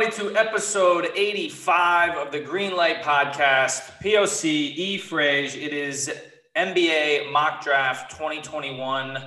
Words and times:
Everybody, 0.00 0.30
to 0.30 0.38
episode 0.38 1.10
85 1.14 2.16
of 2.16 2.32
the 2.32 2.40
Green 2.40 2.74
Light 2.74 3.02
Podcast. 3.02 3.90
POC 4.02 4.44
E 4.44 4.98
Frage. 4.98 5.54
It 5.54 5.74
is 5.74 6.10
NBA 6.56 7.30
mock 7.32 7.62
draft 7.62 8.10
2021 8.12 9.22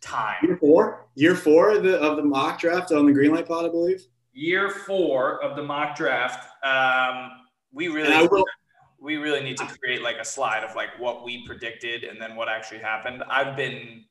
time. 0.00 0.36
Year 0.42 0.56
four, 0.56 1.06
year 1.14 1.36
four 1.36 1.70
of 1.70 1.84
the, 1.84 2.00
of 2.00 2.16
the 2.16 2.22
mock 2.24 2.58
draft 2.58 2.90
on 2.90 3.06
the 3.06 3.12
Greenlight 3.12 3.46
Pod, 3.46 3.64
I 3.64 3.68
believe. 3.68 4.02
Year 4.32 4.70
four 4.70 5.40
of 5.42 5.54
the 5.56 5.62
mock 5.62 5.94
draft. 5.94 6.48
Um, 6.64 7.30
we 7.72 7.86
really, 7.86 8.26
will, 8.26 8.44
we 9.00 9.18
really 9.18 9.42
need 9.42 9.58
to 9.58 9.66
create 9.66 10.02
like 10.02 10.16
a 10.16 10.24
slide 10.24 10.64
of 10.64 10.74
like 10.74 10.98
what 10.98 11.24
we 11.24 11.46
predicted 11.46 12.02
and 12.02 12.20
then 12.20 12.34
what 12.34 12.48
actually 12.48 12.80
happened. 12.80 13.22
I've 13.28 13.56
been 13.56 14.04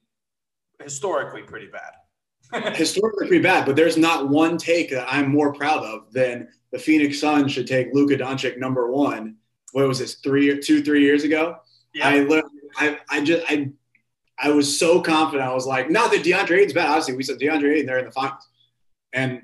historically 0.82 1.42
pretty 1.42 1.68
bad. 1.68 1.92
Historically 2.74 3.28
pretty 3.28 3.44
bad, 3.44 3.66
but 3.66 3.76
there's 3.76 3.98
not 3.98 4.30
one 4.30 4.58
take 4.58 4.90
that 4.92 5.08
I'm 5.12 5.30
more 5.30 5.54
proud 5.54 5.84
of 5.84 6.12
than 6.12 6.48
the 6.72 6.80
Phoenix 6.80 7.20
Suns 7.20 7.52
should 7.52 7.68
take 7.68 7.94
Luka 7.94 8.18
Doncic 8.18 8.58
number 8.58 8.92
one. 8.92 9.36
What 9.74 9.88
was 9.88 10.00
this? 10.00 10.16
Three, 10.16 10.60
two, 10.60 10.84
three 10.84 11.02
years 11.02 11.24
ago. 11.24 11.58
I 12.02 12.20
literally, 12.22 12.60
I, 12.78 13.00
I 13.10 13.22
just, 13.24 13.44
I, 13.50 13.70
I 14.40 14.50
was 14.52 14.80
so 14.80 15.02
confident. 15.02 15.50
I 15.50 15.54
was 15.54 15.66
like, 15.66 15.90
not 15.90 16.12
that 16.12 16.24
DeAndre 16.24 16.58
Ayton's 16.60 16.74
bad. 16.74 16.88
Obviously, 16.88 17.16
we 17.16 17.24
said 17.24 17.38
DeAndre 17.40 17.74
Ayton, 17.76 17.86
they're 17.86 18.00
in 18.00 18.06
the 18.06 18.12
finals, 18.12 18.48
and 19.14 19.42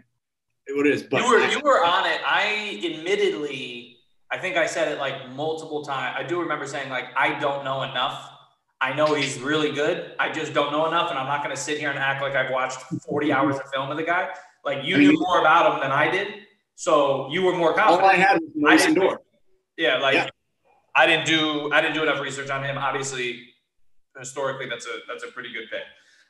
what 0.71 0.87
it 0.87 0.93
is. 0.93 1.03
But 1.03 1.21
you 1.23 1.29
were 1.29 1.39
I- 1.39 1.51
you 1.51 1.59
were 1.59 1.83
on 1.85 2.05
it. 2.05 2.19
I 2.25 2.81
admittedly, 2.83 3.97
I 4.31 4.37
think 4.37 4.57
I 4.57 4.65
said 4.65 4.91
it 4.91 4.99
like 4.99 5.29
multiple 5.31 5.83
times. 5.83 6.15
I 6.17 6.23
do 6.23 6.39
remember 6.41 6.65
saying 6.67 6.89
like 6.89 7.05
I 7.15 7.39
don't 7.39 7.63
know 7.63 7.83
enough. 7.83 8.31
I 8.79 8.93
know 8.93 9.13
he's 9.15 9.39
really 9.39 9.71
good. 9.71 10.11
I 10.19 10.31
just 10.31 10.53
don't 10.53 10.71
know 10.71 10.85
enough, 10.87 11.09
and 11.09 11.17
I'm 11.17 11.25
not 11.27 11.43
going 11.43 11.55
to 11.55 11.61
sit 11.61 11.79
here 11.79 11.89
and 11.89 11.97
act 11.97 12.21
like 12.21 12.35
I've 12.35 12.51
watched 12.51 12.79
40 13.07 13.31
hours 13.33 13.55
of 13.55 13.63
film 13.73 13.89
of 13.89 13.97
the 13.97 14.03
guy. 14.03 14.29
Like 14.63 14.83
you 14.83 14.95
I 14.95 14.99
mean- 14.99 15.09
knew 15.09 15.19
more 15.19 15.39
about 15.39 15.73
him 15.73 15.79
than 15.81 15.91
I 15.91 16.11
did, 16.11 16.27
so 16.75 17.27
you 17.31 17.41
were 17.41 17.55
more 17.55 17.73
confident. 17.73 18.03
all. 18.03 18.09
I 18.09 18.15
had 18.15 18.39
was 18.41 18.51
Mason 18.55 18.93
didn't- 18.93 19.19
Yeah, 19.77 19.97
like 19.97 20.13
Yeah. 20.15 20.29
I 20.95 21.05
didn't 21.07 21.25
do 21.25 21.71
I 21.71 21.81
didn't 21.81 21.95
do 21.95 22.03
enough 22.03 22.19
research 22.19 22.49
on 22.49 22.63
him. 22.63 22.77
Obviously, 22.77 23.39
historically, 24.17 24.67
that's 24.67 24.85
a 24.85 24.97
that's 25.07 25.23
a 25.23 25.27
pretty 25.27 25.51
good 25.53 25.69
pick. 25.71 25.81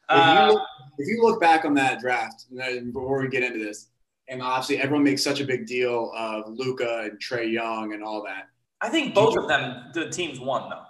If 0.09 0.16
you, 0.16 0.22
Uh, 0.22 0.48
look, 0.52 0.62
if 1.00 1.08
you 1.08 1.22
look 1.23 1.42
back 1.42 1.66
on 1.66 1.73
that 1.75 2.00
draft 2.00 2.45
before 2.94 3.22
we 3.22 3.28
get 3.30 3.44
into 3.44 3.59
this, 3.59 3.90
and 4.30 4.42
obviously 4.42 4.78
everyone 4.78 5.03
makes 5.03 5.23
such 5.23 5.40
a 5.42 5.45
big 5.45 5.66
deal 5.68 6.12
of 6.16 6.48
Luka 6.50 7.02
and 7.09 7.20
Trae 7.20 7.52
Young 7.52 7.94
and 7.94 8.03
all 8.03 8.23
that. 8.23 8.48
I 8.81 8.90
think 8.90 9.16
both 9.16 9.36
of 9.38 9.48
them, 9.48 9.92
the 9.94 10.09
teams 10.09 10.40
won 10.40 10.70
though. 10.70 10.84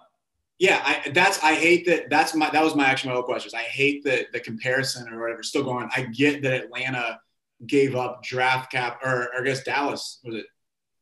Yeah, 0.59 0.81
I, 0.83 1.09
that's 1.11 1.43
I 1.43 1.53
hate 1.53 1.85
that. 1.85 2.09
That's 2.09 2.33
my 2.33 2.49
that 2.49 2.63
was 2.63 2.75
my 2.75 2.85
actually 2.85 3.09
my 3.09 3.15
whole 3.15 3.23
question. 3.23 3.47
is 3.47 3.53
I 3.53 3.61
hate 3.61 4.03
that 4.05 4.31
the 4.33 4.39
comparison 4.39 5.07
or 5.11 5.21
whatever 5.21 5.43
still 5.43 5.63
going. 5.63 5.89
I 5.95 6.03
get 6.03 6.41
that 6.43 6.65
Atlanta 6.65 7.19
gave 7.65 7.95
up 7.95 8.23
draft 8.23 8.71
cap, 8.71 8.99
or, 9.03 9.29
or 9.33 9.41
I 9.41 9.43
guess 9.43 9.63
Dallas 9.63 10.19
was 10.23 10.35
it? 10.35 10.45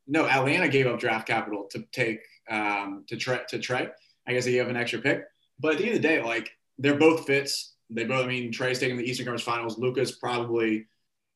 No, 0.08 0.28
Atlanta 0.28 0.68
gave 0.68 0.88
up 0.88 1.00
draft 1.00 1.28
capital 1.28 1.68
to 1.72 1.84
take 1.94 2.20
um, 2.50 3.06
to 3.08 3.16
Trae 3.16 3.48
to 3.48 3.60
Trae. 3.60 3.92
I 4.28 4.34
guess 4.34 4.46
they 4.46 4.52
gave 4.52 4.68
an 4.68 4.76
extra 4.76 5.00
pick, 5.00 5.24
but 5.60 5.74
at 5.74 5.78
the 5.78 5.86
end 5.86 5.96
of 5.96 6.02
the 6.02 6.08
day, 6.08 6.22
like 6.22 6.52
they're 6.78 6.98
both 6.98 7.26
fits. 7.26 7.76
They 7.90 8.04
both. 8.04 8.26
I 8.26 8.28
mean, 8.28 8.52
Trae's 8.52 8.80
taking 8.80 8.98
the 8.98 9.10
Eastern 9.10 9.26
Conference 9.26 9.44
Finals. 9.44 9.78
Luka's 9.78 10.14
probably 10.14 10.88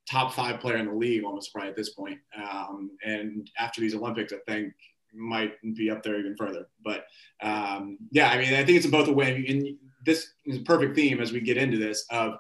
top 0.10 0.34
five 0.34 0.60
player 0.60 0.78
in 0.78 0.88
the 0.88 0.94
league 0.94 1.24
almost 1.24 1.54
probably 1.54 1.70
at 1.70 1.76
this 1.76 1.92
point. 1.92 2.20
Um, 2.36 2.92
and 3.04 3.50
after 3.58 3.80
these 3.80 3.96
Olympics, 3.96 4.34
I 4.34 4.38
think 4.48 4.74
might 5.14 5.54
be 5.76 5.90
up 5.90 6.04
there 6.04 6.20
even 6.20 6.36
further. 6.36 6.68
But 6.84 7.06
um, 7.42 7.98
yeah, 8.12 8.30
I 8.30 8.38
mean, 8.38 8.54
I 8.54 8.64
think 8.64 8.78
it's 8.78 8.88
both 8.88 9.08
a 9.08 9.14
way. 9.14 9.46
And 9.48 9.78
this 10.06 10.32
is 10.46 10.58
a 10.58 10.62
perfect 10.62 10.96
theme 10.96 11.20
as 11.22 11.32
we 11.32 11.42
get 11.42 11.58
into 11.58 11.78
this 11.78 12.06
of 12.10 12.36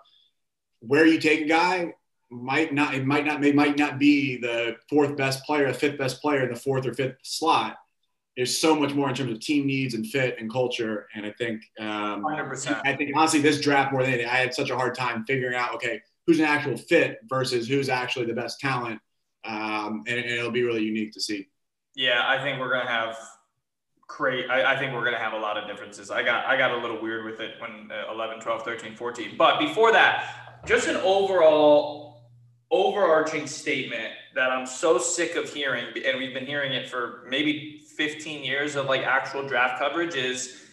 where 0.79 1.05
you 1.05 1.19
take 1.19 1.41
a 1.41 1.47
guy 1.47 1.93
might 2.31 2.73
not 2.73 2.93
it 2.93 3.05
might 3.05 3.25
not 3.25 3.43
it 3.43 3.55
might 3.55 3.77
not 3.77 3.97
be 3.97 4.37
the 4.37 4.75
fourth 4.89 5.17
best 5.17 5.43
player, 5.45 5.67
the 5.67 5.77
fifth 5.77 5.97
best 5.97 6.21
player 6.21 6.43
in 6.43 6.53
the 6.53 6.59
fourth 6.59 6.85
or 6.85 6.93
fifth 6.93 7.17
slot. 7.23 7.77
There's 8.37 8.57
so 8.57 8.75
much 8.75 8.93
more 8.93 9.09
in 9.09 9.15
terms 9.15 9.31
of 9.31 9.39
team 9.39 9.67
needs 9.67 9.95
and 9.95 10.07
fit 10.07 10.37
and 10.39 10.49
culture. 10.49 11.07
And 11.13 11.25
I 11.25 11.31
think 11.31 11.61
um, 11.79 12.23
100%. 12.23 12.81
I 12.85 12.95
think 12.95 13.11
honestly, 13.13 13.41
this 13.41 13.59
draft 13.59 13.91
more 13.91 14.01
than 14.03 14.13
anything, 14.13 14.29
I 14.29 14.35
had 14.35 14.53
such 14.53 14.69
a 14.69 14.77
hard 14.77 14.95
time 14.95 15.25
figuring 15.25 15.55
out 15.55 15.73
okay 15.75 16.01
who's 16.29 16.39
an 16.39 16.45
actual 16.45 16.77
fit 16.77 17.17
versus 17.27 17.67
who's 17.67 17.89
actually 17.89 18.27
the 18.27 18.33
best 18.35 18.59
talent, 18.59 19.01
um, 19.45 20.03
and, 20.07 20.19
and 20.19 20.29
it'll 20.29 20.51
be 20.51 20.61
really 20.61 20.83
unique 20.83 21.11
to 21.11 21.19
see. 21.19 21.47
Yeah, 21.95 22.23
I 22.25 22.41
think 22.41 22.59
we're 22.59 22.71
gonna 22.71 22.87
have 22.87 23.17
great. 24.07 24.49
I, 24.49 24.73
I 24.73 24.77
think 24.77 24.93
we're 24.93 25.03
gonna 25.03 25.17
have 25.17 25.33
a 25.33 25.37
lot 25.39 25.57
of 25.57 25.67
differences. 25.67 26.11
I 26.11 26.23
got 26.23 26.45
I 26.45 26.57
got 26.57 26.71
a 26.71 26.77
little 26.77 27.01
weird 27.01 27.25
with 27.25 27.39
it 27.39 27.55
when 27.59 27.89
uh, 27.91 28.11
11, 28.13 28.39
12, 28.41 28.63
13, 28.63 28.95
14. 28.95 29.35
But 29.37 29.59
before 29.59 29.91
that, 29.91 30.61
just 30.65 30.87
an 30.87 30.97
overall 30.97 32.09
overarching 32.71 33.47
statement 33.47 34.13
that 34.35 34.51
I'm 34.51 34.65
so 34.65 34.97
sick 34.99 35.35
of 35.35 35.51
hearing, 35.51 35.85
and 36.05 36.17
we've 36.17 36.33
been 36.33 36.45
hearing 36.45 36.73
it 36.73 36.87
for 36.87 37.25
maybe 37.27 37.83
15 37.97 38.43
years 38.43 38.75
of 38.75 38.85
like 38.85 39.01
actual 39.01 39.47
draft 39.47 39.79
coverage 39.79 40.15
is 40.15 40.65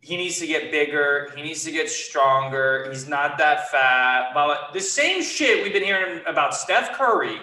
he 0.00 0.16
needs 0.16 0.38
to 0.38 0.46
get 0.46 0.70
bigger. 0.70 1.30
He 1.36 1.42
needs 1.42 1.64
to 1.64 1.72
get 1.72 1.90
stronger. 1.90 2.86
He's 2.88 3.08
not 3.08 3.36
that 3.38 3.70
fat. 3.70 4.32
Blah, 4.32 4.46
blah. 4.46 4.70
The 4.72 4.80
same 4.80 5.22
shit 5.22 5.62
we've 5.62 5.72
been 5.72 5.84
hearing 5.84 6.22
about 6.26 6.54
Steph 6.54 6.92
Curry. 6.92 7.38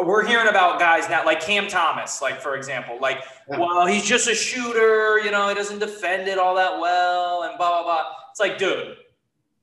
We're 0.00 0.24
hearing 0.26 0.48
about 0.48 0.78
guys 0.78 1.08
now, 1.08 1.24
like 1.24 1.40
Cam 1.40 1.66
Thomas, 1.66 2.22
like 2.22 2.40
for 2.40 2.54
example, 2.56 2.98
like, 3.00 3.18
Yeah. 3.50 3.58
well, 3.58 3.86
he's 3.86 4.04
just 4.04 4.28
a 4.28 4.34
shooter. 4.34 5.18
You 5.18 5.30
know, 5.30 5.48
he 5.48 5.54
doesn't 5.54 5.80
defend 5.80 6.28
it 6.28 6.38
all 6.38 6.54
that 6.54 6.78
well, 6.78 7.42
and 7.42 7.58
blah 7.58 7.70
blah 7.70 7.82
blah. 7.82 8.04
It's 8.30 8.40
like, 8.40 8.58
dude, 8.58 8.96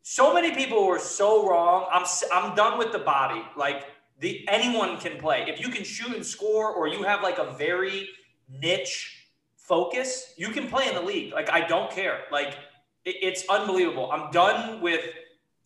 so 0.01 0.33
many 0.33 0.51
people 0.53 0.85
were 0.85 0.99
so 0.99 1.47
wrong. 1.49 1.87
I'm 1.91 2.05
I'm 2.33 2.55
done 2.55 2.77
with 2.77 2.91
the 2.91 2.99
body. 2.99 3.43
Like 3.55 3.85
the 4.19 4.45
anyone 4.49 4.97
can 4.97 5.17
play. 5.17 5.45
If 5.47 5.59
you 5.59 5.69
can 5.69 5.83
shoot 5.83 6.13
and 6.13 6.25
score, 6.25 6.71
or 6.73 6.87
you 6.87 7.03
have 7.03 7.23
like 7.23 7.37
a 7.37 7.51
very 7.57 8.09
niche 8.49 9.27
focus, 9.57 10.33
you 10.37 10.49
can 10.49 10.67
play 10.67 10.87
in 10.87 10.95
the 10.95 11.01
league. 11.01 11.33
Like 11.33 11.49
I 11.49 11.65
don't 11.65 11.89
care. 11.91 12.21
Like 12.31 12.57
it, 13.05 13.15
it's 13.21 13.47
unbelievable. 13.49 14.11
I'm 14.11 14.31
done 14.31 14.81
with 14.81 15.01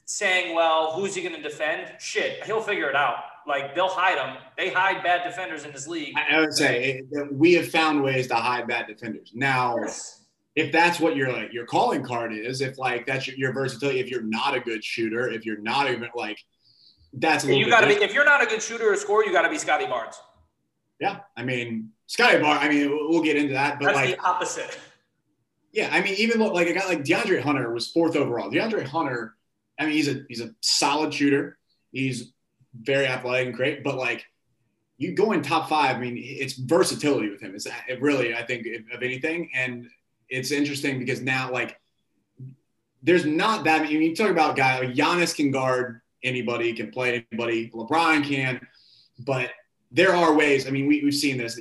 saying, 0.06 0.56
well, 0.56 0.94
who's 0.94 1.14
he 1.16 1.22
going 1.22 1.36
to 1.36 1.42
defend? 1.42 1.92
Shit, 2.00 2.44
he'll 2.44 2.62
figure 2.62 2.90
it 2.90 2.96
out. 2.96 3.18
Like 3.50 3.74
they'll 3.74 3.90
hide 3.90 4.18
them. 4.18 4.38
They 4.58 4.70
hide 4.70 5.04
bad 5.04 5.24
defenders 5.24 5.66
in 5.66 5.72
this 5.72 5.88
league. 5.88 6.14
I, 6.16 6.40
would 6.40 6.54
say 6.54 7.00
eh, 7.00 7.20
it, 7.20 7.34
we 7.34 7.54
have 7.54 7.68
found 7.68 8.04
ways 8.04 8.28
to 8.28 8.36
hide 8.36 8.68
bad 8.68 8.86
defenders. 8.88 9.32
Now, 9.34 9.76
Yes. 9.82 10.22
if 10.56 10.72
that's 10.72 11.00
what 11.00 11.16
your 11.16 11.34
like 11.34 11.52
your 11.52 11.66
calling 11.66 12.04
card 12.04 12.32
is, 12.32 12.62
if 12.62 12.78
like 12.78 13.08
that's 13.08 13.28
your, 13.28 13.36
your 13.38 13.52
versatility, 13.54 14.00
if 14.00 14.12
you're 14.12 14.22
not 14.22 14.56
a 14.56 14.60
good 14.60 14.84
shooter, 14.84 15.28
if 15.30 15.48
you're 15.48 15.60
not 15.62 15.90
even 15.90 16.10
like 16.16 16.38
that's 17.14 17.44
a 17.44 17.56
You 17.56 17.68
got 17.68 17.82
to 17.82 17.88
be. 17.88 17.94
If 17.94 18.14
you're 18.14 18.24
not 18.24 18.44
a 18.44 18.46
good 18.46 18.62
shooter 18.62 18.94
or 18.94 18.96
scorer, 18.96 19.26
you 19.26 19.32
got 19.34 19.42
to 19.42 19.50
be 19.50 19.58
Scotty 19.58 19.88
Barnes. 19.88 20.22
yeah. 21.00 21.22
I 21.36 21.44
mean, 21.44 21.90
Scotty 22.06 22.38
Barnes. 22.38 22.60
I 22.62 22.70
mean, 22.70 22.92
we'll 22.92 23.10
we'll 23.10 23.24
get 23.24 23.36
into 23.36 23.54
that, 23.54 23.80
but 23.80 23.86
That's 23.86 23.96
like 23.98 24.16
the 24.16 24.24
opposite. 24.24 24.80
Yeah, 25.72 25.90
I 25.92 26.02
mean, 26.02 26.16
even 26.18 26.40
like 26.40 26.68
a 26.68 26.74
guy 26.74 26.88
like 26.88 27.04
DeAndre 27.04 27.44
Hunter 27.44 27.72
was 27.72 27.90
fourth 27.90 28.16
overall. 28.16 28.50
DeAndre 28.50 28.84
Hunter, 28.86 29.36
I 29.80 29.86
mean, 29.86 29.94
he's 29.94 30.08
a 30.08 30.24
he's 30.28 30.42
a 30.42 30.50
solid 30.62 31.14
shooter. 31.14 31.60
He's 31.92 32.34
very 32.74 33.08
athletic 33.08 33.48
and 33.48 33.56
great, 33.56 33.84
but 33.84 33.96
like 33.96 34.26
you 34.98 35.14
go 35.14 35.32
in 35.32 35.42
top 35.42 35.70
five. 35.70 35.96
I 35.96 36.00
mean, 36.00 36.16
it's 36.18 36.54
versatility 36.54 37.30
with 37.30 37.42
him. 37.42 37.56
It's 37.56 37.68
it 37.88 38.02
really, 38.02 38.36
I 38.36 38.44
think, 38.44 38.68
of 38.94 39.02
anything, 39.02 39.50
and 39.54 39.90
it's 40.30 40.52
interesting 40.52 41.00
because 41.00 41.22
now 41.22 41.52
like 41.52 41.80
there's 43.02 43.26
not 43.26 43.64
that. 43.64 43.84
many. 43.84 43.94
You 43.94 44.16
talk 44.16 44.30
about 44.30 44.56
guy 44.56 44.80
like 44.80 44.90
Giannis 44.90 45.36
can 45.36 45.52
guard 45.52 46.02
anybody, 46.24 46.74
can 46.74 46.92
play 46.92 47.26
anybody. 47.32 47.70
LeBron 47.70 48.26
can, 48.26 48.66
but 49.20 49.52
there 49.92 50.14
are 50.16 50.34
ways. 50.34 50.68
I 50.68 50.70
mean, 50.70 50.86
we, 50.86 51.02
we've 51.04 51.16
seen 51.16 51.38
this 51.38 51.60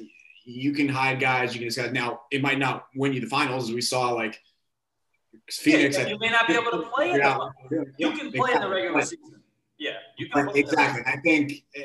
you 0.49 0.73
can 0.73 0.89
hide 0.89 1.21
guys, 1.21 1.53
you 1.55 1.61
can 1.61 1.69
disguise. 1.69 1.93
Now, 1.93 2.23
it 2.31 2.41
might 2.41 2.59
not 2.59 2.87
win 2.95 3.13
you 3.13 3.21
the 3.21 3.27
finals, 3.27 3.69
as 3.69 3.75
we 3.75 3.83
saw 3.83 4.13
like 4.13 4.41
Phoenix. 5.51 5.99
Yeah, 5.99 6.07
you 6.07 6.19
may 6.19 6.31
not 6.31 6.47
be 6.47 6.55
able 6.55 6.71
to 6.71 6.89
play 6.91 7.13
the 7.13 7.19
Yeah. 7.19 7.83
You 7.99 8.13
can 8.13 8.33
play 8.33 8.53
in 8.55 8.61
the 8.63 8.69
regular 8.69 9.03
season. 9.03 9.38
Exactly. 10.19 11.03
I 11.07 11.17
think 11.19 11.65
uh, 11.77 11.83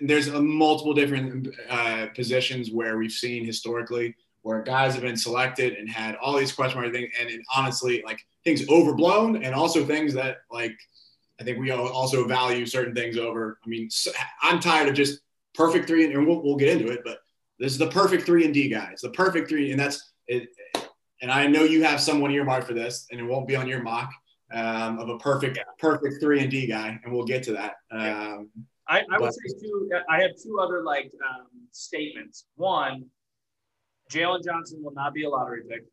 there's 0.00 0.28
a 0.28 0.40
multiple 0.40 0.94
different 0.94 1.48
uh, 1.68 2.06
positions 2.14 2.70
where 2.70 2.96
we've 2.98 3.12
seen 3.12 3.44
historically 3.44 4.14
where 4.42 4.62
guys 4.62 4.94
have 4.94 5.02
been 5.02 5.16
selected 5.16 5.74
and 5.74 5.88
had 5.88 6.16
all 6.16 6.38
these 6.38 6.52
question 6.52 6.80
mark 6.80 6.92
things, 6.92 7.10
and 7.20 7.28
it, 7.28 7.40
honestly, 7.54 8.02
like 8.04 8.20
things 8.44 8.66
overblown, 8.68 9.42
and 9.42 9.54
also 9.54 9.84
things 9.84 10.14
that 10.14 10.38
like 10.50 10.76
I 11.40 11.44
think 11.44 11.58
we 11.58 11.70
also 11.70 12.26
value 12.26 12.66
certain 12.66 12.94
things 12.94 13.16
over. 13.16 13.58
I 13.64 13.68
mean, 13.68 13.88
I'm 14.42 14.60
tired 14.60 14.88
of 14.88 14.94
just 14.94 15.20
perfect 15.54 15.86
three, 15.86 16.10
and 16.12 16.26
we'll, 16.26 16.42
we'll 16.42 16.56
get 16.56 16.68
into 16.68 16.92
it, 16.92 17.00
but 17.04 17.18
this 17.58 17.72
is 17.72 17.78
the 17.78 17.88
perfect 17.88 18.24
three 18.24 18.44
and 18.44 18.54
D 18.54 18.68
guys, 18.68 19.00
the 19.02 19.10
perfect 19.10 19.48
three, 19.48 19.70
and 19.70 19.80
that's 19.80 20.12
it. 20.26 20.48
And 21.22 21.30
I 21.30 21.46
know 21.46 21.64
you 21.64 21.84
have 21.84 22.00
someone 22.00 22.30
earmarked 22.30 22.66
for 22.66 22.72
this, 22.72 23.06
and 23.10 23.20
it 23.20 23.24
won't 23.24 23.46
be 23.46 23.56
on 23.56 23.68
your 23.68 23.82
mock 23.82 24.10
um, 24.52 24.98
of 24.98 25.08
a 25.08 25.18
perfect, 25.18 25.58
perfect 25.78 26.20
three 26.20 26.40
and 26.40 26.50
D 26.50 26.66
guy, 26.66 26.98
and 27.04 27.12
we'll 27.12 27.24
get 27.24 27.42
to 27.44 27.52
that. 27.52 27.74
Um, 27.90 28.50
I, 28.88 29.02
I 29.10 29.18
would 29.18 29.32
say 29.32 29.54
two. 29.60 29.90
I 30.08 30.20
have 30.20 30.32
two 30.42 30.58
other 30.60 30.82
like 30.82 31.12
um, 31.28 31.46
statements. 31.70 32.46
One, 32.56 33.06
Jalen 34.10 34.44
Johnson 34.44 34.82
will 34.82 34.92
not 34.92 35.14
be 35.14 35.24
a 35.24 35.28
lottery 35.28 35.62
pick. 35.68 35.84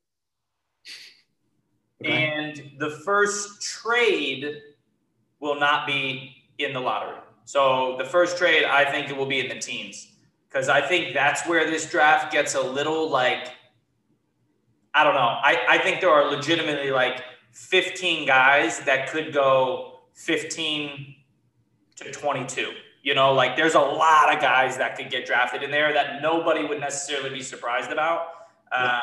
Okay. 2.04 2.28
And 2.28 2.80
the 2.80 2.90
first 3.06 3.62
trade 3.62 4.62
will 5.40 5.60
not 5.60 5.88
be 5.88 6.44
in 6.58 6.74
the 6.74 6.80
lottery. 6.80 7.18
So 7.46 7.96
the 7.98 8.06
first 8.06 8.38
trade, 8.38 8.66
I 8.66 8.90
think 8.90 9.10
it 9.10 9.16
will 9.16 9.26
be 9.26 9.40
in 9.40 9.48
the 9.48 9.60
teens 9.60 10.12
because 10.50 10.70
I 10.70 10.82
think 10.82 11.14
that's 11.14 11.48
where 11.48 11.70
this 11.70 11.90
draft 11.90 12.32
gets 12.32 12.56
a 12.56 12.62
little 12.62 13.10
like, 13.10 13.52
I 14.94 15.04
don't 15.04 15.14
know. 15.14 15.20
I, 15.20 15.66
I 15.70 15.78
think 15.78 16.02
there 16.02 16.10
are 16.10 16.30
legitimately 16.30 16.92
like 16.92 17.22
15 17.58 18.28
guys 18.28 18.80
that 18.82 19.10
could 19.10 19.34
go 19.34 20.00
15 20.14 21.16
to 21.98 22.12
22. 22.12 22.72
You 23.02 23.16
know, 23.16 23.34
like 23.34 23.58
there's 23.58 23.74
a 23.74 23.80
lot 23.80 24.34
of 24.34 24.40
guys 24.40 24.78
that 24.78 24.96
could 24.96 25.10
get 25.10 25.26
drafted 25.26 25.64
in 25.64 25.72
there 25.72 25.92
that 25.94 26.22
nobody 26.22 26.66
would 26.66 26.80
necessarily 26.80 27.30
be 27.30 27.42
surprised 27.42 27.92
about. 27.92 28.28
Um, 28.72 29.00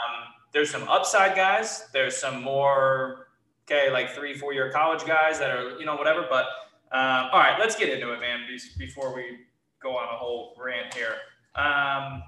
there's 0.53 0.71
some 0.71 0.89
upside 0.89 1.35
guys. 1.35 1.89
There's 1.93 2.17
some 2.17 2.43
more, 2.43 3.29
okay, 3.67 3.91
like 3.91 4.11
three, 4.11 4.35
four 4.35 4.53
year 4.53 4.71
college 4.71 5.05
guys 5.05 5.39
that 5.41 5.50
are, 5.50 5.79
you 5.79 5.85
know, 5.85 5.97
whatever. 5.97 6.27
But 6.29 6.45
um, 6.93 7.31
all 7.33 7.41
right, 7.41 7.57
let's 7.59 7.77
get 7.77 7.89
into 7.89 8.12
it, 8.12 8.21
man, 8.21 8.47
before 8.79 9.15
we 9.15 9.39
go 9.83 9.97
on 9.97 10.05
a 10.05 10.17
whole 10.17 10.55
rant 10.62 10.95
here. 10.95 11.17
Um, 11.57 12.23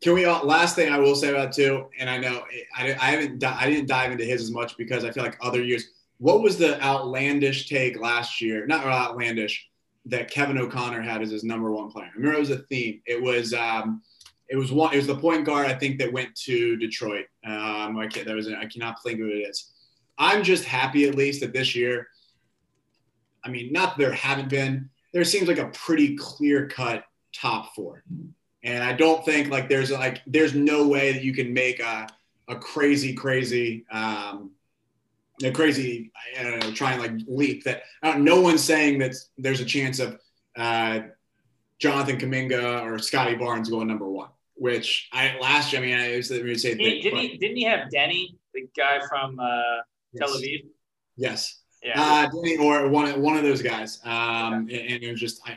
can 0.00 0.14
we? 0.14 0.24
Uh, 0.24 0.42
last 0.44 0.76
thing 0.76 0.92
I 0.92 0.98
will 0.98 1.16
say 1.16 1.30
about 1.30 1.52
too, 1.52 1.86
and 1.98 2.08
I 2.08 2.18
know 2.18 2.44
I, 2.76 2.92
I 2.92 3.10
haven't 3.10 3.42
I 3.42 3.68
didn't 3.68 3.88
dive 3.88 4.12
into 4.12 4.24
his 4.24 4.42
as 4.42 4.50
much 4.50 4.76
because 4.76 5.04
I 5.04 5.10
feel 5.10 5.24
like 5.24 5.38
other 5.40 5.62
years. 5.62 5.90
What 6.18 6.42
was 6.42 6.58
the 6.58 6.80
outlandish 6.82 7.68
take 7.68 8.00
last 8.00 8.40
year? 8.40 8.66
Not 8.66 8.84
outlandish 8.84 9.68
that 10.06 10.30
Kevin 10.30 10.58
O'Connor 10.58 11.02
had 11.02 11.22
as 11.22 11.30
his 11.30 11.44
number 11.44 11.70
one 11.70 11.90
player. 11.90 12.06
I 12.06 12.16
remember 12.16 12.36
it 12.36 12.40
was 12.40 12.50
a 12.50 12.58
theme. 12.58 13.00
It 13.06 13.20
was 13.20 13.52
um, 13.52 14.02
it 14.48 14.56
was 14.56 14.72
one. 14.72 14.92
It 14.94 14.96
was 14.96 15.06
the 15.06 15.16
point 15.16 15.44
guard 15.44 15.66
I 15.66 15.74
think 15.74 15.98
that 15.98 16.12
went 16.12 16.34
to 16.42 16.76
Detroit. 16.76 17.26
Um, 17.44 17.98
I 17.98 18.06
can't. 18.08 18.26
That 18.26 18.36
was. 18.36 18.48
I 18.48 18.66
cannot 18.66 19.02
think 19.02 19.20
of 19.20 19.26
who 19.26 19.32
it 19.32 19.48
is. 19.48 19.72
I'm 20.16 20.42
just 20.42 20.64
happy 20.64 21.08
at 21.08 21.14
least 21.14 21.40
that 21.40 21.52
this 21.52 21.74
year. 21.74 22.08
I 23.44 23.50
mean, 23.50 23.72
not 23.72 23.96
that 23.96 24.02
there 24.02 24.12
haven't 24.12 24.48
been. 24.48 24.90
There 25.12 25.24
seems 25.24 25.48
like 25.48 25.58
a 25.58 25.68
pretty 25.68 26.16
clear 26.16 26.68
cut 26.68 27.04
top 27.32 27.74
four. 27.74 28.02
And 28.64 28.82
I 28.82 28.92
don't 28.92 29.24
think 29.24 29.48
like 29.48 29.68
there's 29.68 29.90
like 29.90 30.20
there's 30.26 30.54
no 30.54 30.88
way 30.88 31.12
that 31.12 31.22
you 31.22 31.32
can 31.32 31.52
make 31.52 31.80
a 31.80 32.08
a 32.48 32.56
crazy 32.56 33.14
crazy 33.14 33.84
um, 33.90 34.50
a 35.42 35.50
crazy 35.52 36.10
I 36.38 36.42
don't 36.42 36.60
know 36.60 36.72
trying 36.72 36.98
like 36.98 37.12
leap 37.28 37.64
that 37.64 37.82
no 38.16 38.40
one's 38.40 38.64
saying 38.64 38.98
that 38.98 39.14
there's 39.36 39.60
a 39.60 39.64
chance 39.64 40.00
of 40.00 40.18
uh, 40.56 41.00
Jonathan 41.78 42.18
Kuminga 42.18 42.82
or 42.82 42.98
Scotty 42.98 43.36
Barnes 43.36 43.68
going 43.68 43.86
number 43.86 44.08
one. 44.08 44.30
Which 44.54 45.08
I 45.12 45.36
last 45.40 45.72
year 45.72 45.80
I 45.80 45.84
mean 45.84 45.94
I 45.96 46.14
used 46.14 46.30
to 46.30 46.58
say 46.58 46.76
he, 46.76 47.00
didn't 47.00 47.18
he 47.20 47.38
didn't 47.38 47.56
he 47.56 47.64
have 47.64 47.88
Deni 47.94 48.34
the 48.52 48.66
guy 48.76 48.98
from 49.08 49.38
uh, 49.38 49.46
yes. 50.12 50.18
Tel 50.18 50.40
Aviv? 50.40 50.66
Yes. 51.16 51.60
Yeah. 51.80 51.92
Uh, 52.00 52.28
Deni 52.28 52.58
or 52.58 52.88
one 52.88 53.22
one 53.22 53.36
of 53.36 53.44
those 53.44 53.62
guys. 53.62 54.00
Um, 54.04 54.52
and, 54.52 54.70
and 54.72 55.02
it 55.04 55.10
was 55.12 55.20
just 55.20 55.40
I, 55.46 55.56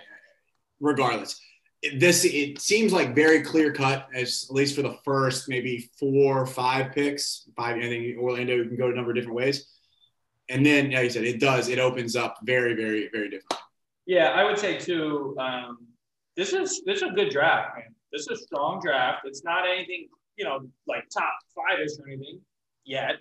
regardless 0.80 1.42
this 1.98 2.26
it 2.26 2.60
seems 2.60 2.94
like 2.94 3.16
very 3.16 3.42
clear 3.42 3.72
cut 3.72 4.08
as 4.14 4.46
at 4.50 4.56
least 4.56 4.76
for 4.76 4.84
the 4.84 4.98
first 5.04 5.50
maybe 5.50 5.90
four 6.00 6.40
or 6.40 6.46
five 6.46 6.92
picks 6.92 7.50
five 7.56 7.78
i 7.78 7.82
think 7.82 8.18
orlando 8.20 8.64
can 8.64 8.76
go 8.78 8.90
a 8.90 8.94
number 8.94 9.12
of 9.12 9.16
different 9.16 9.36
ways. 9.36 9.68
And 10.50 10.66
then 10.66 10.92
like 10.92 11.06
you 11.06 11.10
said 11.10 11.24
it 11.24 11.40
does 11.40 11.70
it 11.70 11.80
opens 11.80 12.16
up 12.16 12.38
very 12.44 12.76
very 12.76 13.10
very 13.12 13.30
different. 13.30 13.62
Yeah 14.06 14.30
i 14.30 14.44
would 14.44 14.60
say 14.60 14.78
too 14.78 15.36
um, 15.40 15.88
this 16.36 16.54
is 16.54 16.84
this 16.86 16.98
is 16.98 17.04
a 17.04 17.14
good 17.14 17.30
draft 17.30 17.76
man. 17.76 17.96
This 18.12 18.24
is 18.24 18.28
a 18.28 18.44
strong 18.44 18.82
draft. 18.84 19.22
It's 19.26 19.44
not 19.44 19.66
anything 19.68 20.08
you 20.38 20.46
know 20.46 20.68
like 20.88 21.06
top 21.10 21.34
five-ish 21.56 21.98
or 22.00 22.08
anything 22.08 22.42
yet 22.86 23.16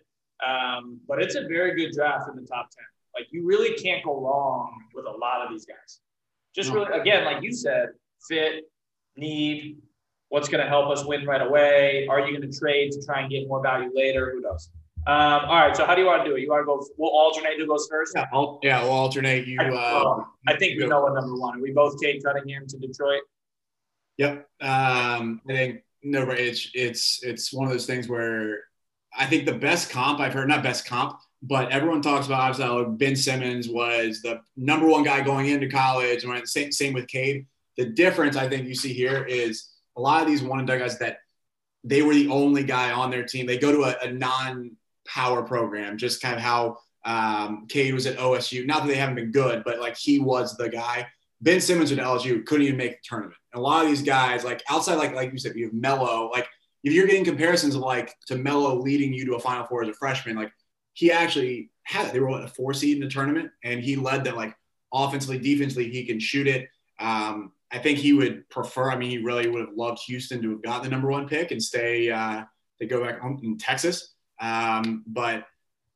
um, 0.46 1.00
but 1.06 1.22
it's 1.22 1.34
a 1.34 1.42
very 1.42 1.76
good 1.76 1.92
draft 1.92 2.28
in 2.30 2.36
the 2.36 2.46
top 2.46 2.68
10 2.70 2.84
like 3.14 3.26
you 3.30 3.46
really 3.46 3.74
can't 3.74 4.04
go 4.04 4.20
wrong 4.20 4.72
with 4.94 5.06
a 5.06 5.10
lot 5.10 5.44
of 5.44 5.50
these 5.50 5.66
guys. 5.66 6.00
Just 6.54 6.70
really 6.70 6.90
again 6.98 7.24
like 7.24 7.42
you 7.42 7.52
said 7.52 7.90
fit, 8.28 8.64
need, 9.16 9.78
what's 10.28 10.48
going 10.48 10.62
to 10.62 10.68
help 10.68 10.90
us 10.90 11.04
win 11.04 11.26
right 11.26 11.42
away? 11.42 12.06
Are 12.08 12.20
you 12.20 12.36
going 12.36 12.50
to 12.50 12.58
trade 12.58 12.92
to 12.92 13.04
try 13.04 13.20
and 13.20 13.30
get 13.30 13.48
more 13.48 13.62
value 13.62 13.90
later? 13.94 14.32
Who 14.32 14.40
knows? 14.40 14.70
Um, 15.06 15.16
all 15.46 15.60
right. 15.60 15.76
So 15.76 15.86
how 15.86 15.94
do 15.94 16.02
you 16.02 16.06
want 16.06 16.24
to 16.24 16.30
do 16.30 16.36
it? 16.36 16.42
You 16.42 16.50
want 16.50 16.62
to 16.62 16.66
go? 16.66 16.86
We'll 16.98 17.10
alternate 17.10 17.58
who 17.58 17.66
goes 17.66 17.88
first. 17.90 18.12
Yeah, 18.14 18.26
I'll, 18.32 18.60
yeah, 18.62 18.82
we'll 18.82 18.92
alternate. 18.92 19.46
You. 19.46 19.58
I, 19.60 19.68
uh, 19.70 20.24
I 20.46 20.56
think 20.58 20.78
we 20.78 20.86
know 20.86 21.00
what 21.02 21.14
number 21.14 21.36
one. 21.36 21.58
Are 21.58 21.62
we 21.62 21.72
both 21.72 22.00
Cade 22.00 22.22
Cunningham 22.22 22.66
to 22.66 22.78
Detroit? 22.78 23.22
Yep. 24.18 24.46
Um, 24.60 25.40
I 25.48 25.52
think 25.52 25.82
no, 26.02 26.30
it's 26.30 26.70
it's 26.74 27.22
it's 27.22 27.52
one 27.52 27.66
of 27.66 27.72
those 27.72 27.86
things 27.86 28.08
where 28.08 28.58
I 29.16 29.24
think 29.24 29.46
the 29.46 29.54
best 29.54 29.90
comp 29.90 30.20
I've 30.20 30.34
heard, 30.34 30.48
not 30.48 30.62
best 30.62 30.86
comp, 30.86 31.18
but 31.42 31.70
everyone 31.70 32.02
talks 32.02 32.26
about 32.26 32.40
obviously 32.40 32.96
Ben 32.96 33.16
Simmons 33.16 33.68
was 33.68 34.20
the 34.20 34.40
number 34.56 34.86
one 34.86 35.02
guy 35.02 35.22
going 35.22 35.46
into 35.46 35.68
college, 35.68 36.24
and 36.24 36.48
same 36.48 36.72
same 36.72 36.92
with 36.92 37.08
Cade. 37.08 37.46
The 37.76 37.86
difference 37.86 38.36
I 38.36 38.48
think 38.48 38.66
you 38.66 38.74
see 38.74 38.92
here 38.92 39.24
is 39.24 39.68
a 39.96 40.00
lot 40.00 40.22
of 40.22 40.28
these 40.28 40.42
one 40.42 40.58
and 40.58 40.68
done 40.68 40.78
guys 40.78 40.98
that 40.98 41.18
they 41.84 42.02
were 42.02 42.14
the 42.14 42.28
only 42.28 42.64
guy 42.64 42.92
on 42.92 43.10
their 43.10 43.24
team. 43.24 43.46
They 43.46 43.58
go 43.58 43.72
to 43.72 43.82
a, 43.84 44.08
a 44.08 44.12
non-power 44.12 45.42
program, 45.42 45.96
just 45.96 46.20
kind 46.20 46.34
of 46.34 46.42
how 46.42 46.78
um, 47.04 47.66
Cade 47.68 47.94
was 47.94 48.06
at 48.06 48.18
OSU. 48.18 48.66
Not 48.66 48.82
that 48.82 48.88
they 48.88 48.96
haven't 48.96 49.14
been 49.14 49.32
good, 49.32 49.62
but 49.64 49.80
like 49.80 49.96
he 49.96 50.18
was 50.18 50.56
the 50.56 50.68
guy. 50.68 51.06
Ben 51.40 51.60
Simmons 51.60 51.90
at 51.90 51.98
LSU 51.98 52.44
couldn't 52.44 52.66
even 52.66 52.76
make 52.76 52.92
the 52.92 52.98
tournament. 53.02 53.36
And 53.52 53.60
a 53.60 53.62
lot 53.62 53.82
of 53.82 53.88
these 53.88 54.02
guys, 54.02 54.44
like 54.44 54.62
outside, 54.68 54.96
like 54.96 55.14
like 55.14 55.32
you 55.32 55.38
said, 55.38 55.56
you 55.56 55.66
have 55.66 55.74
Mello. 55.74 56.28
Like 56.30 56.46
if 56.84 56.92
you're 56.92 57.06
getting 57.06 57.24
comparisons 57.24 57.74
of 57.74 57.80
like 57.80 58.14
to 58.26 58.36
Mello 58.36 58.78
leading 58.78 59.12
you 59.12 59.24
to 59.26 59.34
a 59.34 59.40
Final 59.40 59.66
Four 59.66 59.82
as 59.82 59.88
a 59.88 59.94
freshman, 59.94 60.36
like 60.36 60.52
he 60.92 61.10
actually 61.10 61.70
had 61.84 62.12
they 62.12 62.20
were 62.20 62.28
what, 62.28 62.44
a 62.44 62.48
four 62.48 62.74
seed 62.74 62.96
in 62.96 63.02
the 63.02 63.08
tournament, 63.08 63.50
and 63.64 63.80
he 63.80 63.96
led 63.96 64.22
them 64.22 64.36
like 64.36 64.54
offensively, 64.92 65.38
defensively. 65.38 65.90
He 65.90 66.04
can 66.04 66.20
shoot 66.20 66.46
it. 66.46 66.68
Um, 66.98 67.52
I 67.72 67.78
think 67.78 67.98
he 67.98 68.12
would 68.12 68.48
prefer. 68.48 68.90
I 68.90 68.96
mean, 68.96 69.10
he 69.10 69.18
really 69.18 69.48
would 69.48 69.60
have 69.60 69.76
loved 69.76 70.00
Houston 70.06 70.42
to 70.42 70.50
have 70.50 70.62
got 70.62 70.82
the 70.82 70.88
number 70.88 71.08
one 71.08 71.28
pick 71.28 71.50
and 71.50 71.62
stay 71.62 72.10
uh, 72.10 72.44
to 72.80 72.86
go 72.86 73.04
back 73.04 73.20
home 73.20 73.40
in 73.42 73.58
Texas. 73.58 74.14
Um, 74.40 75.04
but 75.06 75.46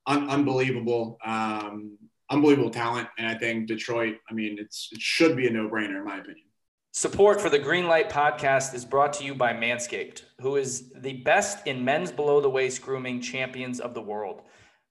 un- 0.07 0.29
unbelievable, 0.29 1.19
um, 1.25 1.99
unbelievable 2.31 2.71
talent, 2.71 3.09
and 3.19 3.27
I 3.27 3.35
think 3.35 3.67
Detroit. 3.67 4.17
I 4.31 4.35
mean, 4.35 4.57
it's 4.59 4.91
it 4.93 5.01
should 5.01 5.37
be 5.37 5.47
a 5.47 5.51
no 5.51 5.69
brainer 5.69 5.99
in 5.99 6.05
my 6.05 6.19
opinion. 6.19 6.47
Support 6.93 7.41
for 7.41 7.51
the 7.51 7.59
Greenlight 7.59 8.09
podcast 8.09 8.73
is 8.73 8.85
brought 8.85 9.13
to 9.15 9.25
you 9.25 9.35
by 9.35 9.53
Manscaped, 9.53 10.23
who 10.41 10.55
is 10.55 10.93
the 10.95 11.15
best 11.15 11.67
in 11.67 11.85
men's 11.85 12.13
below 12.13 12.41
the 12.41 12.49
waist 12.49 12.83
grooming 12.83 13.21
champions 13.21 13.81
of 13.81 13.95
the 13.95 14.01
world. 14.01 14.43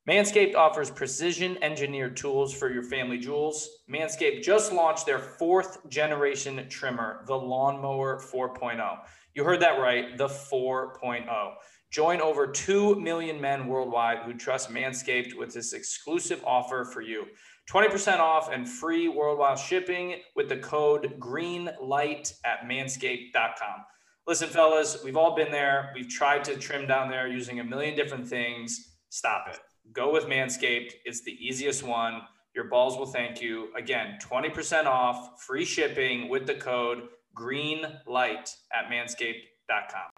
Manscaped 0.10 0.54
offers 0.54 0.92
precision 0.92 1.58
engineered 1.64 2.18
tools 2.18 2.54
for 2.54 2.70
your 2.70 2.84
family 2.84 3.18
jewels. 3.18 3.70
Manscaped 3.90 4.44
just 4.44 4.74
launched 4.74 5.06
their 5.06 5.20
fourth 5.20 5.88
generation 5.88 6.68
trimmer, 6.68 7.24
the 7.26 7.36
Lawnmower 7.36 8.20
4.0. 8.20 8.98
You 9.34 9.46
heard 9.46 9.62
that 9.62 9.80
right, 9.80 10.18
the 10.18 10.28
4.0. 10.28 11.54
Join 11.90 12.20
over 12.20 12.48
2 12.48 13.00
million 13.00 13.40
men 13.40 13.66
worldwide 13.68 14.24
who 14.26 14.34
trust 14.34 14.70
Manscaped 14.70 15.38
with 15.38 15.54
this 15.54 15.72
exclusive 15.72 16.44
offer 16.46 16.84
for 16.84 17.02
you 17.02 17.26
20% 17.72 18.20
off 18.20 18.52
and 18.52 18.68
free 18.68 19.08
worldwide 19.08 19.58
shipping 19.58 20.16
with 20.36 20.50
the 20.50 20.58
code 20.58 21.18
GREENLIGHT 21.18 22.34
at 22.44 22.64
manscaped.com. 22.68 23.86
Listen, 24.28 24.50
fellas, 24.50 25.02
we've 25.02 25.16
all 25.16 25.34
been 25.34 25.52
there. 25.52 25.94
We've 25.96 26.10
tried 26.10 26.44
to 26.46 26.58
trim 26.58 26.88
down 26.88 27.10
there 27.10 27.30
using 27.30 27.62
a 27.62 27.64
million 27.64 27.96
different 27.96 28.28
things. 28.28 28.98
Stop 29.10 29.46
it 29.50 29.60
go 29.92 30.12
with 30.12 30.26
Manscaped. 30.26 30.94
It's 31.06 31.22
the 31.22 31.34
easiest 31.34 31.84
one. 31.84 32.22
Your 32.56 32.66
balls 32.66 32.98
will 32.98 33.08
thank 33.08 33.42
you. 33.42 33.70
Again, 33.76 34.18
20% 34.22 34.86
off, 34.86 35.42
free 35.42 35.66
shipping 35.66 36.30
with 36.30 36.46
the 36.46 36.56
code 36.56 37.10
GREENLIGHT 37.36 38.56
at 38.72 38.90
manscaped.com. 38.92 40.10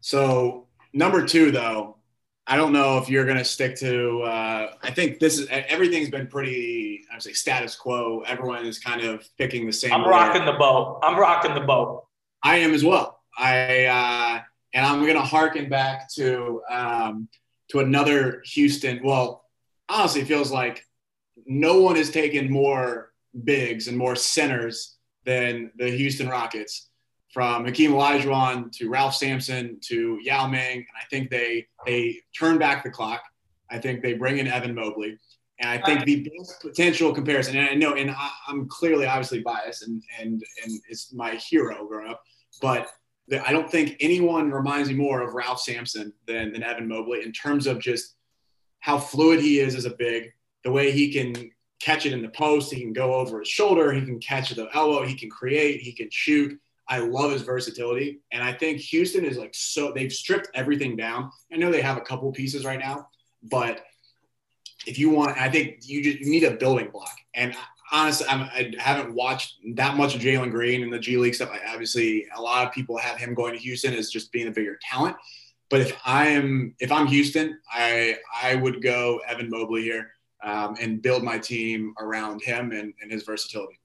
So, 0.00 0.66
number 0.92 1.26
two, 1.26 1.50
though, 1.50 1.96
I 2.46 2.56
don't 2.56 2.72
know 2.72 2.98
if 2.98 3.08
you're 3.08 3.24
going 3.24 3.38
to 3.38 3.44
stick 3.44 3.76
to. 3.76 4.22
Uh, 4.22 4.72
I 4.82 4.90
think 4.90 5.20
this 5.20 5.38
is 5.38 5.46
everything's 5.50 6.10
been 6.10 6.26
pretty. 6.26 7.04
I 7.10 7.14
would 7.14 7.22
say 7.22 7.32
status 7.32 7.76
quo. 7.76 8.24
Everyone 8.26 8.66
is 8.66 8.78
kind 8.78 9.02
of 9.02 9.28
picking 9.38 9.64
the 9.66 9.72
same. 9.72 9.92
I'm 9.92 10.04
rocking 10.04 10.44
the 10.44 10.52
boat. 10.52 11.00
I'm 11.04 11.16
rocking 11.16 11.54
the 11.54 11.60
boat. 11.60 12.04
I 12.42 12.56
am 12.58 12.74
as 12.74 12.84
well. 12.84 13.20
I 13.38 13.84
uh, 13.84 14.31
and 14.74 14.84
I'm 14.84 15.06
gonna 15.06 15.22
harken 15.22 15.68
back 15.68 16.10
to 16.14 16.62
um, 16.70 17.28
to 17.70 17.80
another 17.80 18.42
Houston. 18.46 19.00
Well, 19.02 19.44
honestly, 19.88 20.22
it 20.22 20.28
feels 20.28 20.50
like 20.50 20.84
no 21.46 21.80
one 21.80 21.96
has 21.96 22.10
taken 22.10 22.50
more 22.50 23.12
bigs 23.44 23.88
and 23.88 23.96
more 23.96 24.16
centers 24.16 24.96
than 25.24 25.70
the 25.76 25.88
Houston 25.90 26.28
Rockets. 26.28 26.88
From 27.32 27.64
Hakeem 27.64 27.92
Olajuwon 27.92 28.70
to 28.72 28.90
Ralph 28.90 29.14
Sampson 29.14 29.78
to 29.84 30.18
Yao 30.22 30.46
Ming, 30.46 30.76
and 30.76 30.86
I 31.00 31.04
think 31.08 31.30
they 31.30 31.66
they 31.86 32.18
turn 32.38 32.58
back 32.58 32.84
the 32.84 32.90
clock. 32.90 33.22
I 33.70 33.78
think 33.78 34.02
they 34.02 34.12
bring 34.12 34.36
in 34.36 34.46
Evan 34.46 34.74
Mobley. 34.74 35.18
And 35.58 35.70
I 35.70 35.82
think 35.82 36.04
the 36.04 36.28
best 36.36 36.60
potential 36.60 37.14
comparison, 37.14 37.56
and 37.56 37.70
I 37.70 37.74
know, 37.74 37.94
and 37.94 38.10
I, 38.10 38.30
am 38.48 38.68
clearly 38.68 39.06
obviously 39.06 39.40
biased, 39.40 39.86
and 39.86 40.02
and 40.20 40.42
and 40.62 40.80
it's 40.90 41.12
my 41.14 41.36
hero 41.36 41.86
growing 41.86 42.10
up, 42.10 42.22
but 42.60 42.88
the, 43.32 43.48
I 43.48 43.50
don't 43.50 43.70
think 43.70 43.96
anyone 44.00 44.50
reminds 44.50 44.90
me 44.90 44.94
more 44.94 45.22
of 45.22 45.32
Ralph 45.32 45.58
Sampson 45.58 46.12
than, 46.26 46.52
than 46.52 46.62
Evan 46.62 46.86
Mobley 46.86 47.22
in 47.22 47.32
terms 47.32 47.66
of 47.66 47.78
just 47.78 48.14
how 48.80 48.98
fluid 48.98 49.40
he 49.40 49.58
is 49.58 49.74
as 49.74 49.86
a 49.86 49.94
big, 49.94 50.34
the 50.64 50.70
way 50.70 50.90
he 50.90 51.10
can 51.10 51.50
catch 51.80 52.04
it 52.04 52.12
in 52.12 52.20
the 52.20 52.28
post, 52.28 52.70
he 52.70 52.82
can 52.82 52.92
go 52.92 53.14
over 53.14 53.38
his 53.38 53.48
shoulder, 53.48 53.90
he 53.90 54.02
can 54.02 54.20
catch 54.20 54.50
the 54.50 54.68
elbow, 54.74 55.02
he 55.06 55.14
can 55.14 55.30
create, 55.30 55.80
he 55.80 55.92
can 55.92 56.08
shoot. 56.10 56.60
I 56.88 56.98
love 56.98 57.32
his 57.32 57.40
versatility, 57.40 58.20
and 58.32 58.42
I 58.42 58.52
think 58.52 58.80
Houston 58.80 59.24
is 59.24 59.38
like 59.38 59.54
so 59.54 59.92
they've 59.92 60.12
stripped 60.12 60.48
everything 60.54 60.94
down. 60.94 61.30
I 61.50 61.56
know 61.56 61.72
they 61.72 61.80
have 61.80 61.96
a 61.96 62.02
couple 62.02 62.30
pieces 62.32 62.66
right 62.66 62.78
now, 62.78 63.08
but 63.42 63.82
if 64.86 64.98
you 64.98 65.08
want, 65.08 65.38
I 65.38 65.48
think 65.48 65.78
you 65.84 66.02
just 66.02 66.18
you 66.18 66.30
need 66.30 66.44
a 66.44 66.50
building 66.50 66.90
block. 66.90 67.16
And 67.34 67.56
honestly, 67.92 68.26
I'm, 68.28 68.42
I 68.42 68.72
haven't 68.78 69.14
watched 69.14 69.58
that 69.74 69.96
much 69.96 70.14
of 70.14 70.20
Jalen 70.20 70.50
Green 70.50 70.82
and 70.82 70.92
the 70.92 70.98
G 70.98 71.16
League 71.16 71.34
stuff. 71.34 71.50
I, 71.52 71.72
obviously, 71.72 72.26
a 72.36 72.40
lot 72.40 72.66
of 72.66 72.72
people 72.72 72.96
have 72.98 73.18
him 73.18 73.34
going 73.34 73.52
to 73.52 73.58
Houston 73.58 73.94
as 73.94 74.10
just 74.10 74.32
being 74.32 74.48
a 74.48 74.50
bigger 74.50 74.78
talent. 74.80 75.16
But 75.70 75.80
if 75.80 75.96
I 76.04 76.28
am, 76.28 76.74
if 76.80 76.90
I'm 76.90 77.06
Houston, 77.06 77.58
I 77.70 78.16
I 78.42 78.56
would 78.56 78.82
go 78.82 79.20
Evan 79.26 79.48
Mobley 79.48 79.82
here 79.82 80.10
um, 80.42 80.76
and 80.80 81.00
build 81.00 81.22
my 81.22 81.38
team 81.38 81.94
around 82.00 82.42
him 82.42 82.72
and, 82.72 82.92
and 83.00 83.10
his 83.10 83.22
versatility. 83.22 83.78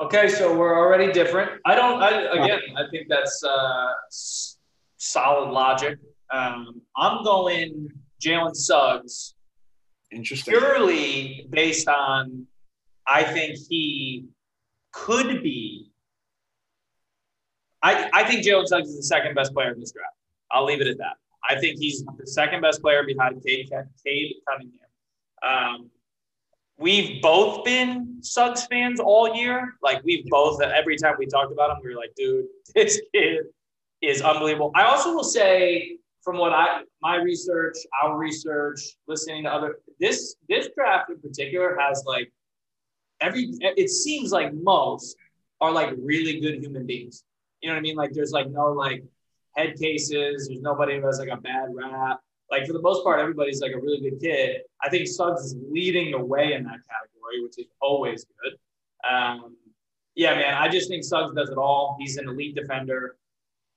Okay, 0.00 0.28
so 0.28 0.56
we're 0.56 0.78
already 0.78 1.12
different. 1.12 1.60
I 1.64 1.74
don't. 1.74 2.00
I, 2.00 2.10
again, 2.44 2.60
I 2.76 2.82
think 2.90 3.08
that's 3.08 3.42
uh, 3.42 3.88
solid 4.98 5.50
logic. 5.50 5.98
Um, 6.30 6.82
I'm 6.96 7.24
going 7.24 7.88
Jalen 8.22 8.54
Suggs 8.54 9.34
Interesting. 10.10 10.54
Purely 10.54 11.46
based 11.50 11.88
on, 11.88 12.46
I 13.08 13.24
think 13.24 13.58
he 13.68 14.26
could 14.92 15.42
be. 15.42 15.90
I, 17.82 18.10
I 18.12 18.24
think 18.24 18.44
Jalen 18.44 18.66
Suggs 18.66 18.88
is 18.88 18.96
the 18.96 19.02
second 19.02 19.34
best 19.34 19.54
player 19.54 19.72
in 19.72 19.80
this 19.80 19.92
draft. 19.92 20.14
I'll 20.50 20.64
leave 20.64 20.80
it 20.80 20.86
at 20.86 20.98
that. 20.98 21.16
I 21.48 21.58
think 21.58 21.78
he's 21.78 22.04
the 22.04 22.26
second 22.26 22.60
best 22.60 22.82
player 22.82 23.04
behind 23.04 23.42
Cade, 23.44 23.70
Cade 24.04 24.34
Cunningham. 24.46 24.78
Um, 25.42 25.90
we've 26.76 27.22
both 27.22 27.64
been 27.64 28.18
Suggs 28.20 28.66
fans 28.66 29.00
all 29.00 29.34
year. 29.34 29.76
Like 29.82 30.02
we've 30.04 30.26
both, 30.26 30.60
every 30.60 30.96
time 30.96 31.14
we 31.18 31.26
talked 31.26 31.52
about 31.52 31.70
him, 31.70 31.78
we 31.82 31.94
were 31.94 32.00
like, 32.00 32.14
dude, 32.16 32.46
this 32.74 33.00
kid 33.14 33.44
is 34.02 34.22
unbelievable. 34.22 34.72
I 34.74 34.84
also 34.84 35.14
will 35.14 35.24
say 35.24 35.98
from 36.22 36.36
what 36.36 36.52
I 36.52 36.82
my 37.00 37.16
research, 37.16 37.76
our 38.02 38.18
research, 38.18 38.80
listening 39.06 39.44
to 39.44 39.50
other 39.50 39.78
this 40.00 40.36
this 40.48 40.68
draft 40.76 41.10
in 41.10 41.20
particular 41.20 41.76
has 41.80 42.04
like 42.06 42.32
every 43.20 43.50
it 43.60 43.90
seems 43.90 44.32
like 44.32 44.52
most 44.54 45.16
are 45.60 45.72
like 45.72 45.90
really 45.98 46.40
good 46.40 46.62
human 46.62 46.86
beings. 46.86 47.24
You 47.60 47.68
know 47.68 47.74
what 47.74 47.80
I 47.80 47.82
mean? 47.82 47.96
Like 47.96 48.12
there's 48.12 48.32
like 48.32 48.50
no 48.50 48.72
like 48.72 49.02
head 49.56 49.76
cases. 49.76 50.48
There's 50.48 50.60
nobody 50.60 50.98
who 50.98 51.06
has 51.06 51.18
like 51.18 51.28
a 51.28 51.36
bad 51.36 51.68
rap. 51.72 52.20
Like 52.50 52.66
for 52.66 52.72
the 52.72 52.80
most 52.82 53.04
part, 53.04 53.20
everybody's 53.20 53.60
like 53.60 53.72
a 53.72 53.78
really 53.78 54.00
good 54.00 54.20
kid. 54.20 54.62
I 54.82 54.88
think 54.88 55.06
Suggs 55.06 55.42
is 55.42 55.56
leading 55.70 56.12
the 56.12 56.20
way 56.20 56.54
in 56.54 56.64
that 56.64 56.78
category, 56.88 57.42
which 57.42 57.58
is 57.58 57.66
always 57.80 58.24
good. 58.42 58.54
Um, 59.08 59.56
yeah, 60.14 60.34
man, 60.34 60.54
I 60.54 60.68
just 60.68 60.88
think 60.88 61.04
Suggs 61.04 61.34
does 61.34 61.50
it 61.50 61.58
all. 61.58 61.96
He's 62.00 62.16
an 62.16 62.28
elite 62.28 62.54
defender. 62.54 63.16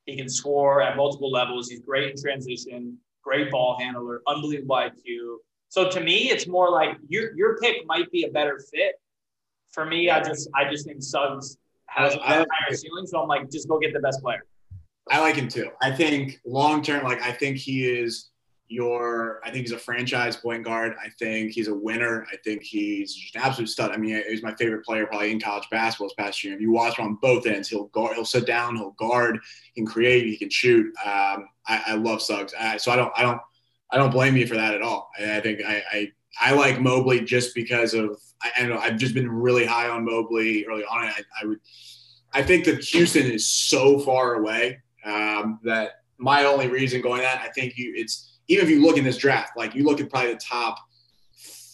He 0.06 0.16
can 0.16 0.30
score 0.30 0.82
at 0.82 0.96
multiple 0.96 1.32
levels. 1.32 1.70
He's 1.70 1.82
great 1.82 2.12
in 2.12 2.22
transition, 2.22 2.98
great 3.24 3.52
ball 3.52 3.78
handler, 3.80 4.22
unbelievable 4.28 4.76
IQ. 4.76 5.38
So 5.70 5.90
to 5.90 6.02
me, 6.02 6.30
it's 6.30 6.48
more 6.48 6.70
like 6.70 6.98
your 7.08 7.36
your 7.36 7.58
pick 7.58 7.86
might 7.86 8.12
be 8.12 8.24
a 8.24 8.30
better 8.30 8.60
fit. 8.74 9.01
For 9.72 9.86
me, 9.86 10.10
I 10.10 10.22
just 10.22 10.50
I 10.56 10.70
just 10.70 10.86
think 10.86 11.02
Suggs 11.02 11.58
has 11.88 12.16
a 12.16 12.20
higher 12.20 12.46
ceiling. 12.74 13.06
So 13.06 13.22
I'm 13.22 13.28
like, 13.28 13.50
just 13.50 13.68
go 13.68 13.80
get 13.80 13.94
the 13.94 14.00
best 14.00 14.22
player. 14.22 14.44
I 15.10 15.20
like 15.20 15.36
him 15.36 15.48
too. 15.48 15.70
I 15.82 15.92
think 15.92 16.40
long 16.46 16.82
term, 16.82 17.04
like 17.04 17.22
I 17.22 17.32
think 17.32 17.58
he 17.58 17.86
is 17.86 18.30
your, 18.68 19.42
I 19.44 19.52
think 19.52 19.66
he's 19.66 19.74
a 19.74 19.78
franchise 19.78 20.38
point 20.38 20.64
guard. 20.64 20.96
I 21.04 21.10
think 21.20 21.52
he's 21.52 21.68
a 21.68 21.76
winner. 21.76 22.26
I 22.32 22.38
think 22.38 22.64
he's 22.64 23.14
just 23.14 23.36
an 23.36 23.42
absolute 23.42 23.68
stud. 23.68 23.92
I 23.92 23.98
mean, 23.98 24.24
he's 24.30 24.44
my 24.44 24.56
favorite 24.56 24.86
player 24.86 25.06
probably 25.06 25.32
in 25.32 25.42
college 25.42 25.68
basketball 25.70 26.08
this 26.08 26.16
past 26.16 26.44
year. 26.44 26.54
If 26.54 26.62
you 26.62 26.72
watch 26.72 26.98
him 26.98 27.06
on 27.06 27.16
both 27.16 27.46
ends, 27.46 27.68
he'll 27.68 27.88
guard, 27.88 28.16
he'll 28.16 28.24
sit 28.24 28.46
down, 28.46 28.78
he'll 28.78 28.92
guard, 28.92 29.40
he 29.74 29.82
can 29.82 29.86
create, 29.86 30.26
he 30.26 30.38
can 30.38 30.50
shoot. 30.50 30.86
Um, 31.04 31.50
I, 31.68 31.84
I, 31.88 31.96
love 31.96 32.22
Suggs. 32.22 32.54
I, 32.58 32.78
so 32.78 32.92
I 32.92 32.96
don't, 32.96 33.12
I 33.18 33.24
don't, 33.24 33.42
I 33.92 33.98
don't 33.98 34.12
blame 34.12 34.38
you 34.38 34.48
for 34.48 34.56
that 34.56 34.74
at 34.74 34.82
all. 34.82 35.10
I, 35.20 35.38
I 35.38 35.42
think 35.42 35.60
I, 35.66 35.84
I, 35.92 36.12
I, 36.40 36.54
like 36.54 36.80
Mobley 36.80 37.20
just 37.20 37.54
because 37.54 37.94
of, 37.94 38.18
I, 38.44 38.64
I 38.64 38.68
know 38.68 38.78
I've 38.78 38.98
just 38.98 39.14
been 39.14 39.30
really 39.30 39.66
high 39.66 39.90
on 39.90 40.06
Mobley 40.06 40.66
early 40.66 40.84
on. 40.84 41.06
I, 41.06 41.22
I 41.42 41.46
would, 41.46 41.60
I 42.34 42.42
think 42.42 42.66
that 42.66 42.84
Houston 42.84 43.30
is 43.30 43.48
so 43.48 44.00
far 44.00 44.36
away 44.36 44.80
um, 45.06 45.60
that 45.64 46.02
my 46.18 46.46
only 46.46 46.68
reason 46.68 47.02
going 47.02 47.22
that 47.22 47.42
I 47.42 47.50
think 47.50 47.78
you 47.78 47.94
it's 47.96 48.40
even 48.48 48.66
if 48.66 48.70
you 48.70 48.82
look 48.82 48.98
in 48.98 49.04
this 49.04 49.18
draft, 49.18 49.56
like 49.56 49.76
you 49.76 49.84
look 49.84 50.02
at 50.02 50.10
probably 50.10 50.34
the 50.34 50.40
top 50.40 50.78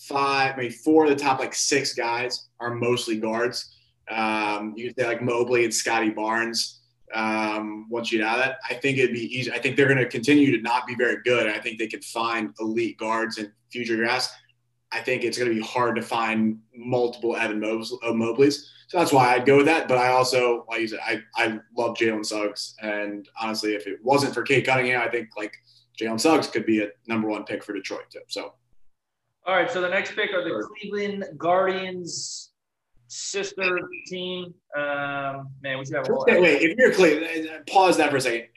five, 0.07 0.55
maybe 0.57 0.69
four 0.69 1.03
of 1.03 1.09
the 1.09 1.15
top 1.15 1.39
like 1.39 1.53
six 1.53 1.93
guys 1.93 2.47
are 2.59 2.74
mostly 2.74 3.17
guards. 3.17 3.74
Um, 4.09 4.74
you 4.75 4.88
could 4.88 5.00
say 5.00 5.07
like 5.07 5.21
Mobley 5.21 5.65
and 5.65 5.74
Scotty 5.74 6.09
Barnes. 6.09 6.81
Um, 7.13 7.88
once 7.89 8.12
you 8.12 8.19
get 8.19 8.27
out 8.27 8.39
of 8.39 8.45
that, 8.45 8.57
I 8.69 8.75
think 8.75 8.97
it'd 8.97 9.13
be 9.13 9.38
easy. 9.38 9.51
I 9.51 9.59
think 9.59 9.75
they're 9.75 9.88
going 9.88 9.97
to 9.97 10.07
continue 10.07 10.55
to 10.55 10.62
not 10.62 10.86
be 10.88 10.95
very 10.95 11.17
good. 11.24 11.47
I 11.47 11.59
think 11.59 11.79
they 11.79 11.88
can 11.88 12.01
find 12.01 12.53
elite 12.59 12.97
guards 12.97 13.38
in 13.38 13.51
future 13.71 13.95
drafts. 13.95 14.29
I 14.91 15.00
think 15.00 15.24
it's 15.24 15.38
going 15.38 15.50
to 15.50 15.56
be 15.56 15.62
hard 15.62 15.96
to 15.96 16.01
find 16.01 16.60
multiple 16.75 17.36
Evan 17.36 17.63
uh, 17.63 17.67
Mobleys. 17.67 18.63
So 18.88 18.98
that's 18.98 19.12
why 19.12 19.34
I'd 19.34 19.46
go 19.46 19.58
with 19.58 19.65
that. 19.65 19.88
But 19.88 19.98
I 19.98 20.10
also, 20.10 20.65
like 20.70 20.82
you 20.82 20.88
said, 20.88 21.00
I, 21.06 21.22
I 21.36 21.60
love 21.75 21.98
Jalen 21.98 22.25
Suggs. 22.25 22.75
And 22.82 23.27
honestly, 23.39 23.75
if 23.75 23.86
it 23.86 24.00
wasn't 24.01 24.34
for 24.34 24.44
Cade 24.44 24.65
Cunningham, 24.65 25.01
I 25.01 25.10
think 25.10 25.29
like 25.36 25.53
Jalen 26.00 26.20
Suggs 26.20 26.48
could 26.48 26.65
be 26.65 26.82
a 26.82 26.89
number 27.08 27.27
one 27.27 27.44
pick 27.44 27.63
for 27.63 27.74
Detroit 27.74 28.10
too. 28.10 28.22
So. 28.27 28.53
All 29.46 29.56
right. 29.56 29.70
So 29.70 29.82
the 29.82 29.89
next 29.89 30.15
pick 30.15 30.32
are 30.32 30.44
the 30.44 30.65
Cleveland 30.79 31.25
Guardians 31.38 32.51
sister 33.08 33.79
team. 34.08 34.53
Um, 34.75 35.50
man, 35.62 35.79
we 35.79 35.86
should 35.86 35.96
have. 35.96 36.08
Wait, 36.10 36.41
wait, 36.41 36.62
if 36.62 36.77
you're 36.77 36.94
Cleveland, 36.94 37.65
pause 37.67 37.98
that 37.98 38.10
for 38.10 38.17
a 38.17 38.22
second. 38.22 38.48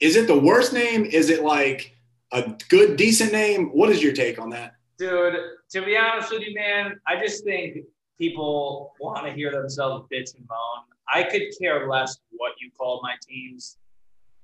Is 0.00 0.16
it 0.16 0.26
the 0.26 0.38
worst 0.38 0.72
name? 0.72 1.04
Is 1.04 1.30
it 1.30 1.42
like 1.42 1.94
a 2.32 2.54
good, 2.68 2.96
decent 2.96 3.32
name? 3.32 3.68
What 3.68 3.90
is 3.90 4.02
your 4.02 4.12
take 4.12 4.38
on 4.38 4.50
that? 4.50 4.74
Dude, 5.02 5.34
to 5.72 5.82
be 5.82 5.96
honest 5.96 6.30
with 6.30 6.42
you, 6.42 6.54
man, 6.54 6.94
I 7.08 7.20
just 7.20 7.42
think 7.42 7.78
people 8.20 8.92
want 9.00 9.26
to 9.26 9.32
hear 9.32 9.50
themselves 9.50 10.06
bitch 10.12 10.36
and 10.36 10.46
moan. 10.48 10.84
I 11.12 11.24
could 11.24 11.42
care 11.60 11.88
less 11.88 12.20
what 12.30 12.52
you 12.60 12.70
call 12.78 13.00
my 13.02 13.14
teams. 13.28 13.78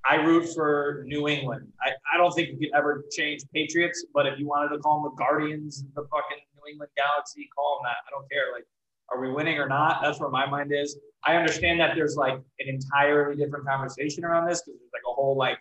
I 0.03 0.15
root 0.15 0.53
for 0.53 1.05
New 1.07 1.29
England. 1.29 1.71
I, 1.81 1.91
I 2.13 2.17
don't 2.17 2.33
think 2.33 2.49
you 2.49 2.57
could 2.57 2.77
ever 2.77 3.05
change 3.09 3.43
Patriots, 3.53 4.05
but 4.13 4.25
if 4.25 4.37
you 4.37 4.49
wanted 4.49 4.75
to 4.75 4.79
call 4.79 5.01
them 5.01 5.13
the 5.15 5.23
Guardians, 5.23 5.85
the 5.95 6.01
fucking 6.01 6.43
New 6.53 6.69
England 6.73 6.91
Galaxy, 6.97 7.47
call 7.55 7.79
them 7.79 7.89
that. 7.89 8.03
I 8.05 8.11
don't 8.11 8.29
care. 8.29 8.51
Like, 8.53 8.65
are 9.13 9.21
we 9.21 9.31
winning 9.31 9.59
or 9.59 9.69
not? 9.69 10.01
That's 10.03 10.19
where 10.19 10.29
my 10.29 10.45
mind 10.45 10.73
is. 10.73 10.97
I 11.23 11.37
understand 11.37 11.79
that 11.79 11.95
there's 11.95 12.17
like 12.17 12.33
an 12.33 12.67
entirely 12.67 13.37
different 13.37 13.65
conversation 13.65 14.25
around 14.25 14.45
this 14.49 14.61
because 14.61 14.77
there's 14.77 14.91
like 14.91 15.03
a 15.09 15.13
whole 15.13 15.37
like 15.37 15.59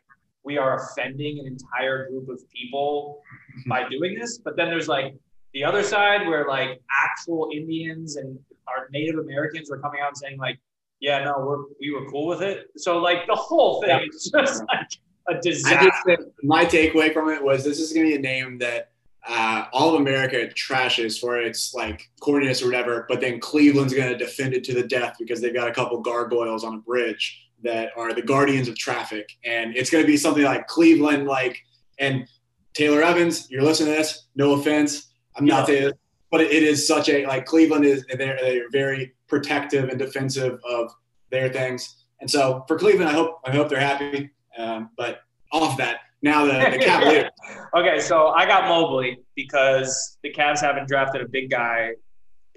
we 0.49 0.57
are 0.57 0.77
offending 0.77 1.41
an 1.41 1.47
entire 1.47 2.09
group 2.09 2.31
of 2.31 2.41
people 2.51 3.21
by 3.67 3.87
doing 3.91 4.19
this. 4.19 4.39
But 4.39 4.57
then 4.57 4.69
there's 4.71 4.89
like 4.89 5.15
the 5.53 5.63
other 5.63 5.83
side 5.83 6.27
where 6.27 6.49
like 6.49 6.81
actual 7.05 7.51
Indians 7.55 8.17
and 8.17 8.39
our 8.67 8.89
Native 8.91 9.19
Americans 9.19 9.69
were 9.69 9.79
coming 9.79 10.01
out 10.01 10.09
and 10.09 10.17
saying 10.17 10.39
like 10.39 10.59
yeah, 11.01 11.23
no, 11.23 11.35
we're 11.39 11.65
we 11.79 11.93
were 11.93 12.11
cool 12.11 12.27
with 12.27 12.41
it. 12.41 12.69
So 12.79 12.99
like 12.99 13.27
the 13.27 13.35
whole 13.35 13.83
thing 13.83 13.91
yeah. 13.91 14.07
is 14.11 14.33
just 14.35 14.65
like 14.73 14.89
a 15.29 15.41
disaster. 15.41 16.17
my 16.43 16.65
takeaway 16.65 17.13
from 17.13 17.29
it 17.29 17.45
was 17.45 17.63
this 17.63 17.79
is 17.79 17.93
gonna 17.93 18.07
be 18.07 18.15
a 18.15 18.19
name 18.19 18.57
that 18.59 18.93
uh, 19.29 19.67
all 19.75 19.95
of 19.95 20.01
America 20.01 20.49
trashes 20.55 21.21
for 21.21 21.39
its 21.39 21.75
like 21.75 22.09
corniness 22.23 22.63
or 22.63 22.67
whatever, 22.67 23.05
but 23.11 23.21
then 23.21 23.39
Cleveland's 23.39 23.93
gonna 23.93 24.17
defend 24.17 24.55
it 24.55 24.65
to 24.65 24.73
the 24.73 24.83
death 24.83 25.17
because 25.19 25.43
they've 25.43 25.53
got 25.53 25.69
a 25.69 25.73
couple 25.73 26.01
gargoyles 26.01 26.65
on 26.65 26.75
a 26.75 26.79
bridge 26.79 27.48
that 27.63 27.91
are 27.97 28.13
the 28.13 28.23
guardians 28.23 28.69
of 28.69 28.77
traffic, 28.77 29.29
and 29.45 29.77
it's 29.77 29.91
gonna 29.91 30.07
be 30.07 30.17
something 30.17 30.45
like 30.45 30.67
Cleveland, 30.67 31.27
like 31.27 31.59
and 31.99 32.27
Taylor 32.75 33.03
Evans. 33.03 33.51
You're 33.51 33.63
listening 33.63 33.93
to 33.93 33.99
this. 33.99 34.27
No 34.37 34.53
offense, 34.53 35.09
I'm 35.37 35.45
not 35.45 35.67
saying, 35.67 35.93
but 36.31 36.41
it 36.41 36.63
is 36.63 36.87
such 36.87 37.09
a 37.09 37.27
like 37.27 37.47
Cleveland 37.47 37.85
is 37.85 38.05
they're, 38.09 38.39
they're 38.41 38.71
very 38.71 39.15
protective 39.29 39.89
and 39.89 39.99
defensive 39.99 40.59
of 40.69 40.91
their 41.31 41.49
things. 41.49 42.05
And 42.21 42.31
so 42.31 42.65
for 42.67 42.79
Cleveland, 42.79 43.09
I 43.09 43.13
hope 43.13 43.41
I 43.45 43.53
hope 43.53 43.69
they're 43.69 43.81
happy. 43.81 44.31
Um, 44.57 44.91
but 44.97 45.21
off 45.53 45.77
that, 45.79 46.01
now 46.23 46.45
the, 46.45 46.53
the 46.53 46.85
Cavaliers. 46.85 47.31
okay, 47.77 48.01
so 48.01 48.29
I 48.29 48.45
got 48.47 48.69
Mobley 48.69 49.19
because 49.37 50.19
the 50.23 50.33
Cavs 50.33 50.61
haven't 50.61 50.89
drafted 50.89 51.23
a 51.23 51.29
big 51.29 51.51
guy 51.51 51.93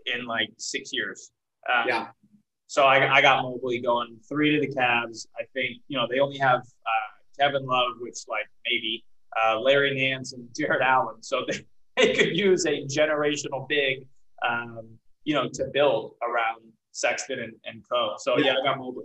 in 0.07 0.25
like 0.25 0.49
six 0.57 0.91
years. 0.91 1.31
Um, 1.71 1.85
Yeah. 1.87 2.07
So 2.71 2.83
I, 2.83 3.15
I 3.15 3.21
got 3.21 3.43
Mobley 3.43 3.81
going 3.81 4.15
three 4.29 4.55
to 4.55 4.65
the 4.65 4.73
Cavs. 4.73 5.27
I 5.37 5.43
think 5.53 5.81
you 5.89 5.97
know 5.97 6.07
they 6.09 6.19
only 6.19 6.37
have 6.37 6.61
uh, 6.61 7.11
Kevin 7.37 7.65
Love, 7.65 7.97
which 7.99 8.19
like 8.29 8.45
maybe 8.65 9.03
uh, 9.43 9.59
Larry 9.59 9.93
Nance 9.93 10.31
and 10.31 10.47
Jarrett 10.57 10.81
Allen, 10.81 11.21
so 11.21 11.43
they, 11.49 11.65
they 11.97 12.13
could 12.13 12.33
use 12.33 12.65
a 12.65 12.85
generational 12.85 13.67
big, 13.67 14.07
um, 14.49 14.87
you 15.25 15.33
know, 15.33 15.49
to 15.49 15.65
build 15.73 16.13
around 16.23 16.61
Sexton 16.93 17.39
and, 17.39 17.53
and 17.65 17.83
Co. 17.91 18.13
So 18.19 18.37
yeah, 18.37 18.53
I 18.53 18.63
got 18.63 18.77
Mobley. 18.77 19.03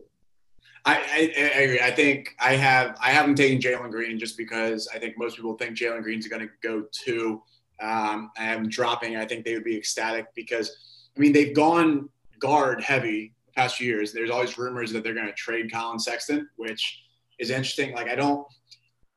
I, 0.85 0.95
I, 0.95 1.33
I 1.37 1.61
agree. 1.63 1.81
I 1.81 1.91
think 1.91 2.37
I 2.39 2.53
have 2.53 2.97
I 3.03 3.11
haven't 3.11 3.35
taken 3.35 3.59
Jalen 3.59 3.91
Green 3.91 4.17
just 4.17 4.39
because 4.39 4.89
I 4.95 5.01
think 5.01 5.19
most 5.19 5.35
people 5.35 5.55
think 5.55 5.77
Jalen 5.77 6.05
Green's 6.05 6.29
going 6.29 6.43
to 6.43 6.53
go 6.63 6.85
two. 6.93 7.43
Um, 7.83 8.31
I 8.39 8.45
am 8.45 8.69
dropping. 8.69 9.17
I 9.17 9.25
think 9.25 9.45
they 9.45 9.55
would 9.55 9.65
be 9.65 9.77
ecstatic 9.77 10.27
because 10.37 10.71
I 11.17 11.19
mean 11.19 11.33
they've 11.33 11.53
gone 11.53 12.11
guard 12.39 12.81
heavy 12.81 13.33
past 13.57 13.77
few 13.77 13.87
years. 13.87 14.13
There's 14.13 14.31
always 14.31 14.57
rumors 14.59 14.93
that 14.93 15.03
they're 15.03 15.15
going 15.15 15.27
to 15.27 15.33
trade 15.33 15.73
Collin 15.73 15.99
Sexton, 15.99 16.49
which 16.57 17.03
is 17.39 17.51
interesting. 17.51 17.95
Like 17.95 18.09
I 18.09 18.15
don't. 18.15 18.47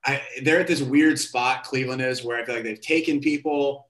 I, 0.05 0.21
they're 0.43 0.61
at 0.61 0.67
this 0.67 0.81
weird 0.81 1.19
spot. 1.19 1.63
Cleveland 1.63 2.01
is 2.01 2.23
where 2.23 2.37
I 2.37 2.45
feel 2.45 2.55
like 2.55 2.63
they've 2.63 2.79
taken 2.79 3.19
people 3.19 3.89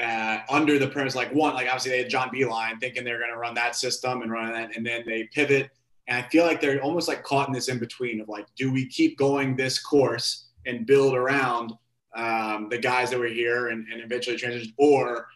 uh, 0.00 0.38
under 0.50 0.78
the 0.78 0.88
premise. 0.88 1.14
Like 1.14 1.32
one, 1.32 1.54
like 1.54 1.66
obviously 1.66 1.92
they 1.92 1.98
had 1.98 2.10
John 2.10 2.30
Beilein 2.30 2.80
thinking 2.80 3.04
they're 3.04 3.20
going 3.20 3.30
to 3.30 3.38
run 3.38 3.54
that 3.54 3.76
system 3.76 4.22
and 4.22 4.30
run 4.30 4.52
that, 4.52 4.76
and 4.76 4.84
then 4.84 5.04
they 5.06 5.28
pivot 5.32 5.70
and 6.08 6.24
I 6.24 6.28
feel 6.28 6.44
like 6.44 6.60
they're 6.60 6.80
almost 6.80 7.08
like 7.08 7.24
caught 7.24 7.48
in 7.48 7.54
this 7.54 7.68
in 7.68 7.78
between 7.78 8.20
of 8.20 8.28
like, 8.28 8.46
do 8.56 8.72
we 8.72 8.86
keep 8.86 9.18
going 9.18 9.56
this 9.56 9.78
course 9.80 10.48
and 10.64 10.86
build 10.86 11.14
around 11.14 11.72
um, 12.14 12.68
the 12.70 12.78
guys 12.78 13.10
that 13.10 13.18
were 13.18 13.26
here 13.26 13.68
and, 13.68 13.86
and 13.92 14.00
eventually 14.00 14.36
transition, 14.36 14.72
or 14.78 15.26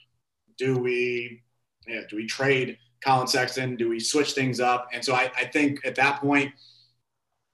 do 0.59 0.79
we, 0.79 1.43
you 1.87 1.97
know, 1.97 2.03
do 2.09 2.17
we 2.17 2.27
trade 2.27 2.79
Collin 3.03 3.27
Sexton? 3.27 3.77
Do 3.77 3.89
we 3.89 4.01
switch 4.01 4.33
things 4.33 4.61
up? 4.61 4.89
And 4.93 5.05
so 5.05 5.15
I, 5.15 5.31
I 5.37 5.45
think 5.47 5.85
at 5.85 5.95
that 5.97 6.21
point, 6.21 6.53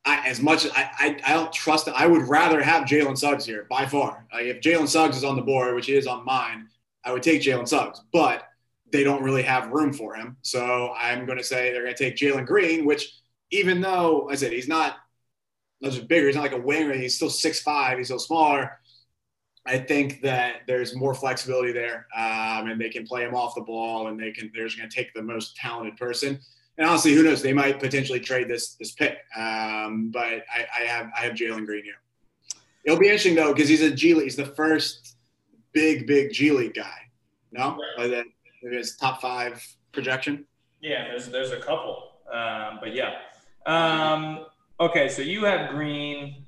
I, 0.05 0.27
as 0.29 0.41
much 0.41 0.65
as 0.65 0.71
I, 0.73 0.91
I, 0.99 1.19
I 1.27 1.33
don't 1.35 1.53
trust 1.53 1.89
I 1.89 2.07
would 2.07 2.23
rather 2.29 2.63
have 2.63 2.85
Jalen 2.85 3.19
Suggs 3.19 3.45
here 3.45 3.67
by 3.69 3.87
far. 3.87 4.27
Like 4.33 4.45
if 4.45 4.61
Jalen 4.61 4.89
Suggs 4.89 5.17
is 5.17 5.25
on 5.25 5.37
the 5.37 5.43
board, 5.43 5.75
which 5.75 5.89
is 5.89 6.07
on 6.07 6.25
mine, 6.25 6.69
I 7.05 7.13
would 7.13 7.23
take 7.23 7.43
Jalen 7.43 7.67
Suggs. 7.67 8.01
But 8.13 8.45
they 8.93 9.03
don't 9.03 9.23
really 9.23 9.43
have 9.43 9.73
room 9.73 9.93
for 9.93 10.15
him. 10.15 10.37
So 10.43 10.95
I'm 10.97 11.27
going 11.27 11.39
to 11.39 11.45
say 11.45 11.73
they're 11.73 11.83
going 11.83 11.95
to 11.95 12.05
take 12.05 12.17
Jalen 12.17 12.47
Green, 12.47 12.85
which 12.85 13.13
even 13.51 13.81
though 13.81 14.29
I 14.31 14.37
said 14.37 14.53
he's 14.53 14.69
not 14.69 14.97
much 15.83 16.07
bigger, 16.07 16.27
he's 16.27 16.37
not 16.37 16.43
like 16.43 16.53
a 16.53 16.61
winger, 16.61 16.95
he's 16.95 17.17
still 17.17 17.31
six 17.31 17.61
five, 17.61 17.99
he's 17.99 18.07
still 18.07 18.19
smaller. 18.19 18.79
I 19.67 19.79
think 19.79 20.21
that 20.23 20.63
there's 20.67 20.95
more 20.95 21.15
flexibility 21.15 21.73
there, 21.73 22.07
um, 22.17 22.69
and 22.69 22.81
they 22.81 22.89
can 22.89 23.07
play 23.07 23.23
him 23.23 23.35
off 23.35 23.55
the 23.55 23.63
ball, 23.63 24.09
and 24.09 24.19
they 24.19 24.31
can. 24.31 24.51
They're 24.55 24.67
just 24.67 24.79
going 24.79 24.89
to 24.89 24.95
take 24.95 25.13
the 25.15 25.23
most 25.23 25.57
talented 25.57 25.97
person. 25.97 26.39
And 26.79 26.87
honestly, 26.87 27.15
who 27.15 27.23
knows? 27.23 27.43
They 27.43 27.53
might 27.53 27.81
potentially 27.81 28.21
trade 28.21 28.49
this 28.49 28.75
this 28.75 28.93
pick. 28.93 29.19
Um, 29.37 30.11
but 30.13 30.45
I, 30.55 30.67
I 30.79 30.85
have 30.85 31.11
I 31.17 31.21
have 31.23 31.33
Jalen 31.33 31.67
Green 31.67 31.85
here. 31.85 32.01
It'll 32.85 32.99
be 32.99 33.07
interesting 33.07 33.35
though 33.35 33.53
because 33.53 33.69
he's 33.69 33.83
a 33.83 33.91
G 33.91 34.15
League. 34.15 34.25
He's 34.25 34.37
the 34.37 34.47
first 34.47 35.17
big 35.73 36.07
big 36.07 36.33
G 36.33 36.51
League 36.51 36.75
guy. 36.75 37.11
No, 37.53 37.79
like 37.99 38.11
that 38.11 38.27
maybe 38.63 38.77
his 38.77 38.97
top 38.97 39.21
five 39.21 39.65
projection. 39.93 40.45
Yeah, 40.81 41.09
there's 41.09 41.29
there's 41.29 41.53
a 41.53 41.59
couple, 41.61 42.13
um, 42.33 42.79
but 42.81 42.95
yeah. 42.95 43.15
Um, 43.65 44.47
okay, 44.79 45.09
so 45.09 45.23
you 45.23 45.45
have 45.45 45.71
Green 45.71 46.45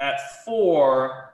at 0.00 0.44
four. 0.44 1.31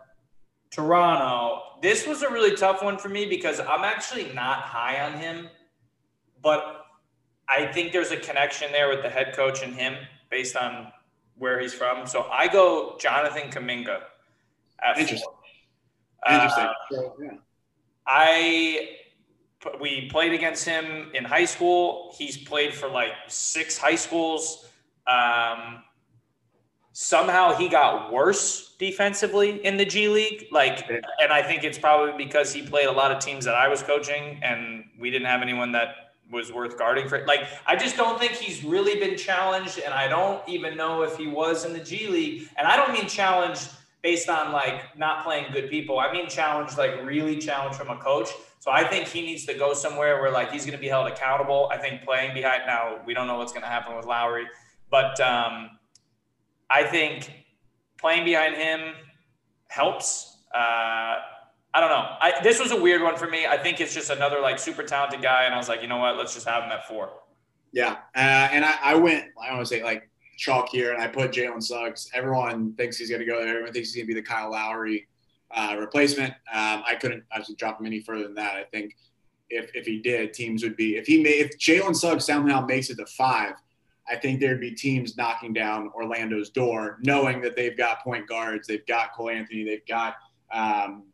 Toronto. 0.71 1.63
This 1.81 2.07
was 2.07 2.23
a 2.23 2.31
really 2.31 2.57
tough 2.57 2.83
one 2.83 2.99
for 2.99 3.09
me 3.09 3.27
because 3.27 3.61
I'm 3.61 3.85
actually 3.85 4.33
not 4.35 4.59
high 4.61 5.01
on 5.01 5.19
him, 5.19 5.49
but 6.43 6.87
I 7.49 7.67
think 7.67 7.93
there's 7.93 8.11
a 8.11 8.17
connection 8.17 8.71
there 8.73 8.89
with 8.89 9.02
the 9.02 9.09
head 9.09 9.35
coach 9.35 9.63
and 9.63 9.75
him 9.75 9.95
based 10.31 10.57
on 10.57 10.93
where 11.37 11.59
he's 11.61 11.73
from. 11.73 12.07
So 12.07 12.25
I 12.31 12.49
go 12.49 12.97
Jonathan 12.99 13.50
Kuminga 13.50 14.00
Interesting. 14.97 15.19
four. 15.19 16.33
Interesting. 16.33 16.65
Uh, 16.65 16.73
So, 16.91 17.17
yeah. 17.23 17.31
I 18.07 18.91
we 19.81 20.09
played 20.09 20.33
against 20.33 20.65
him 20.65 21.11
in 21.15 21.25
high 21.25 21.45
school. 21.45 22.15
He's 22.17 22.37
played 22.37 22.73
for 22.73 22.89
like 22.89 23.13
six 23.26 23.76
high 23.76 23.97
schools. 23.97 24.69
Um, 25.07 25.83
somehow 27.00 27.54
he 27.54 27.69
got 27.69 28.13
worse 28.13 28.75
defensively 28.76 29.65
in 29.65 29.76
the 29.76 29.84
G 29.84 30.08
League. 30.08 30.49
Like, 30.50 30.91
and 30.91 31.32
I 31.32 31.43
think 31.43 31.63
it's 31.63 31.78
probably 31.78 32.13
because 32.25 32.52
he 32.52 32.61
played 32.61 32.87
a 32.87 32.93
lot 32.93 33.13
of 33.13 33.21
teams 33.21 33.45
that 33.45 33.54
I 33.54 33.69
was 33.69 33.84
coaching, 33.84 34.41
and 34.43 34.84
we 34.99 35.08
didn't 35.08 35.28
have 35.28 35.41
anyone 35.41 35.71
that 35.73 36.15
was 36.32 36.52
worth 36.52 36.76
guarding 36.76 37.08
for. 37.08 37.25
Like, 37.25 37.47
I 37.69 37.76
just 37.76 37.97
don't 37.97 38.19
think 38.19 38.32
he's 38.32 38.65
really 38.65 38.99
been 38.99 39.17
challenged, 39.17 39.78
and 39.78 39.95
I 39.95 40.08
don't 40.08 40.43
even 40.49 40.76
know 40.76 41.02
if 41.02 41.17
he 41.17 41.28
was 41.28 41.65
in 41.65 41.73
the 41.73 41.78
G 41.78 42.08
League. 42.08 42.49
And 42.56 42.67
I 42.67 42.75
don't 42.75 42.93
mean 42.93 43.06
challenged 43.06 43.71
based 44.02 44.28
on 44.28 44.50
like 44.50 44.99
not 44.99 45.23
playing 45.23 45.52
good 45.52 45.71
people. 45.71 46.00
I 46.00 46.11
mean 46.13 46.28
challenged, 46.28 46.78
like 46.78 47.04
really 47.04 47.39
challenged 47.39 47.78
from 47.78 47.91
a 47.91 47.97
coach. 47.99 48.30
So 48.58 48.73
I 48.73 48.82
think 48.82 49.06
he 49.06 49.23
needs 49.23 49.47
to 49.47 49.54
go 49.54 49.73
somewhere 49.73 50.21
where 50.21 50.32
like 50.32 50.50
he's 50.50 50.65
going 50.65 50.76
to 50.76 50.80
be 50.80 50.89
held 50.89 51.06
accountable. 51.06 51.69
I 51.73 51.78
think 51.78 52.02
playing 52.02 52.34
behind 52.34 52.65
now, 52.67 52.99
we 53.06 53.15
don't 53.15 53.28
know 53.28 53.39
what's 53.39 53.52
going 53.52 53.63
to 53.63 53.69
happen 53.69 53.97
with 53.97 54.04
Lowry, 54.04 54.47
but 54.91 55.21
um, 55.21 55.77
I 56.71 56.85
think 56.85 57.33
playing 57.99 58.25
behind 58.25 58.57
him 58.57 58.95
helps. 59.69 60.39
Uh, 60.54 61.17
I 61.75 61.81
don't 61.81 61.91
know. 61.91 62.17
I, 62.21 62.41
this 62.43 62.59
was 62.59 62.73
a 62.73 62.81
weird 62.81 63.02
one 63.02 63.17
for 63.17 63.28
me. 63.28 63.47
I 63.47 63.57
think 63.59 63.81
it's 63.81 63.95
just 63.95 64.11
another 64.11 64.41
like 64.41 64.59
super 64.59 64.83
talented 64.83 65.23
guy, 65.23 65.45
and 65.45 65.54
I 65.54 65.59
was 65.59 65.69
like, 65.69 65.83
you 65.83 65.89
know 65.89 65.99
what? 65.99 66.17
Let's 66.17 66.35
just 66.35 66.49
have 66.49 66.65
him 66.65 66.73
at 66.73 66.87
four. 66.89 67.11
Yeah, 67.73 67.99
uh, 68.17 68.49
and 68.52 68.65
I, 68.65 68.75
I 68.83 68.95
went. 68.95 69.26
I 69.41 69.52
want 69.52 69.67
to 69.67 69.75
say 69.75 69.83
like 69.83 70.09
chalk 70.39 70.71
here, 70.71 70.93
and 70.93 71.02
I 71.02 71.09
put 71.09 71.31
Jalen 71.33 71.63
Suggs. 71.63 72.11
Everyone 72.15 72.73
thinks 72.75 72.97
he's 72.97 73.11
going 73.11 73.21
to 73.21 73.26
go 73.26 73.41
there. 73.41 73.50
Everyone 73.50 73.73
thinks 73.73 73.91
he's 73.93 73.97
going 73.97 74.09
to 74.09 74.15
be 74.15 74.21
the 74.21 74.26
Kyle 74.26 74.50
Lowry 74.50 75.07
uh, 75.50 75.76
replacement. 75.78 76.33
Um, 76.52 76.83
I 76.87 76.97
couldn't 76.99 77.25
actually 77.33 77.57
drop 77.57 77.81
him 77.81 77.87
any 77.87 78.00
further 78.00 78.25
than 78.25 78.35
that. 78.37 78.57
I 78.57 78.65
think 78.65 78.97
if 79.50 79.71
if 79.75 79.87
he 79.87 80.00
did, 80.00 80.33
teams 80.33 80.63
would 80.63 80.76
be 80.76 80.97
if 80.97 81.07
he 81.07 81.23
made 81.23 81.41
if 81.41 81.59
Jalen 81.59 81.95
Suggs 81.95 82.25
somehow 82.25 82.65
makes 82.65 82.89
it 82.91 82.97
to 82.97 83.07
five. 83.07 83.54
I 84.10 84.16
think 84.16 84.40
there'd 84.40 84.60
be 84.60 84.73
teams 84.73 85.16
knocking 85.16 85.52
down 85.52 85.90
Orlando's 85.94 86.50
door, 86.50 86.99
knowing 87.02 87.40
that 87.42 87.56
they've 87.56 87.76
got 87.76 88.02
point 88.02 88.26
guards, 88.26 88.66
they've 88.66 88.86
got 88.86 89.12
Cole 89.12 89.30
Anthony, 89.30 89.64
they've 89.64 89.86
got 89.86 90.16
um, 90.52 91.04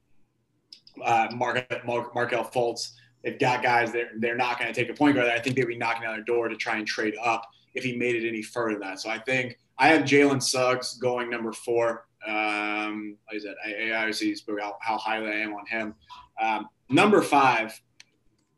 uh, 1.03 1.29
Mark, 1.35 1.67
Mark 1.85 2.15
Markelle 2.15 2.45
Fultz. 2.45 2.93
They've 3.23 3.39
got 3.39 3.63
guys 3.63 3.91
that 3.93 4.09
they're 4.19 4.37
not 4.37 4.59
going 4.59 4.73
to 4.73 4.79
take 4.79 4.91
a 4.91 4.95
point 4.95 5.17
guard. 5.17 5.29
I 5.29 5.39
think 5.39 5.57
they'd 5.57 5.67
be 5.67 5.77
knocking 5.77 6.03
down 6.03 6.15
their 6.15 6.25
door 6.25 6.49
to 6.49 6.57
try 6.57 6.77
and 6.77 6.87
trade 6.87 7.15
up 7.23 7.49
if 7.75 7.83
he 7.83 7.97
made 7.97 8.17
it 8.17 8.29
any 8.29 8.43
further 8.43 8.79
than 8.79 8.89
that. 8.89 9.01
So 9.01 9.09
I 9.09 9.19
think 9.19 9.59
I 9.79 9.89
have 9.89 10.03
Jalen 10.03 10.43
Suggs 10.43 10.95
going 10.99 11.31
number 11.31 11.53
four. 11.53 12.07
Um, 12.27 13.17
like 13.27 13.37
I 13.37 13.39
said, 13.39 13.55
I, 13.65 13.91
I 13.91 13.97
obviously 13.99 14.35
spoke 14.35 14.61
out 14.61 14.75
how 14.81 14.99
highly 14.99 15.29
I 15.29 15.37
am 15.37 15.55
on 15.55 15.67
him. 15.67 15.95
Um, 16.41 16.69
number 16.91 17.23
five, 17.23 17.79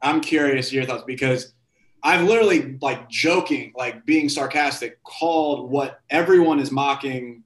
I'm 0.02 0.20
curious 0.20 0.72
your 0.72 0.84
thoughts 0.84 1.04
because 1.06 1.54
I've 2.02 2.26
literally 2.26 2.78
like 2.80 3.08
joking, 3.08 3.72
like 3.76 4.06
being 4.06 4.28
sarcastic, 4.28 5.02
called 5.02 5.70
what 5.70 6.00
everyone 6.10 6.60
is 6.60 6.70
mocking 6.70 7.42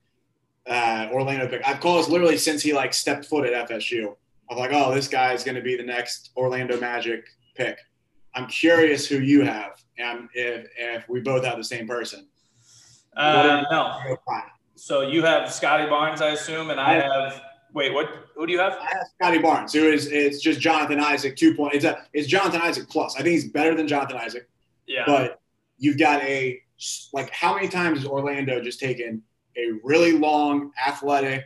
uh, 0.66 1.08
Orlando 1.12 1.48
pick. 1.48 1.66
I've 1.66 1.80
called 1.80 2.00
this 2.00 2.10
literally 2.10 2.36
since 2.36 2.62
he 2.62 2.72
like 2.72 2.92
stepped 2.92 3.24
foot 3.24 3.46
at 3.46 3.68
FSU. 3.68 4.14
I'm 4.50 4.58
like, 4.58 4.72
oh, 4.72 4.94
this 4.94 5.08
guy 5.08 5.32
is 5.32 5.44
going 5.44 5.54
to 5.54 5.62
be 5.62 5.76
the 5.76 5.82
next 5.82 6.30
Orlando 6.36 6.78
Magic 6.78 7.24
pick. 7.54 7.78
I'm 8.34 8.46
curious 8.46 9.06
who 9.06 9.16
you 9.16 9.42
have, 9.42 9.82
and 9.98 10.28
if 10.34 10.68
if 10.78 11.08
we 11.08 11.20
both 11.20 11.44
have 11.44 11.56
the 11.56 11.64
same 11.64 11.86
person. 11.88 12.28
Uh, 13.16 13.64
no. 13.70 14.16
So 14.76 15.02
you 15.02 15.22
have 15.22 15.52
Scotty 15.52 15.88
Barnes, 15.88 16.20
I 16.20 16.30
assume, 16.30 16.70
and 16.70 16.80
I 16.80 16.94
have. 16.94 17.42
Wait, 17.72 17.92
what? 17.92 18.08
Who 18.34 18.46
do 18.46 18.52
you 18.52 18.58
have? 18.58 18.72
I 18.72 18.96
have 18.96 19.06
Scotty 19.14 19.38
Barnes, 19.38 19.72
who 19.72 19.88
is 19.88 20.06
it's 20.06 20.40
just 20.40 20.60
Jonathan 20.60 20.98
Isaac 21.00 21.36
two 21.36 21.54
point. 21.54 21.74
It's 21.74 21.84
a 21.84 22.04
it's 22.12 22.26
Jonathan 22.26 22.60
Isaac 22.62 22.88
plus. 22.88 23.14
I 23.14 23.18
think 23.18 23.28
he's 23.28 23.50
better 23.50 23.74
than 23.74 23.86
Jonathan 23.86 24.16
Isaac. 24.16 24.48
Yeah. 24.86 25.04
But 25.06 25.40
you've 25.78 25.98
got 25.98 26.22
a 26.22 26.60
like 27.12 27.30
how 27.30 27.54
many 27.54 27.68
times 27.68 27.98
has 27.98 28.06
Orlando 28.06 28.60
just 28.60 28.80
taken 28.80 29.22
a 29.56 29.72
really 29.82 30.12
long 30.12 30.72
athletic 30.86 31.44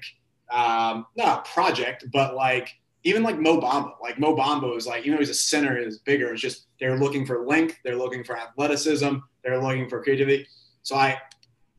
um 0.51 1.07
not 1.17 1.45
project, 1.47 2.05
but 2.13 2.35
like 2.35 2.69
even 3.05 3.23
like 3.23 3.39
Mo 3.39 3.61
Bamba. 3.61 3.93
Like 4.01 4.19
Mo 4.19 4.35
Bamba 4.35 4.77
is 4.77 4.87
like, 4.87 5.05
you 5.05 5.13
know, 5.13 5.19
he's 5.19 5.31
a 5.31 5.35
center, 5.35 5.77
is 5.77 5.99
bigger. 5.99 6.33
It's 6.33 6.41
just 6.41 6.67
they're 6.81 6.99
looking 6.99 7.27
for 7.27 7.47
length, 7.47 7.77
they're 7.85 7.97
looking 7.97 8.25
for 8.25 8.37
athleticism, 8.37 9.17
they're 9.43 9.63
looking 9.63 9.89
for 9.89 10.03
creativity. 10.03 10.47
So 10.83 10.97
I 10.97 11.19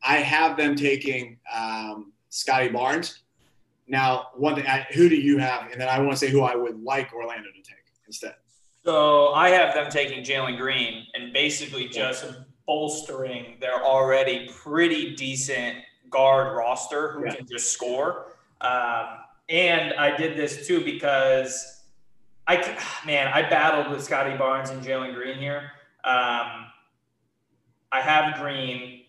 I 0.02 0.18
have 0.18 0.56
them 0.56 0.76
taking 0.76 1.38
um, 1.52 2.12
Scotty 2.30 2.68
Barnes. 2.68 3.24
Now, 3.88 4.28
one 4.34 4.54
thing, 4.56 4.66
I, 4.66 4.86
who 4.94 5.08
do 5.08 5.16
you 5.16 5.38
have? 5.38 5.70
And 5.70 5.80
then 5.80 5.88
I 5.88 5.98
want 6.00 6.12
to 6.12 6.16
say 6.16 6.30
who 6.30 6.42
I 6.42 6.56
would 6.56 6.82
like 6.82 7.12
Orlando 7.12 7.48
to 7.50 7.62
take 7.62 7.84
instead. 8.06 8.34
So 8.84 9.28
I 9.32 9.50
have 9.50 9.74
them 9.74 9.90
taking 9.90 10.24
Jalen 10.24 10.58
Green 10.58 11.06
and 11.14 11.32
basically 11.32 11.88
just 11.88 12.24
bolstering 12.66 13.56
their 13.60 13.84
already 13.84 14.48
pretty 14.48 15.14
decent 15.14 15.78
guard 16.10 16.56
roster 16.56 17.12
who 17.12 17.24
Yeah. 17.26 17.34
can 17.34 17.46
just 17.46 17.72
score. 17.72 18.32
Um, 18.60 19.06
and 19.48 19.92
I 19.94 20.16
did 20.16 20.36
this 20.36 20.66
too 20.66 20.82
because 20.84 21.82
I, 22.48 22.56
man, 23.06 23.28
I 23.28 23.42
battled 23.48 23.90
with 23.90 24.02
Scotty 24.02 24.36
Barnes 24.36 24.70
and 24.70 24.82
Jalen 24.84 25.14
Green 25.14 25.38
here. 25.38 25.70
Um, 26.04 26.66
I 27.92 28.00
have 28.00 28.40
Green, 28.40 29.02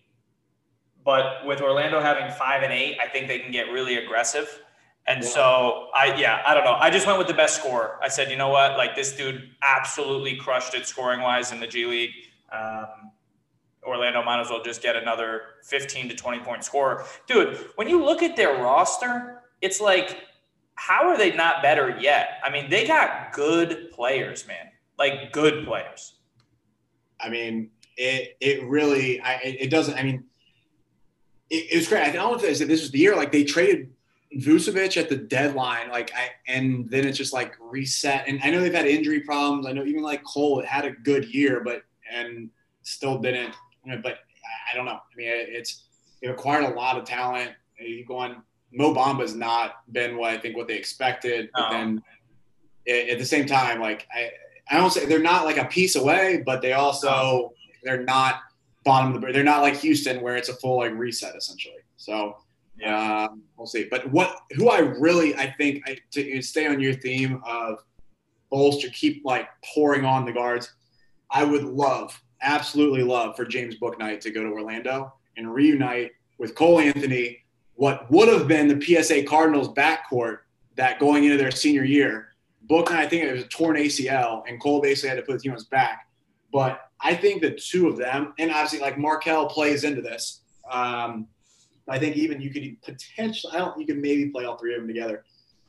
but 1.04 1.44
with 1.46 1.60
Orlando 1.60 2.00
having 2.00 2.30
five 2.32 2.62
and 2.62 2.72
eight, 2.72 2.98
I 3.02 3.08
think 3.08 3.26
they 3.28 3.38
can 3.40 3.50
get 3.52 3.70
really 3.72 3.96
aggressive. 3.96 4.62
And 5.08 5.22
Yeah. 5.24 5.28
so 5.30 5.88
I, 5.94 6.14
yeah, 6.16 6.42
I 6.46 6.54
don't 6.54 6.64
know. 6.64 6.74
I 6.74 6.90
just 6.90 7.06
went 7.06 7.18
with 7.18 7.28
the 7.28 7.34
best 7.34 7.56
scorer. 7.56 7.98
I 8.02 8.08
said, 8.08 8.30
you 8.30 8.36
know 8.36 8.50
what? 8.50 8.76
Like 8.76 8.94
this 8.94 9.16
dude 9.16 9.50
absolutely 9.62 10.36
crushed 10.36 10.74
it 10.74 10.86
scoring 10.86 11.20
wise 11.20 11.50
in 11.50 11.60
the 11.60 11.66
G 11.66 11.86
League. 11.86 12.10
Um, 12.52 13.12
Orlando 13.82 14.22
might 14.22 14.40
as 14.40 14.50
well 14.50 14.62
just 14.62 14.82
get 14.82 14.96
another 14.96 15.42
15 15.64 16.10
to 16.10 16.14
20 16.14 16.40
point 16.40 16.62
scorer. 16.62 17.06
Dude, 17.26 17.56
when 17.76 17.88
you 17.88 18.04
look 18.04 18.22
at 18.22 18.36
their 18.36 18.54
roster, 18.62 19.42
it's 19.62 19.80
like, 19.80 20.18
how 20.74 21.08
are 21.08 21.16
they 21.16 21.34
not 21.34 21.62
better 21.62 21.96
yet? 21.98 22.38
I 22.44 22.50
mean, 22.50 22.68
they 22.68 22.86
got 22.86 23.32
good 23.32 23.90
players, 23.92 24.46
man. 24.46 24.66
Like 24.98 25.32
good 25.32 25.64
players. 25.64 26.16
I 27.20 27.30
mean, 27.30 27.70
it 27.96 28.36
it 28.40 28.62
really 28.64 29.20
I 29.20 29.34
it 29.42 29.70
doesn't. 29.70 29.96
I 29.96 30.02
mean, 30.02 30.24
it, 31.50 31.72
it 31.72 31.76
was 31.76 31.88
great. 31.88 32.02
I 32.02 32.12
don't 32.12 32.30
know 32.30 32.36
if 32.36 32.42
this 32.42 32.58
this 32.58 32.82
was 32.82 32.90
the 32.90 32.98
year 32.98 33.16
like 33.16 33.32
they 33.32 33.44
traded 33.44 33.90
Vucevic 34.36 34.96
at 34.96 35.08
the 35.08 35.16
deadline, 35.16 35.88
like 35.90 36.12
I 36.14 36.28
and 36.46 36.88
then 36.90 37.06
it's 37.06 37.16
just 37.16 37.32
like 37.32 37.54
reset. 37.60 38.28
And 38.28 38.40
I 38.44 38.50
know 38.50 38.60
they've 38.60 38.72
had 38.72 38.86
injury 38.86 39.20
problems. 39.20 39.66
I 39.66 39.72
know 39.72 39.84
even 39.84 40.02
like 40.02 40.22
Cole 40.24 40.62
had 40.62 40.84
a 40.84 40.90
good 40.90 41.32
year, 41.34 41.62
but 41.64 41.82
and 42.12 42.50
still 42.82 43.18
didn't. 43.18 43.54
But 44.02 44.18
I- 44.72 44.76
don't 44.76 44.84
know. 44.84 44.92
I 44.92 45.16
mean, 45.16 45.28
it, 45.28 45.48
it's 45.50 45.84
they 46.20 46.28
acquired 46.28 46.64
a 46.64 46.74
lot 46.74 46.98
of 46.98 47.04
talent. 47.04 47.52
You 47.80 48.04
go 48.04 48.18
on. 48.18 48.42
Mo 48.70 48.92
Bamba's 48.92 49.34
not 49.34 49.76
been 49.92 50.18
what 50.18 50.30
I 50.30 50.36
think 50.36 50.54
what 50.54 50.68
they 50.68 50.76
expected, 50.76 51.48
but 51.54 51.70
then 51.70 52.02
at, 52.86 53.08
at 53.08 53.18
the 53.18 53.24
same 53.24 53.46
time, 53.46 53.80
like 53.80 54.06
I, 54.14 54.30
I 54.70 54.76
don't 54.76 54.90
say 54.90 55.06
they're 55.06 55.20
not 55.20 55.46
like 55.46 55.56
a 55.56 55.64
piece 55.64 55.96
away, 55.96 56.42
but 56.44 56.60
they 56.60 56.74
also 56.74 57.54
they're 57.82 58.02
not 58.04 58.40
bottom 58.84 59.14
of 59.14 59.20
the 59.22 59.32
they're 59.32 59.42
not 59.42 59.62
like 59.62 59.76
Houston 59.76 60.20
where 60.20 60.36
it's 60.36 60.50
a 60.50 60.54
full 60.54 60.76
like 60.78 60.92
reset 60.92 61.34
essentially. 61.34 61.80
So 61.96 62.36
um, 62.86 63.42
we'll 63.56 63.66
see. 63.66 63.86
But 63.90 64.10
what 64.10 64.40
who 64.52 64.68
I 64.68 64.78
really 64.78 65.34
I 65.36 65.52
think 65.58 65.82
I, 65.86 65.98
to 66.12 66.42
stay 66.42 66.66
on 66.66 66.80
your 66.80 66.94
theme 66.94 67.42
of 67.46 67.84
bolster, 68.50 68.88
keep 68.90 69.24
like 69.24 69.48
pouring 69.74 70.04
on 70.04 70.24
the 70.24 70.32
guards. 70.32 70.72
I 71.30 71.44
would 71.44 71.64
love, 71.64 72.20
absolutely 72.40 73.02
love 73.02 73.36
for 73.36 73.44
James 73.44 73.76
Bouknight 73.78 74.20
to 74.20 74.30
go 74.30 74.42
to 74.42 74.48
Orlando 74.48 75.12
and 75.36 75.52
reunite 75.52 76.12
with 76.38 76.54
Cole 76.54 76.80
Anthony, 76.80 77.38
what 77.74 78.10
would 78.10 78.28
have 78.28 78.48
been 78.48 78.68
the 78.68 78.80
PSA 78.80 79.24
Cardinals 79.24 79.68
backcourt 79.68 80.38
that 80.76 80.98
going 80.98 81.24
into 81.24 81.36
their 81.36 81.50
senior 81.50 81.84
year. 81.84 82.28
Booknight, 82.68 82.96
I 82.96 83.08
think 83.08 83.24
it 83.24 83.32
was 83.32 83.44
a 83.44 83.48
torn 83.48 83.76
ACL, 83.76 84.42
and 84.46 84.60
Cole 84.60 84.80
basically 84.80 85.08
had 85.08 85.16
to 85.16 85.22
put 85.22 85.34
the 85.34 85.38
team 85.40 85.52
on 85.52 85.56
his 85.56 85.66
back. 85.66 86.06
But 86.52 86.80
I 87.00 87.14
think 87.14 87.42
the 87.42 87.50
two 87.50 87.88
of 87.88 87.96
them, 87.96 88.34
and 88.38 88.50
obviously 88.50 88.80
like 88.80 88.98
Markelle 88.98 89.46
plays 89.46 89.84
into 89.84 90.02
this. 90.02 90.42
Um, 90.70 91.26
I 91.88 91.98
think 91.98 92.16
even 92.16 92.40
you 92.40 92.50
could 92.50 92.76
potentially, 92.82 93.52
I 93.54 93.58
don't, 93.58 93.78
you 93.78 93.86
could 93.86 93.98
maybe 93.98 94.28
play 94.28 94.44
all 94.44 94.56
three 94.56 94.74
of 94.74 94.80
them 94.80 94.88
together. 94.88 95.24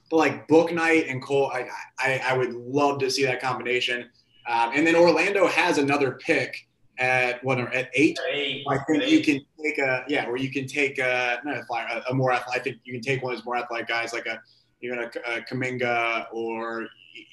But 0.10 0.18
like 0.18 0.48
Bouknight 0.48 1.10
and 1.10 1.22
Cole, 1.22 1.52
I, 1.54 1.68
I, 2.00 2.22
I 2.30 2.38
would 2.38 2.54
love 2.54 3.00
to 3.00 3.12
see 3.12 3.24
that 3.26 3.42
combination. 3.42 4.10
Um, 4.48 4.72
and 4.74 4.86
then 4.86 4.96
Orlando 4.96 5.48
has 5.48 5.78
another 5.78 6.14
pick 6.14 6.68
at 6.98 7.44
what 7.44 7.60
at 7.60 7.90
eight. 7.94 8.20
Eight, 8.32 8.66
I 8.68 8.78
think 8.80 9.04
eight. 9.04 9.10
you 9.10 9.24
can 9.24 9.46
take 9.64 9.78
a 9.78 10.04
yeah, 10.08 10.28
where 10.28 10.38
you 10.38 10.52
can 10.52 10.68
take 10.68 10.98
a 10.98 11.40
not 11.46 11.58
a 11.58 11.64
flyer, 11.64 11.88
a, 11.88 12.12
a 12.12 12.14
more 12.14 12.34
athletic. 12.34 12.62
I 12.62 12.64
think 12.64 12.78
you 12.84 12.94
can 12.94 13.02
take 13.02 13.24
one 13.24 13.34
of 13.34 13.40
those 13.40 13.46
more 13.46 13.58
athletic 13.58 13.88
guys 13.88 14.12
like 14.14 14.26
a 14.26 14.42
even 14.82 15.00
a, 15.00 15.06
a 15.06 15.42
Kuminga 15.42 16.26
or 16.32 16.88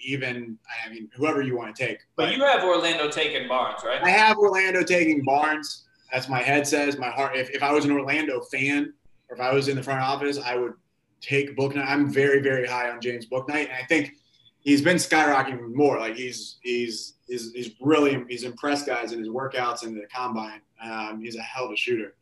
even 0.05 0.59
I 0.85 0.91
mean 0.91 1.09
whoever 1.15 1.43
you 1.43 1.57
want 1.57 1.75
to 1.75 1.87
take. 1.87 1.99
But 2.17 2.37
you 2.37 2.43
have 2.45 2.63
Orlando 2.63 3.09
taking 3.09 3.49
Barnes, 3.49 3.83
right? 3.85 4.03
I 4.03 4.11
have 4.11 4.37
Orlando 4.39 4.83
taking 4.83 5.25
Barnes. 5.25 5.86
That's 6.13 6.29
my 6.29 6.43
head 6.43 6.67
says. 6.67 6.99
My 6.99 7.11
heart. 7.11 7.37
If, 7.37 7.51
if 7.51 7.63
I 7.63 7.73
was 7.73 7.85
an 7.85 7.93
Orlando 7.93 8.41
fan, 8.43 8.93
or 9.29 9.37
if 9.37 9.41
I 9.41 9.53
was 9.53 9.69
in 9.69 9.77
the 9.77 9.83
front 9.83 10.01
office, 10.01 10.39
I 10.39 10.57
would 10.57 10.75
take 11.21 11.57
Bouknight. 11.57 11.87
I'm 11.87 12.11
very 12.11 12.41
very 12.41 12.67
high 12.67 12.91
on 12.91 13.01
James 13.01 13.27
Bouknight, 13.27 13.69
and 13.69 13.73
I 13.73 13.85
think 13.89 14.13
he's 14.61 14.83
been 14.83 14.97
skyrocketing 14.97 15.73
more. 15.75 15.99
Like 15.99 16.17
he's 16.17 16.59
he's 16.63 17.15
he's, 17.27 17.53
he's 17.53 17.71
really 17.81 18.25
he's 18.29 18.45
impressed 18.45 18.87
guys 18.87 19.13
in 19.13 19.19
his 19.19 19.29
workouts 19.29 19.83
and 19.85 19.97
the 19.97 20.07
combine. 20.15 20.61
Um, 20.83 21.21
he's 21.21 21.37
a 21.37 21.43
hell 21.43 21.67
of 21.67 21.73
a 21.73 21.77
shooter. 21.77 22.15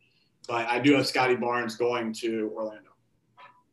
But 0.47 0.67
I 0.67 0.79
do 0.79 0.93
have 0.93 1.07
Scotty 1.07 1.35
Barnes 1.35 1.75
going 1.75 2.13
to 2.13 2.51
Orlando. 2.55 2.91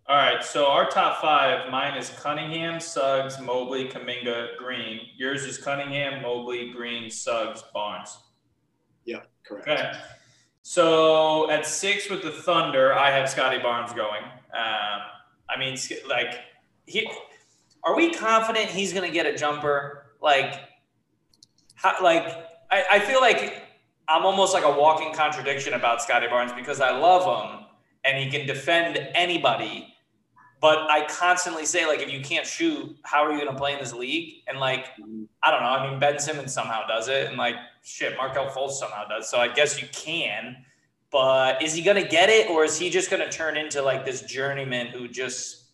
All 0.09 0.17
right, 0.17 0.43
so 0.43 0.67
our 0.67 0.91
top 0.91 1.21
five, 1.21 1.71
mine 1.71 1.97
is 1.97 2.11
Cunningham, 2.11 2.81
Suggs, 2.81 3.41
Mobley, 3.41 3.89
Kuminga, 3.89 4.57
Green. 4.59 5.01
Yours 5.17 5.45
is 5.45 5.59
Cunningham, 5.59 6.23
Mobley, 6.23 6.73
Green, 6.73 7.09
Suggs, 7.09 7.63
Barnes. 7.73 8.19
Correct. 9.61 9.69
Okay. 9.69 9.93
So 10.63 11.51
at 11.51 11.67
six 11.67 12.09
with 12.09 12.23
the 12.23 12.31
Thunder, 12.31 12.95
I 12.95 13.11
have 13.11 13.29
Scotty 13.29 13.59
Barnes 13.59 13.93
going. 13.93 14.23
Um, 14.23 15.01
I 15.49 15.59
mean, 15.59 15.77
like, 16.09 16.41
he, 16.87 17.11
are 17.83 17.97
we 17.97 18.13
confident 18.13 18.71
he's 18.71 18.93
going 18.93 19.07
to 19.09 19.13
get 19.13 19.27
a 19.27 19.37
jumper? 19.37 20.07
Like, 20.21 20.61
how, 21.75 21.97
like 22.03 22.25
I, 22.71 22.85
I 22.93 22.99
feel 23.01 23.21
like 23.21 23.65
I'm 24.09 24.25
almost 24.25 24.55
like 24.55 24.65
a 24.65 24.71
walking 24.71 25.13
contradiction 25.13 25.75
about 25.75 26.01
Scotty 26.01 26.29
Barnes 26.29 26.53
because 26.53 26.81
I 26.81 26.97
love 26.97 27.25
him 27.25 27.67
and 28.05 28.23
he 28.23 28.31
can 28.31 28.47
defend 28.47 28.97
anybody. 29.15 29.92
But 30.63 30.89
I 30.89 31.05
constantly 31.09 31.67
say, 31.67 31.87
like, 31.87 32.01
if 32.01 32.11
you 32.13 32.21
can't 32.21 32.47
shoot, 32.47 32.97
how 33.03 33.25
are 33.25 33.33
you 33.33 33.39
going 33.39 33.51
to 33.53 33.59
play 33.59 33.73
in 33.73 33.81
this 33.81 33.93
league? 33.93 34.45
And 34.47 34.61
like, 34.61 34.87
I 35.43 35.51
don't 35.51 35.61
know. 35.61 35.67
I 35.67 35.91
mean, 35.91 35.99
Ben 35.99 36.21
Simmons 36.21 36.55
somehow 36.55 36.87
does 36.87 37.09
it, 37.09 37.27
and 37.27 37.37
like, 37.37 37.57
shit, 37.83 38.17
Markelle 38.17 38.49
Fultz 38.49 38.75
somehow 38.75 39.09
does. 39.09 39.29
So 39.29 39.39
I 39.39 39.49
guess 39.49 39.83
you 39.83 39.89
can. 39.93 40.57
But 41.11 41.61
is 41.61 41.75
he 41.75 41.83
going 41.83 42.01
to 42.01 42.09
get 42.09 42.31
it, 42.31 42.49
or 42.49 42.65
is 42.65 42.79
he 42.79 42.91
just 42.91 43.11
going 43.11 43.23
to 43.23 43.29
turn 43.29 43.57
into 43.57 43.83
like 43.83 44.07
this 44.07 44.23
journeyman 44.23 44.87
who 44.87 45.09
just 45.09 45.65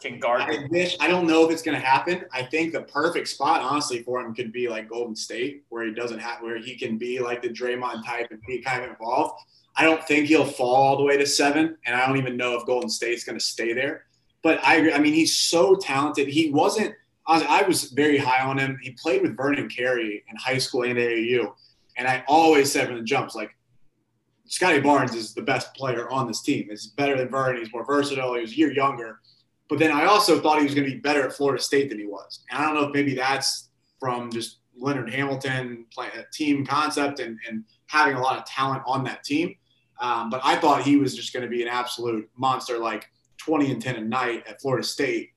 can 0.00 0.18
guard? 0.18 0.42
I 0.42 0.66
wish 0.70 0.96
I 0.98 1.06
don't 1.06 1.28
know 1.28 1.44
if 1.44 1.52
it's 1.52 1.62
going 1.62 1.80
to 1.80 1.86
happen. 1.86 2.24
I 2.32 2.42
think 2.42 2.72
the 2.72 2.82
perfect 2.82 3.28
spot, 3.28 3.62
honestly, 3.62 4.02
for 4.02 4.20
him 4.20 4.34
could 4.34 4.52
be 4.52 4.68
like 4.68 4.88
Golden 4.88 5.14
State, 5.14 5.62
where 5.68 5.86
he 5.86 5.94
doesn't 5.94 6.18
have, 6.18 6.42
where 6.42 6.58
he 6.58 6.76
can 6.76 6.98
be 6.98 7.20
like 7.20 7.42
the 7.42 7.48
Draymond 7.48 8.04
type 8.04 8.26
and 8.32 8.40
be 8.46 8.60
kind 8.60 8.82
of 8.82 8.90
involved. 8.90 9.44
I 9.76 9.84
don't 9.84 10.02
think 10.04 10.26
he'll 10.26 10.44
fall 10.44 10.74
all 10.74 10.96
the 10.96 11.04
way 11.04 11.16
to 11.16 11.26
seven, 11.26 11.76
and 11.86 11.96
I 11.96 12.06
don't 12.06 12.16
even 12.16 12.36
know 12.36 12.58
if 12.58 12.66
Golden 12.66 12.90
State's 12.90 13.24
going 13.24 13.38
to 13.38 13.44
stay 13.44 13.72
there. 13.72 14.04
But 14.42 14.64
I 14.64 14.76
agree. 14.76 14.92
I 14.92 14.98
mean, 14.98 15.14
he's 15.14 15.36
so 15.36 15.76
talented. 15.76 16.28
He 16.28 16.50
wasn't. 16.50 16.94
I 17.26 17.62
was, 17.62 17.84
very 17.84 18.18
high 18.18 18.44
on 18.44 18.58
him. 18.58 18.76
He 18.82 18.90
played 19.00 19.22
with 19.22 19.36
Vernon 19.36 19.68
Carey 19.68 20.24
in 20.28 20.36
high 20.36 20.58
school 20.58 20.82
and 20.82 20.96
AAU, 20.96 21.52
and 21.96 22.08
I 22.08 22.24
always 22.26 22.72
said 22.72 22.88
from 22.88 22.96
the 22.96 23.04
jumps, 23.04 23.36
like 23.36 23.54
Scotty 24.46 24.80
Barnes 24.80 25.14
is 25.14 25.32
the 25.32 25.42
best 25.42 25.72
player 25.74 26.10
on 26.10 26.26
this 26.26 26.42
team. 26.42 26.66
He's 26.68 26.88
better 26.88 27.16
than 27.16 27.28
Vernon. 27.28 27.60
He's 27.60 27.72
more 27.72 27.84
versatile. 27.84 28.34
He 28.34 28.40
was 28.40 28.52
a 28.52 28.56
year 28.56 28.72
younger. 28.72 29.20
But 29.68 29.78
then 29.78 29.92
I 29.92 30.06
also 30.06 30.40
thought 30.40 30.58
he 30.58 30.64
was 30.64 30.74
going 30.74 30.88
to 30.88 30.92
be 30.92 30.98
better 30.98 31.22
at 31.22 31.32
Florida 31.32 31.62
State 31.62 31.88
than 31.88 32.00
he 32.00 32.06
was. 32.06 32.40
And 32.50 32.60
I 32.60 32.66
don't 32.66 32.74
know 32.74 32.88
if 32.88 32.92
maybe 32.92 33.14
that's 33.14 33.68
from 34.00 34.32
just 34.32 34.58
Leonard 34.76 35.12
Hamilton 35.14 35.86
playing 35.94 36.12
a 36.16 36.24
team 36.32 36.66
concept 36.66 37.20
and, 37.20 37.38
and 37.48 37.62
having 37.90 38.14
a 38.14 38.20
lot 38.20 38.38
of 38.38 38.44
talent 38.44 38.82
on 38.86 39.04
that 39.04 39.24
team. 39.24 39.54
Um, 39.98 40.30
but 40.30 40.40
I 40.44 40.56
thought 40.56 40.82
he 40.82 40.96
was 40.96 41.14
just 41.14 41.32
going 41.32 41.42
to 41.42 41.48
be 41.48 41.62
an 41.62 41.68
absolute 41.68 42.28
monster, 42.36 42.78
like 42.78 43.10
20 43.38 43.72
and 43.72 43.82
10 43.82 43.96
a 43.96 44.00
night 44.00 44.44
at 44.48 44.60
Florida 44.60 44.86
State. 44.86 45.30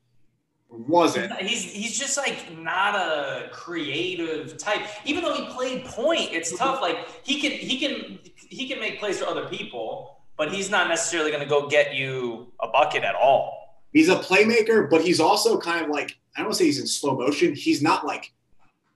Wasn't. 0.69 1.31
He's 1.33 1.63
he's 1.63 1.99
just 1.99 2.17
like 2.17 2.57
not 2.57 2.95
a 2.95 3.49
creative 3.51 4.57
type. 4.57 4.81
Even 5.05 5.23
though 5.23 5.35
he 5.35 5.45
played 5.53 5.85
point, 5.85 6.29
it's 6.31 6.57
tough. 6.57 6.81
Like 6.81 6.97
he 7.21 7.39
can 7.39 7.51
he 7.51 7.77
can 7.77 8.19
he 8.35 8.67
can 8.67 8.79
make 8.79 8.99
plays 8.99 9.19
for 9.19 9.27
other 9.27 9.47
people, 9.49 10.17
but 10.35 10.51
he's 10.51 10.71
not 10.71 10.87
necessarily 10.87 11.29
going 11.29 11.43
to 11.43 11.49
go 11.49 11.67
get 11.69 11.93
you 11.93 12.51
a 12.59 12.67
bucket 12.67 13.03
at 13.03 13.13
all. 13.13 13.83
He's 13.91 14.09
a 14.09 14.15
playmaker, 14.15 14.89
but 14.89 15.03
he's 15.03 15.19
also 15.19 15.59
kind 15.59 15.85
of 15.85 15.91
like 15.91 16.17
I 16.35 16.39
don't 16.39 16.47
want 16.47 16.53
to 16.53 16.57
say 16.57 16.65
he's 16.65 16.79
in 16.79 16.87
slow 16.87 17.15
motion. 17.15 17.53
He's 17.53 17.83
not 17.83 18.03
like 18.07 18.33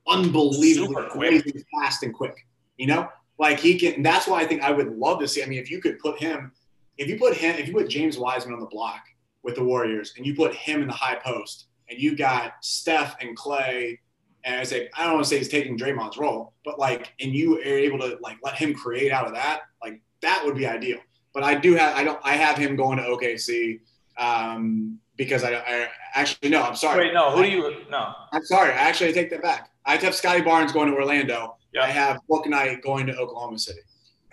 unbelievably 0.08 0.88
Super 0.88 1.10
quick. 1.10 1.64
fast 1.80 2.02
and 2.02 2.12
quick. 2.12 2.48
You 2.78 2.88
know, 2.88 3.10
like 3.40 3.60
he 3.60 3.78
can. 3.78 4.02
That's 4.04 4.28
why 4.28 4.42
I 4.42 4.46
think 4.46 4.62
I 4.62 4.72
would 4.72 4.98
love 4.98 5.20
to 5.20 5.28
see. 5.28 5.44
I 5.44 5.46
mean, 5.46 5.60
if 5.60 5.70
you 5.70 5.82
could 5.82 6.00
put 6.00 6.20
him, 6.20 6.52
if 6.98 7.08
you 7.08 7.18
put 7.18 7.36
him, 7.36 7.56
if 7.56 7.68
you 7.68 7.74
put 7.74 7.90
James 7.90 8.18
Wiseman 8.18 8.54
on 8.54 8.60
the 8.60 8.68
block 8.68 9.02
with 9.44 9.56
the 9.56 9.64
Warriors, 9.64 10.14
and 10.18 10.26
you 10.26 10.36
put 10.36 10.54
him 10.54 10.82
in 10.82 10.88
the 10.88 10.94
high 10.94 11.16
post, 11.16 11.68
and 11.90 12.00
you 12.00 12.16
got 12.16 12.54
Steph 12.62 13.16
and 13.22 13.36
Clay, 13.36 14.00
and 14.44 14.60
I 14.60 14.64
say 14.64 14.90
I 14.98 15.06
don't 15.06 15.16
want 15.16 15.26
to 15.26 15.30
say 15.30 15.38
he's 15.38 15.50
taking 15.50 15.78
Draymond's 15.78 16.18
role, 16.18 16.54
but 16.66 16.80
like, 16.80 17.14
and 17.20 17.32
you 17.34 17.60
are 17.60 17.64
able 17.64 18.00
to 18.00 18.18
like 18.22 18.38
let 18.44 18.56
him 18.56 18.74
create 18.74 19.12
out 19.12 19.28
of 19.28 19.34
that, 19.34 19.62
like 19.82 20.02
that 20.22 20.42
would 20.44 20.56
be 20.56 20.66
ideal. 20.66 21.00
But 21.34 21.44
I 21.44 21.56
do 21.56 21.76
have 21.76 21.96
I 21.96 22.04
don't 22.04 22.20
I 22.24 22.36
have 22.36 22.58
him 22.58 22.76
going 22.76 22.98
to 22.98 23.04
OKC. 23.04 23.82
Um, 24.18 25.00
because 25.16 25.44
I, 25.44 25.56
I 25.56 25.90
actually 26.14 26.50
no, 26.50 26.62
I'm 26.62 26.76
sorry. 26.76 27.08
Wait, 27.08 27.14
no. 27.14 27.32
Who 27.32 27.44
do 27.44 27.50
you? 27.50 27.76
No. 27.90 28.14
I'm 28.32 28.46
sorry. 28.46 28.72
I 28.72 28.78
actually 28.78 29.14
take 29.14 29.30
that 29.32 29.42
back. 29.42 29.72
I 29.86 29.98
have 29.98 30.16
Scotty 30.16 30.42
Barnes 30.42 30.72
going 30.72 30.90
to 30.90 30.96
Orlando. 30.96 31.57
Yeah. 31.74 31.84
I 31.84 31.88
have 31.88 32.20
Bouknight 32.30 32.82
going 32.82 33.06
to 33.08 33.16
Oklahoma 33.16 33.60
City. 33.60 33.82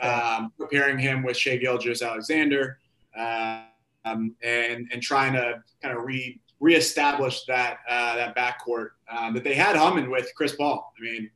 Um, 0.01 0.53
preparing 0.59 0.99
him 0.99 1.23
with 1.23 1.37
Shai 1.37 1.57
Gilgeous-Alexander, 1.57 2.79
uh, 3.17 3.63
um, 4.05 4.35
and 4.43 4.89
and 4.93 5.01
trying 5.01 5.33
to 5.35 5.63
kind 5.81 5.97
of 5.97 6.05
re 6.05 6.41
reestablish 6.59 7.45
that 7.45 7.79
uh, 7.89 8.17
that 8.17 8.37
backcourt 8.37 8.89
um, 9.09 9.35
that 9.35 9.45
they 9.45 9.55
had 9.55 9.77
humming 9.77 10.11
with 10.11 10.33
Chris 10.35 10.57
Paul. 10.57 10.93
I 10.99 11.03
mean, 11.03 11.31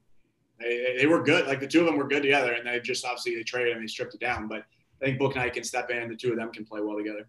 they, 0.58 0.96
they 0.98 1.06
were 1.06 1.22
good. 1.22 1.46
Like 1.46 1.61
the 1.61 1.68
two 1.68 1.80
of 1.80 1.87
them 1.87 1.96
were 1.96 2.08
good 2.08 2.22
together, 2.22 2.52
and 2.52 2.66
they 2.66 2.80
just 2.80 3.04
obviously 3.04 3.37
they 3.37 3.44
traded 3.44 3.74
and 3.74 3.82
they 3.82 3.87
stripped 3.87 4.14
it 4.14 4.20
down. 4.20 4.48
But 4.48 4.64
I 5.00 5.04
think 5.04 5.20
Bouknight 5.20 5.52
can 5.52 5.64
step 5.64 5.88
in. 5.90 6.08
The 6.08 6.16
two 6.16 6.32
of 6.32 6.37
them 6.37 6.50
can 6.50 6.64
play 6.64 6.80
well 6.80 6.96
together. 6.96 7.28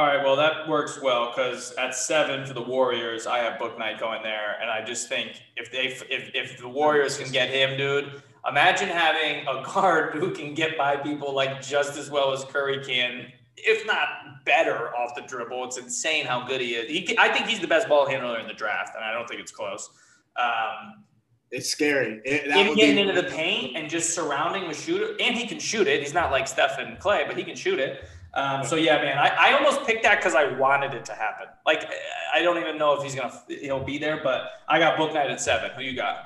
All 0.00 0.06
right, 0.06 0.24
well 0.24 0.36
that 0.36 0.66
works 0.66 0.98
well 1.02 1.26
because 1.26 1.72
at 1.72 1.94
seven 1.94 2.46
for 2.46 2.54
the 2.54 2.62
Warriors, 2.62 3.26
I 3.26 3.40
have 3.40 3.60
Bouknight 3.60 4.00
going 4.00 4.22
there, 4.22 4.56
and 4.58 4.70
I 4.70 4.82
just 4.82 5.10
think 5.10 5.42
if 5.58 5.70
they 5.70 5.88
if 6.08 6.30
if 6.34 6.56
the 6.58 6.70
Warriors 6.70 7.18
can 7.18 7.30
get 7.30 7.50
him, 7.50 7.76
dude, 7.76 8.22
imagine 8.48 8.88
having 8.88 9.46
a 9.46 9.62
guard 9.62 10.14
who 10.18 10.30
can 10.30 10.54
get 10.54 10.78
by 10.78 10.96
people 10.96 11.34
like 11.34 11.60
just 11.60 11.98
as 11.98 12.10
well 12.10 12.32
as 12.32 12.46
Curry 12.46 12.82
can, 12.82 13.30
if 13.58 13.86
not 13.86 14.42
better 14.46 14.96
off 14.96 15.14
the 15.14 15.20
dribble. 15.20 15.66
It's 15.66 15.76
insane 15.76 16.24
how 16.24 16.46
good 16.46 16.62
he 16.62 16.76
is. 16.76 16.90
He 16.90 17.02
can, 17.02 17.18
I 17.18 17.28
think 17.30 17.44
he's 17.44 17.60
the 17.60 17.68
best 17.68 17.86
ball 17.86 18.08
handler 18.08 18.38
in 18.38 18.46
the 18.46 18.54
draft, 18.54 18.96
and 18.96 19.04
I 19.04 19.12
don't 19.12 19.28
think 19.28 19.42
it's 19.42 19.52
close. 19.52 19.90
Um, 20.36 21.04
It's 21.50 21.68
scary. 21.68 22.22
It, 22.24 22.48
that 22.48 22.56
him 22.56 22.74
getting 22.74 22.94
be- 22.94 23.02
into 23.02 23.20
the 23.20 23.28
paint 23.28 23.76
and 23.76 23.90
just 23.90 24.14
surrounding 24.14 24.66
the 24.66 24.74
shooter, 24.74 25.14
and 25.20 25.36
he 25.36 25.46
can 25.46 25.58
shoot 25.58 25.86
it. 25.86 26.00
He's 26.00 26.14
not 26.14 26.30
like 26.30 26.48
Stephen 26.48 26.96
Clay, 26.98 27.24
but 27.26 27.36
he 27.36 27.44
can 27.44 27.54
shoot 27.54 27.78
it. 27.78 28.02
Um, 28.34 28.64
so 28.64 28.76
yeah, 28.76 28.96
man, 29.02 29.18
I, 29.18 29.50
I 29.50 29.52
almost 29.54 29.84
picked 29.86 30.04
that 30.04 30.18
because 30.18 30.34
I 30.34 30.56
wanted 30.56 30.94
it 30.94 31.04
to 31.06 31.12
happen. 31.12 31.46
Like 31.66 31.90
I 32.34 32.42
don't 32.42 32.58
even 32.58 32.78
know 32.78 32.94
if 32.94 33.02
he's 33.02 33.14
gonna 33.14 33.32
he'll 33.48 33.84
be 33.84 33.98
there, 33.98 34.20
but 34.22 34.42
I 34.68 34.78
got 34.78 34.98
Bouknight 34.98 35.30
at 35.30 35.40
seven. 35.40 35.70
Who 35.72 35.82
you 35.82 35.96
got? 35.96 36.16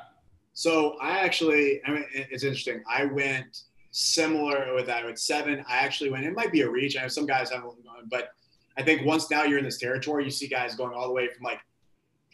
So 0.52 0.96
I 1.00 1.18
actually, 1.18 1.80
I 1.86 1.90
mean, 1.90 2.04
it's 2.12 2.44
interesting. 2.44 2.82
I 2.88 3.06
went 3.06 3.62
similar 3.90 4.74
with 4.74 4.86
that 4.86 5.04
with 5.04 5.18
seven. 5.18 5.64
I 5.68 5.78
actually 5.78 6.10
went. 6.10 6.24
It 6.24 6.34
might 6.34 6.52
be 6.52 6.60
a 6.60 6.70
reach. 6.70 6.96
I 6.96 7.00
have 7.00 7.12
some 7.12 7.26
guys 7.26 7.50
haven't 7.50 7.84
gone, 7.84 8.04
but 8.10 8.30
I 8.76 8.82
think 8.82 9.06
once 9.06 9.30
now 9.30 9.44
you're 9.44 9.58
in 9.58 9.64
this 9.64 9.78
territory, 9.78 10.24
you 10.24 10.30
see 10.30 10.46
guys 10.46 10.74
going 10.74 10.94
all 10.94 11.06
the 11.06 11.12
way 11.12 11.28
from 11.32 11.44
like 11.44 11.60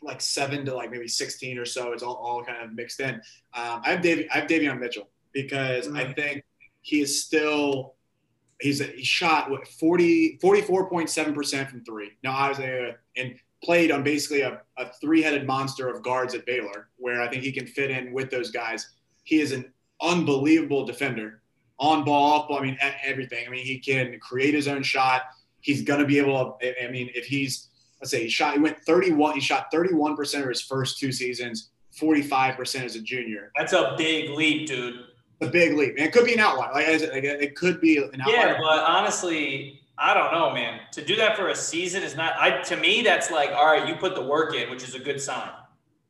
like 0.02 0.20
seven 0.20 0.64
to 0.64 0.74
like 0.74 0.90
maybe 0.90 1.06
sixteen 1.06 1.58
or 1.58 1.64
so. 1.64 1.92
It's 1.92 2.02
all, 2.02 2.14
all 2.14 2.42
kind 2.44 2.62
of 2.62 2.74
mixed 2.74 3.00
in. 3.00 3.14
Um, 3.54 3.82
I 3.84 3.90
have 3.90 4.02
Dave. 4.02 4.26
I 4.32 4.40
have 4.40 4.48
Davion 4.48 4.80
Mitchell 4.80 5.08
because 5.32 5.88
I 5.88 6.12
think 6.12 6.42
he 6.82 7.02
is 7.02 7.24
still. 7.24 7.94
He's 8.60 8.80
he 8.80 9.02
shot 9.02 9.50
what 9.50 9.66
40 9.66 10.38
44.7 10.42 11.34
percent 11.34 11.70
from 11.70 11.84
three. 11.84 12.12
Now 12.22 12.32
I 12.32 12.48
was 12.48 12.58
a 12.58 12.96
and 13.16 13.34
played 13.62 13.90
on 13.90 14.02
basically 14.02 14.40
a, 14.40 14.62
a 14.78 14.86
three-headed 15.00 15.46
monster 15.46 15.88
of 15.88 16.02
guards 16.02 16.34
at 16.34 16.46
Baylor, 16.46 16.88
where 16.96 17.20
I 17.20 17.28
think 17.28 17.42
he 17.42 17.52
can 17.52 17.66
fit 17.66 17.90
in 17.90 18.12
with 18.12 18.30
those 18.30 18.50
guys. 18.50 18.94
He 19.24 19.40
is 19.40 19.52
an 19.52 19.72
unbelievable 20.00 20.86
defender, 20.86 21.42
on 21.78 22.04
ball, 22.04 22.32
off 22.32 22.48
ball. 22.48 22.58
I 22.58 22.62
mean, 22.62 22.78
everything. 23.02 23.46
I 23.46 23.50
mean, 23.50 23.64
he 23.64 23.78
can 23.78 24.18
create 24.20 24.54
his 24.54 24.68
own 24.68 24.82
shot. 24.82 25.22
He's 25.60 25.82
gonna 25.82 26.06
be 26.06 26.18
able 26.18 26.58
to. 26.60 26.86
I- 26.86 26.90
mean, 26.90 27.10
if 27.14 27.26
he's 27.26 27.68
let's 28.00 28.10
say 28.10 28.24
he 28.24 28.28
shot, 28.28 28.54
he 28.54 28.60
went 28.60 28.78
31. 28.86 29.34
He 29.34 29.40
shot 29.40 29.66
31 29.72 30.16
percent 30.16 30.42
of 30.42 30.48
his 30.48 30.62
first 30.62 30.98
two 30.98 31.12
seasons, 31.12 31.70
45 31.92 32.56
percent 32.56 32.84
as 32.84 32.96
a 32.96 33.00
junior. 33.00 33.52
That's 33.56 33.72
a 33.72 33.94
big 33.96 34.30
leap, 34.30 34.66
dude. 34.68 35.06
A 35.42 35.48
big 35.48 35.74
leap. 35.74 35.94
And 35.96 36.06
it 36.06 36.12
could 36.12 36.26
be 36.26 36.34
an 36.34 36.40
outlier. 36.40 36.72
Like, 36.72 37.00
like 37.12 37.24
it 37.24 37.56
could 37.56 37.80
be 37.80 37.96
an 37.96 38.20
outlier. 38.20 38.52
Yeah, 38.52 38.58
but 38.58 38.84
honestly, 38.84 39.80
I 39.96 40.14
don't 40.14 40.32
know, 40.32 40.52
man. 40.52 40.80
To 40.92 41.04
do 41.04 41.16
that 41.16 41.36
for 41.36 41.48
a 41.48 41.54
season 41.54 42.02
is 42.02 42.16
not. 42.16 42.34
I 42.38 42.62
to 42.62 42.76
me, 42.76 43.02
that's 43.02 43.30
like 43.30 43.50
all 43.50 43.66
right. 43.66 43.86
You 43.88 43.96
put 43.96 44.14
the 44.14 44.24
work 44.24 44.54
in, 44.54 44.70
which 44.70 44.82
is 44.82 44.94
a 44.94 44.98
good 44.98 45.20
sign. 45.20 45.50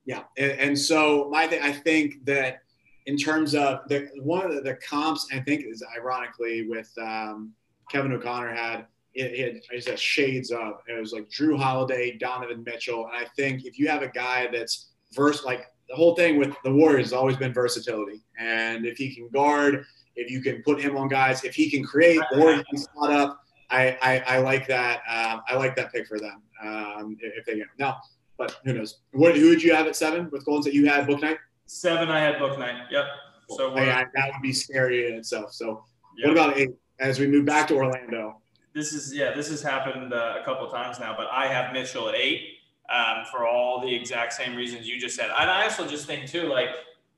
Yeah, 0.04 0.22
and, 0.36 0.52
and 0.52 0.78
so 0.78 1.28
my 1.30 1.46
thing, 1.46 1.62
I 1.62 1.72
think 1.72 2.24
that 2.24 2.62
in 3.06 3.16
terms 3.16 3.54
of 3.54 3.80
the 3.88 4.08
one 4.22 4.44
of 4.44 4.54
the, 4.54 4.60
the 4.60 4.74
comps, 4.74 5.26
I 5.32 5.40
think 5.40 5.64
is 5.64 5.84
ironically 5.96 6.68
with 6.68 6.90
um, 7.00 7.52
Kevin 7.90 8.12
O'Connor 8.12 8.54
had 8.54 8.86
it, 9.14 9.32
it 9.32 9.66
had 9.70 9.82
said 9.82 9.98
shades 9.98 10.50
of 10.50 10.74
it 10.88 10.98
was 10.98 11.12
like 11.12 11.28
Jrue 11.28 11.58
Holiday, 11.58 12.16
Donovan 12.16 12.62
Mitchell, 12.64 13.06
and 13.06 13.16
I 13.16 13.28
think 13.36 13.64
if 13.64 13.78
you 13.78 13.88
have 13.88 14.02
a 14.02 14.08
guy 14.08 14.48
that's 14.52 14.90
verse 15.12 15.44
like 15.44 15.66
the 15.90 15.96
whole 15.96 16.14
thing 16.14 16.38
with 16.38 16.54
the 16.62 16.72
Warriors 16.72 17.06
has 17.06 17.12
always 17.12 17.36
been 17.36 17.52
versatility, 17.52 18.22
and 18.38 18.86
if 18.86 18.96
he 18.96 19.14
can 19.14 19.28
guard, 19.28 19.84
if 20.16 20.30
you 20.30 20.40
can 20.40 20.62
put 20.62 20.80
him 20.80 20.96
on 20.96 21.08
guys, 21.08 21.44
if 21.44 21.54
he 21.54 21.68
can 21.68 21.84
create 21.84 22.20
or 22.32 22.54
he 22.54 22.64
can 22.64 22.78
spot 22.78 23.10
up, 23.10 23.40
I 23.70 23.98
I, 24.00 24.36
I 24.36 24.38
like 24.38 24.66
that. 24.68 25.02
Um, 25.08 25.42
I 25.48 25.56
like 25.56 25.74
that 25.76 25.92
pick 25.92 26.06
for 26.06 26.18
them 26.18 26.42
um, 26.62 27.16
if 27.20 27.44
they 27.44 27.54
get 27.54 27.62
him. 27.62 27.68
now. 27.78 27.98
But 28.38 28.58
who 28.64 28.72
knows? 28.72 29.00
What, 29.12 29.36
who 29.36 29.50
would 29.50 29.62
you 29.62 29.74
have 29.74 29.86
at 29.86 29.94
seven 29.96 30.30
with 30.30 30.46
Golden 30.46 30.62
State? 30.62 30.74
You 30.74 30.88
had 30.88 31.06
Bouknight. 31.06 31.36
Seven, 31.66 32.08
I 32.08 32.20
had 32.20 32.36
Bouknight. 32.36 32.90
Yep. 32.90 33.04
So 33.50 33.76
Yeah, 33.76 34.04
that 34.14 34.32
would 34.32 34.40
be 34.40 34.52
scary 34.52 35.10
in 35.10 35.18
itself. 35.18 35.52
So 35.52 35.84
yep. 36.16 36.28
what 36.28 36.32
about 36.32 36.56
eight? 36.56 36.70
As 37.00 37.18
we 37.18 37.26
move 37.26 37.44
back 37.44 37.68
to 37.68 37.74
Orlando, 37.74 38.40
this 38.74 38.92
is 38.92 39.14
yeah, 39.14 39.34
this 39.34 39.48
has 39.48 39.62
happened 39.62 40.12
uh, 40.12 40.36
a 40.40 40.44
couple 40.44 40.68
times 40.70 41.00
now, 41.00 41.14
but 41.16 41.26
I 41.32 41.48
have 41.48 41.72
Mitchell 41.72 42.08
at 42.08 42.14
eight 42.14 42.59
um, 42.90 43.24
for 43.30 43.46
all 43.46 43.80
the 43.80 43.94
exact 43.94 44.32
same 44.32 44.56
reasons 44.56 44.86
you 44.86 45.00
just 45.00 45.16
said. 45.16 45.30
And 45.30 45.50
I 45.50 45.64
also 45.64 45.86
just 45.86 46.06
think 46.06 46.26
too, 46.26 46.48
like 46.48 46.70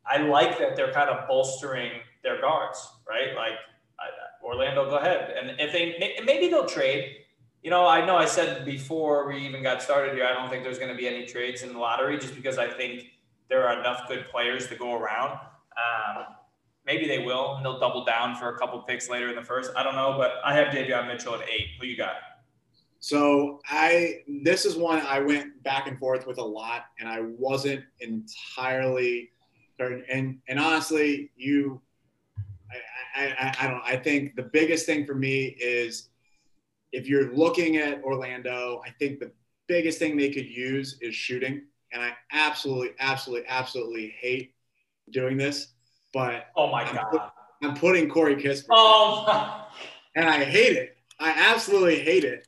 I 0.07 0.19
like 0.19 0.59
that 0.59 0.77
they're 0.77 0.93
kind 0.93 1.09
of 1.09 1.27
bolstering 1.27 1.93
their 2.23 2.41
guards, 2.41 2.87
right? 3.09 3.35
Like 3.35 3.55
I, 3.99 4.45
Orlando, 4.45 4.89
go 4.89 4.97
ahead, 4.97 5.35
and 5.37 5.59
if 5.59 5.73
they 5.73 6.23
maybe 6.25 6.49
they'll 6.49 6.67
trade. 6.67 7.17
You 7.63 7.71
know, 7.71 7.87
I 7.87 8.05
know 8.05 8.17
I 8.17 8.25
said 8.25 8.65
before 8.65 9.29
we 9.29 9.39
even 9.47 9.63
got 9.63 9.81
started 9.81 10.15
here, 10.17 10.27
I 10.27 10.33
don't 10.33 10.51
think 10.51 10.65
there's 10.65 10.81
going 10.81 10.91
to 10.91 10.97
be 10.97 11.07
any 11.07 11.25
trades 11.27 11.63
in 11.63 11.73
the 11.73 11.79
lottery, 11.79 12.19
just 12.19 12.35
because 12.35 12.59
I 12.59 12.69
think 12.69 13.13
there 13.49 13.69
are 13.69 13.79
enough 13.79 14.09
good 14.09 14.27
players 14.33 14.67
to 14.67 14.75
go 14.75 14.95
around. 14.95 15.39
Um, 15.77 16.25
maybe 16.85 17.07
they 17.07 17.21
will, 17.21 17.55
and 17.55 17.65
they'll 17.65 17.79
double 17.79 18.05
down 18.05 18.35
for 18.35 18.49
a 18.49 18.59
couple 18.59 18.81
picks 18.83 19.09
later 19.09 19.29
in 19.29 19.37
the 19.37 19.45
first. 19.45 19.71
I 19.77 19.85
don't 19.85 19.95
know, 19.95 20.17
but 20.19 20.41
I 20.45 20.55
have 20.55 20.75
Davion 20.75 21.07
Mitchell 21.07 21.37
at 21.37 21.43
eight. 21.43 21.69
Who 21.81 21.87
you 21.87 21.97
got? 21.97 22.15
So 23.03 23.59
I 23.67 24.21
this 24.45 24.65
is 24.65 24.77
one 24.77 25.01
I 25.01 25.19
went 25.19 25.61
back 25.65 25.89
and 25.89 25.99
forth 25.99 26.25
with 26.25 26.39
a 26.39 26.45
lot, 26.45 26.85
and 27.01 27.09
I 27.09 27.23
wasn't 27.23 27.83
entirely. 27.99 29.33
And 29.81 30.39
and 30.49 30.61
honestly, 30.61 31.33
you, 31.35 31.83
I, 33.17 33.25
I, 33.25 33.27
I, 33.27 33.55
I 33.59 33.67
don't. 33.69 33.83
I 33.85 33.97
think 33.97 34.37
the 34.37 34.45
biggest 34.45 34.87
thing 34.87 35.05
for 35.05 35.17
me 35.17 35.57
is 35.61 36.11
if 36.93 37.09
you're 37.09 37.35
looking 37.35 37.79
at 37.79 38.05
Orlando, 38.05 38.81
I 38.87 38.91
think 38.91 39.19
the 39.19 39.33
biggest 39.67 39.99
thing 39.99 40.17
they 40.17 40.31
could 40.31 40.47
use 40.47 40.97
is 41.01 41.13
shooting, 41.13 41.63
and 41.93 42.01
I 42.01 42.13
absolutely, 42.31 42.91
absolutely, 43.01 43.49
absolutely 43.49 44.15
hate 44.17 44.55
doing 45.11 45.37
this, 45.37 45.73
but 46.13 46.51
Oh 46.55 46.71
my 46.71 46.85
I'm 46.85 46.95
God. 46.95 47.33
I'm 47.65 47.75
putting 47.75 48.09
Corey 48.09 48.37
Kispert. 48.37 48.67
Oh, 48.71 49.67
and 50.15 50.29
I 50.29 50.45
hate 50.45 50.77
it. 50.77 50.97
I 51.19 51.31
absolutely 51.31 51.99
hate 51.99 52.23
it. 52.23 52.47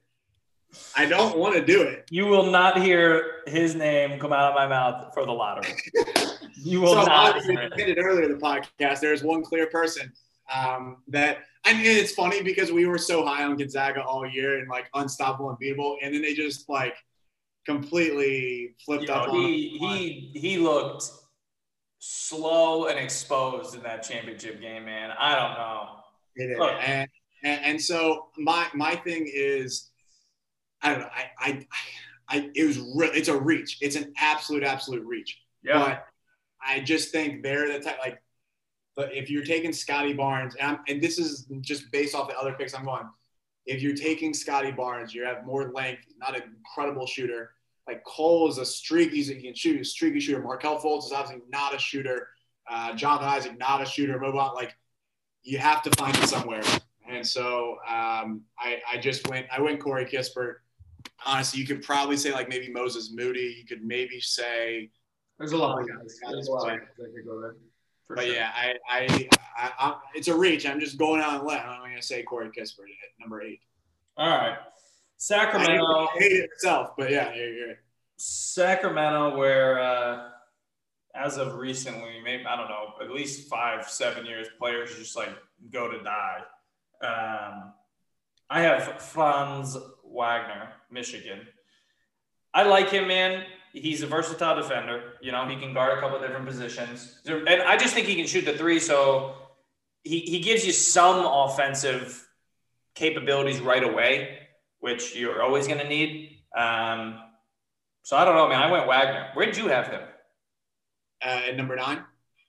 I 0.96 1.06
don't 1.06 1.38
want 1.38 1.54
to 1.54 1.64
do 1.64 1.82
it. 1.82 2.04
you 2.10 2.26
will 2.26 2.50
not 2.50 2.80
hear 2.82 3.42
his 3.46 3.74
name 3.74 4.18
come 4.18 4.32
out 4.32 4.50
of 4.50 4.54
my 4.54 4.66
mouth 4.66 5.12
for 5.14 5.24
the 5.26 5.32
lottery. 5.32 5.72
You 6.56 6.80
will 6.80 6.94
So 6.94 7.02
not. 7.02 7.10
obviously, 7.36 7.56
hear 7.56 7.88
it. 7.88 7.98
earlier 7.98 8.24
in 8.24 8.32
the 8.32 8.38
podcast. 8.38 9.00
There's 9.00 9.22
one 9.22 9.42
clear 9.44 9.66
person 9.66 10.10
um, 10.54 10.98
that 11.08 11.38
I 11.66 11.74
mean. 11.74 11.84
It's 11.84 12.12
funny 12.12 12.42
because 12.42 12.72
we 12.72 12.86
were 12.86 12.96
so 12.96 13.22
high 13.26 13.44
on 13.44 13.56
Gonzaga 13.58 14.02
all 14.02 14.26
year 14.26 14.60
and 14.60 14.68
like 14.70 14.86
unstoppable, 14.94 15.50
unbeatable, 15.50 15.98
and 16.02 16.14
then 16.14 16.22
they 16.22 16.32
just 16.32 16.66
like 16.70 16.94
completely 17.66 18.74
flipped 18.84 19.08
You 19.08 19.14
up 19.14 19.26
know, 19.28 19.34
on. 19.34 19.40
he 19.46 19.76
he 20.32 20.38
he 20.40 20.56
looked 20.58 21.04
slow 21.98 22.86
and 22.86 22.98
exposed 22.98 23.74
in 23.74 23.82
that 23.82 24.02
championship 24.02 24.60
game, 24.60 24.84
man. 24.86 25.10
I 25.18 25.34
don't 25.34 25.54
know. 25.58 25.88
It 26.36 26.50
is. 26.50 26.58
And, 26.86 27.08
and 27.42 27.64
and 27.64 27.82
so 27.82 28.28
my 28.38 28.66
my 28.74 28.94
thing 28.96 29.30
is, 29.32 29.90
I 30.84 30.90
don't 30.90 31.00
know. 31.00 31.08
I 31.14 31.26
I, 31.38 31.66
I 32.28 32.50
it 32.54 32.64
was 32.64 32.78
re- 32.94 33.10
it's 33.12 33.28
a 33.28 33.36
reach. 33.36 33.78
It's 33.80 33.96
an 33.96 34.12
absolute 34.16 34.62
absolute 34.62 35.04
reach. 35.04 35.40
Yeah. 35.64 35.78
But 35.80 36.06
I 36.64 36.80
just 36.80 37.10
think 37.10 37.42
they're 37.42 37.66
the 37.72 37.80
type 37.80 37.98
like. 37.98 38.20
But 38.96 39.12
if 39.12 39.28
you're 39.28 39.44
taking 39.44 39.72
Scotty 39.72 40.12
Barnes, 40.12 40.54
and, 40.54 40.70
I'm, 40.70 40.78
and 40.86 41.02
this 41.02 41.18
is 41.18 41.48
just 41.62 41.90
based 41.90 42.14
off 42.14 42.28
the 42.28 42.38
other 42.38 42.52
picks 42.52 42.74
I'm 42.74 42.84
going, 42.84 43.08
if 43.66 43.82
you're 43.82 43.96
taking 43.96 44.32
Scotty 44.32 44.70
Barnes, 44.70 45.12
you 45.12 45.24
have 45.24 45.44
more 45.44 45.72
length, 45.72 46.02
not 46.16 46.36
an 46.36 46.42
incredible 46.56 47.04
shooter. 47.04 47.54
Like 47.88 48.04
Cole 48.04 48.48
is 48.48 48.58
a 48.58 48.64
streak, 48.64 49.10
he's 49.10 49.26
he 49.26 49.42
can 49.42 49.54
shoot, 49.54 49.80
a 49.80 49.84
streaky 49.84 50.20
shooter. 50.20 50.40
Markelle 50.40 50.80
Fultz 50.80 51.06
is 51.06 51.12
obviously 51.12 51.42
not 51.50 51.74
a 51.74 51.78
shooter. 51.78 52.28
Uh, 52.70 52.94
Jonathan 52.94 53.28
Isaac, 53.28 53.58
not 53.58 53.82
a 53.82 53.84
shooter. 53.84 54.18
Mobile, 54.18 54.52
like 54.54 54.76
you 55.42 55.58
have 55.58 55.82
to 55.82 55.90
find 55.98 56.16
it 56.16 56.28
somewhere. 56.28 56.62
And 57.06 57.26
so 57.26 57.78
um, 57.88 58.42
I, 58.58 58.80
I 58.90 58.98
just 58.98 59.28
went, 59.28 59.46
I 59.52 59.60
went 59.60 59.80
Corey 59.80 60.06
Kispert. 60.06 60.56
Honestly, 61.24 61.60
you 61.60 61.66
could 61.66 61.82
probably 61.82 62.16
say 62.16 62.32
like 62.32 62.48
maybe 62.48 62.70
Moses 62.70 63.12
Moody. 63.12 63.56
You 63.58 63.66
could 63.66 63.84
maybe 63.84 64.20
say, 64.20 64.90
There's 65.38 65.52
a 65.52 65.56
lot 65.56 65.80
of 65.80 65.88
guys. 65.88 66.18
There's 66.30 66.48
a 66.48 66.52
lot 66.52 66.72
of 66.72 66.78
guys 66.78 66.88
that 66.98 67.14
could 67.14 67.24
go 67.24 67.40
there. 67.40 67.56
But 68.08 68.24
sure. 68.26 68.34
yeah, 68.34 68.50
I, 68.54 68.74
I, 68.88 69.28
I, 69.56 69.72
I, 69.78 69.94
it's 70.14 70.28
a 70.28 70.36
reach. 70.36 70.66
I'm 70.66 70.78
just 70.78 70.98
going 70.98 71.20
out 71.20 71.38
and 71.38 71.46
let. 71.46 71.64
I'm 71.64 71.80
going 71.80 71.96
to 71.96 72.02
say 72.02 72.22
Corey 72.22 72.48
Kispert 72.48 72.82
at 72.82 73.18
number 73.18 73.42
eight. 73.42 73.60
All 74.16 74.28
right. 74.28 74.58
Sacramento. 75.16 75.84
I 75.84 76.08
hate 76.18 76.32
it 76.32 76.50
itself, 76.52 76.90
but 76.98 77.10
yeah, 77.10 77.34
you're, 77.34 77.52
you're 77.52 77.74
Sacramento, 78.16 79.36
where 79.36 79.80
uh, 79.80 80.28
as 81.14 81.38
of 81.38 81.56
recently, 81.56 82.20
maybe 82.22 82.44
I 82.44 82.56
don't 82.56 82.68
know, 82.68 82.94
at 83.00 83.10
least 83.10 83.48
five, 83.48 83.88
seven 83.88 84.26
years, 84.26 84.48
players 84.58 84.94
just 84.96 85.16
like 85.16 85.30
go 85.72 85.90
to 85.90 86.02
die. 86.02 86.40
Um, 87.02 87.72
I 88.50 88.60
have 88.60 89.00
Franz 89.00 89.76
Wagner, 90.14 90.68
Michigan. 90.90 91.40
I 92.52 92.62
like 92.62 92.90
him, 92.90 93.08
man. 93.08 93.44
He's 93.72 94.02
a 94.02 94.06
versatile 94.06 94.56
defender. 94.56 95.14
You 95.20 95.32
know, 95.32 95.48
he 95.48 95.56
can 95.56 95.74
guard 95.74 95.98
a 95.98 96.00
couple 96.00 96.20
different 96.20 96.46
positions, 96.46 97.20
and 97.26 97.48
I 97.48 97.76
just 97.76 97.92
think 97.94 98.06
he 98.06 98.14
can 98.14 98.26
shoot 98.26 98.44
the 98.44 98.56
three. 98.56 98.78
So 98.78 99.34
he 100.04 100.20
he 100.20 100.40
gives 100.40 100.64
you 100.64 100.72
some 100.72 101.26
offensive 101.26 102.26
capabilities 102.94 103.60
right 103.60 103.82
away, 103.82 104.38
which 104.78 105.16
you're 105.16 105.42
always 105.42 105.66
going 105.66 105.80
to 105.80 105.88
need. 105.88 106.38
Um, 106.56 107.18
so 108.02 108.16
I 108.16 108.24
don't 108.24 108.36
know, 108.36 108.48
man. 108.48 108.62
I 108.62 108.70
went 108.70 108.86
Wagner. 108.86 109.30
Where 109.34 109.46
did 109.46 109.56
you 109.56 109.66
have 109.68 109.88
him? 109.88 110.02
uh, 111.24 111.42
at 111.48 111.56
number 111.56 111.76
nine. 111.76 111.98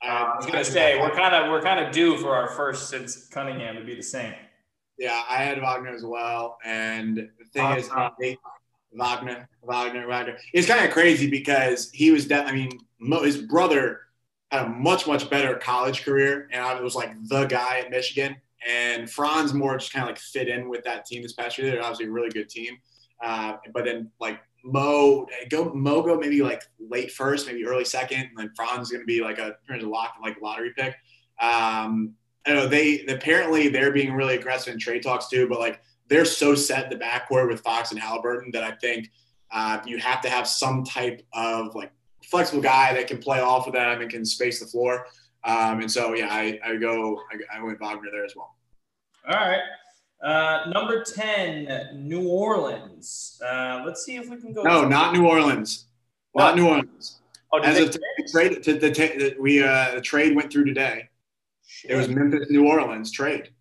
Uh, 0.03 0.07
I 0.07 0.35
was 0.35 0.45
gonna 0.45 0.63
say 0.63 0.99
we're 0.99 1.15
kind 1.15 1.33
of 1.33 1.49
we're 1.49 1.61
kind 1.61 1.83
of 1.83 1.91
due 1.91 2.17
for 2.17 2.35
our 2.35 2.49
first 2.49 2.89
since 2.89 3.27
Cunningham 3.27 3.75
to 3.75 3.83
be 3.83 3.95
the 3.95 4.03
same. 4.03 4.33
Yeah, 4.97 5.23
I 5.27 5.37
had 5.37 5.61
Wagner 5.61 5.93
as 5.93 6.05
well. 6.05 6.57
And 6.63 7.29
thing 7.55 7.71
is, 7.77 7.89
Wagner. 7.89 8.37
Wagner, 8.93 9.49
Wagner, 9.61 10.07
Wagner. 10.07 10.37
It's 10.53 10.67
kind 10.67 10.85
of 10.85 10.91
crazy 10.91 11.29
because 11.29 11.91
he 11.91 12.11
was, 12.11 12.27
de- 12.27 12.43
I 12.43 12.51
mean, 12.51 12.69
Mo, 12.99 13.23
his 13.23 13.37
brother 13.37 14.01
had 14.51 14.65
a 14.65 14.69
much, 14.69 15.07
much 15.07 15.29
better 15.29 15.55
college 15.55 16.03
career. 16.03 16.47
And 16.51 16.61
I 16.63 16.79
was 16.79 16.95
like 16.95 17.11
the 17.27 17.45
guy 17.45 17.79
at 17.79 17.89
Michigan. 17.89 18.37
And 18.67 19.09
Franz 19.09 19.53
more 19.53 19.77
just 19.77 19.93
kind 19.93 20.03
of 20.03 20.09
like 20.09 20.19
fit 20.19 20.47
in 20.47 20.69
with 20.69 20.83
that 20.85 21.05
team 21.05 21.21
this 21.21 21.33
past 21.33 21.57
year. 21.57 21.69
They're 21.71 21.81
obviously 21.81 22.05
a 22.05 22.11
really 22.11 22.29
good 22.29 22.49
team. 22.49 22.77
Uh, 23.23 23.57
but 23.73 23.85
then 23.85 24.11
like 24.19 24.39
Mo, 24.63 25.27
go 25.49 25.71
Mo 25.73 26.01
go 26.01 26.17
maybe 26.17 26.41
like 26.41 26.63
late 26.79 27.11
first, 27.11 27.47
maybe 27.47 27.65
early 27.65 27.85
second. 27.85 28.21
And 28.21 28.37
then 28.37 28.51
Franz 28.55 28.87
is 28.87 28.91
going 28.91 29.01
to 29.01 29.05
be 29.05 29.21
like 29.21 29.37
a, 29.39 29.55
turns 29.67 29.83
a 29.83 29.87
lock, 29.87 30.15
like 30.21 30.41
lottery 30.41 30.73
pick. 30.75 30.95
Um, 31.39 32.15
I 32.47 32.53
know 32.53 32.67
they 32.67 33.05
apparently 33.07 33.69
they're 33.69 33.91
being 33.91 34.13
really 34.13 34.35
aggressive 34.35 34.73
in 34.73 34.79
trade 34.79 35.03
talks 35.03 35.27
too, 35.27 35.47
but 35.47 35.59
like 35.59 35.81
they're 36.07 36.25
so 36.25 36.55
set 36.55 36.85
in 36.85 36.97
the 36.97 37.03
backcourt 37.03 37.47
with 37.49 37.61
Fox 37.61 37.91
and 37.91 37.99
Halliburton 37.99 38.51
that 38.51 38.63
I 38.63 38.71
think 38.71 39.09
uh, 39.51 39.79
you 39.85 39.97
have 39.97 40.21
to 40.21 40.29
have 40.29 40.47
some 40.47 40.83
type 40.83 41.25
of 41.33 41.75
like 41.75 41.91
flexible 42.23 42.61
guy 42.61 42.93
that 42.93 43.07
can 43.07 43.17
play 43.17 43.39
off 43.39 43.67
of 43.67 43.73
them 43.73 44.01
and 44.01 44.09
can 44.09 44.25
space 44.25 44.59
the 44.59 44.65
floor. 44.65 45.07
Um, 45.43 45.81
and 45.81 45.91
so 45.91 46.13
yeah, 46.15 46.27
I, 46.29 46.59
I 46.63 46.75
go 46.77 47.21
I, 47.31 47.59
I 47.59 47.63
went 47.63 47.79
Wagner 47.79 48.09
there 48.11 48.25
as 48.25 48.35
well. 48.35 48.55
All 49.29 49.35
right. 49.35 49.61
Uh, 50.23 50.69
number 50.69 51.03
10, 51.03 52.07
New 52.07 52.27
Orleans. 52.27 53.39
Uh, 53.45 53.83
let's 53.85 54.03
see 54.03 54.15
if 54.15 54.29
we 54.29 54.37
can 54.37 54.53
go. 54.53 54.63
No, 54.63 54.87
not 54.87 55.13
New 55.13 55.27
Orleans. 55.27 55.85
What? 56.31 56.43
Not 56.43 56.55
New 56.55 56.67
Orleans. 56.67 57.19
Oh, 57.51 57.59
As 57.59 57.79
of 57.79 57.91
the 57.91 57.99
trade, 58.31 58.63
the, 58.63 59.35
we 59.39 59.63
uh, 59.63 59.95
the 59.95 60.01
trade 60.01 60.35
went 60.35 60.51
through 60.51 60.65
today. 60.65 61.09
It 61.83 61.95
was 61.95 62.07
Memphis 62.07 62.49
New 62.49 62.67
Orleans 62.67 63.11
trade. 63.11 63.51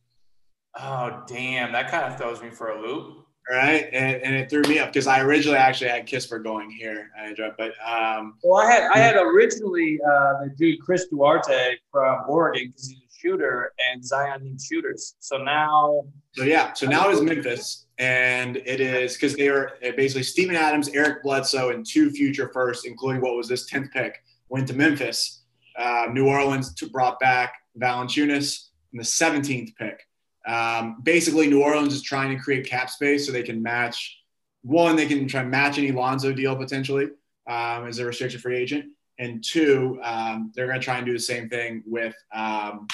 Oh, 0.81 1.23
damn. 1.27 1.73
That 1.73 1.91
kind 1.91 2.05
of 2.13 2.19
throws 2.19 2.43
me 2.43 2.51
for 2.51 2.71
a 2.71 2.81
loop. 2.81 3.25
Right, 3.51 3.91
and, 3.93 4.23
and 4.23 4.35
it 4.35 4.49
threw 4.49 4.63
me 4.63 4.79
up 4.79 4.91
because 4.91 5.07
I 5.07 5.21
originally 5.21 5.59
actually 5.59 5.91
had 5.91 6.07
Kispert 6.07 6.45
going 6.45 6.71
here, 6.71 7.11
I 7.19 7.35
dropped, 7.35 7.59
but 7.59 7.73
um, 7.87 8.39
Well, 8.43 8.67
I 8.67 8.73
had 8.73 8.91
I 8.95 8.97
had 8.97 9.17
originally 9.17 10.01
uh, 10.03 10.45
the 10.45 10.55
dude 10.57 10.81
Chris 10.81 11.09
Duarte 11.09 11.77
from 11.93 12.23
Oregon 12.27 12.69
because 12.69 12.89
he's 12.89 13.01
a 13.01 13.19
shooter 13.21 13.71
and 13.93 14.03
Zion 14.03 14.45
needs 14.45 14.65
shooters. 14.65 15.17
So 15.19 15.37
now, 15.37 16.05
So 16.33 16.45
yeah, 16.45 16.73
so 16.73 16.87
now 16.87 17.11
it 17.11 17.17
is 17.17 17.21
Memphis, 17.21 17.85
and 17.99 18.57
it 18.57 18.81
is 18.81 19.13
because 19.13 19.37
they 19.37 19.49
are 19.51 19.73
uh, 19.87 19.91
basically 19.95 20.23
Steven 20.23 20.57
Adams, 20.57 20.89
Eric 20.89 21.23
Bledsoe, 21.23 21.69
and 21.69 21.85
two 21.85 22.11
future 22.11 22.51
firsts, 22.51 22.87
including 22.87 23.21
what 23.21 23.37
was 23.37 23.47
this 23.47 23.67
tenth 23.67 23.91
pick, 23.93 24.23
went 24.49 24.67
to 24.69 24.75
Memphis. 24.75 25.43
Uh, 25.77 26.07
New 26.11 26.29
Orleans 26.29 26.73
to, 26.77 26.89
brought 26.89 27.21
back 27.21 27.57
Valanciunas 27.79 28.69
in 28.95 28.99
the 28.99 29.05
seventeenth 29.05 29.77
pick. 29.77 30.01
Um, 30.47 31.01
basically, 31.03 31.49
New 31.49 31.63
Orleans 31.63 31.95
is 31.95 32.03
trying 32.03 32.37
to 32.37 32.43
create 32.43 32.67
cap 32.67 32.91
space 32.91 33.27
so 33.27 33.33
they 33.33 33.43
can 33.43 33.63
match. 33.63 34.19
One, 34.63 34.97
they 34.97 35.07
can 35.07 35.27
try 35.29 35.43
and 35.43 35.51
match 35.51 35.79
any 35.79 35.93
Lonzo 35.93 36.33
deal 36.33 36.57
potentially 36.57 37.07
um, 37.49 37.87
as 37.87 37.99
a 37.99 38.05
restricted 38.07 38.41
free 38.41 38.57
agent, 38.57 38.87
and 39.19 39.45
two, 39.45 39.99
um, 40.03 40.53
they're 40.55 40.67
going 40.67 40.81
to 40.81 40.85
try 40.85 40.97
and 40.97 41.07
do 41.07 41.13
the 41.13 41.19
same 41.19 41.49
thing 41.49 41.83
with. 41.87 42.15
Um, 42.35 42.87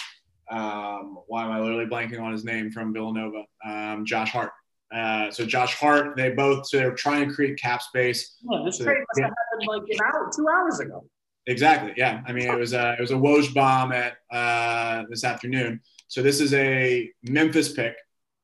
um, 0.50 1.18
why 1.28 1.44
am 1.44 1.52
I 1.52 1.60
literally 1.60 1.86
blanking 1.86 2.20
on 2.20 2.32
his 2.32 2.44
name 2.44 2.72
from 2.72 2.92
Villanova? 2.92 3.44
Um, 3.64 4.04
Josh 4.04 4.30
Hart. 4.30 4.50
Uh, 4.92 5.30
so 5.30 5.46
Josh 5.46 5.76
Hart, 5.76 6.16
they 6.16 6.30
both 6.30 6.66
so 6.66 6.76
they're 6.78 6.94
trying 6.94 7.28
to 7.28 7.32
create 7.34 7.56
cap 7.56 7.80
space. 7.82 8.36
This 8.64 8.78
So- 8.78 8.84
trade 8.84 8.98
must 8.98 9.20
have 9.20 9.30
happened 9.30 9.68
like 9.68 9.82
an 9.88 9.98
hour, 10.04 10.30
two 10.34 10.48
hours 10.48 10.80
ago. 10.80 11.04
Exactly. 11.46 11.92
Yeah. 11.96 12.22
I 12.26 12.32
mean, 12.32 12.48
it 12.48 12.58
was 12.58 12.72
a 12.72 12.94
it 12.94 13.00
was 13.00 13.12
a 13.12 13.14
Woj 13.14 13.54
bomb 13.54 13.92
at 13.92 14.14
uh, 14.30 15.04
this 15.08 15.24
afternoon. 15.24 15.80
So 16.10 16.22
this 16.22 16.40
is 16.40 16.52
a 16.54 17.08
Memphis 17.22 17.72
pick. 17.72 17.94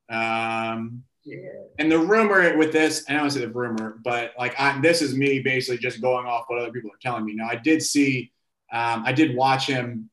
Um, 0.08 1.02
Yeah. 1.24 1.38
and 1.80 1.90
the 1.90 1.98
rumor 1.98 2.56
with 2.56 2.72
this, 2.72 3.04
and 3.08 3.18
I 3.18 3.20
don't 3.20 3.30
say 3.32 3.40
the 3.40 3.48
rumor, 3.48 3.98
but 4.04 4.32
like 4.38 4.54
I, 4.56 4.80
this 4.80 5.02
is 5.02 5.16
me 5.16 5.40
basically 5.40 5.78
just 5.78 6.00
going 6.00 6.24
off 6.24 6.44
what 6.46 6.60
other 6.60 6.70
people 6.70 6.92
are 6.92 7.02
telling 7.02 7.24
me. 7.24 7.34
Now 7.34 7.48
I 7.48 7.56
did 7.56 7.82
see, 7.82 8.30
um, 8.72 9.02
I 9.04 9.10
did 9.12 9.34
watch 9.34 9.66
him 9.66 10.08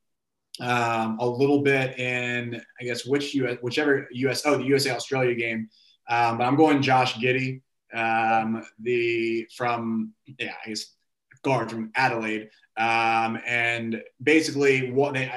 um, 0.59 1.17
a 1.19 1.27
little 1.27 1.61
bit 1.61 1.99
in 1.99 2.59
I 2.81 2.83
guess 2.83 3.05
which 3.05 3.35
US, 3.35 3.57
whichever 3.61 4.07
US, 4.11 4.41
oh 4.47 4.57
the 4.57 4.63
USA 4.65 4.89
Australia 4.95 5.35
game. 5.35 5.69
Um, 6.09 6.39
but 6.39 6.45
I'm 6.45 6.55
going 6.55 6.81
Josh 6.81 7.13
Giddey, 7.15 7.61
um, 7.93 8.63
the 8.79 9.47
from 9.55 10.13
yeah 10.39 10.55
I 10.65 10.69
guess 10.69 10.85
guard 11.43 11.69
from 11.69 11.91
Adelaide, 11.95 12.49
um, 12.77 13.39
and 13.45 14.01
basically 14.23 14.91
what 14.91 15.13
they 15.13 15.31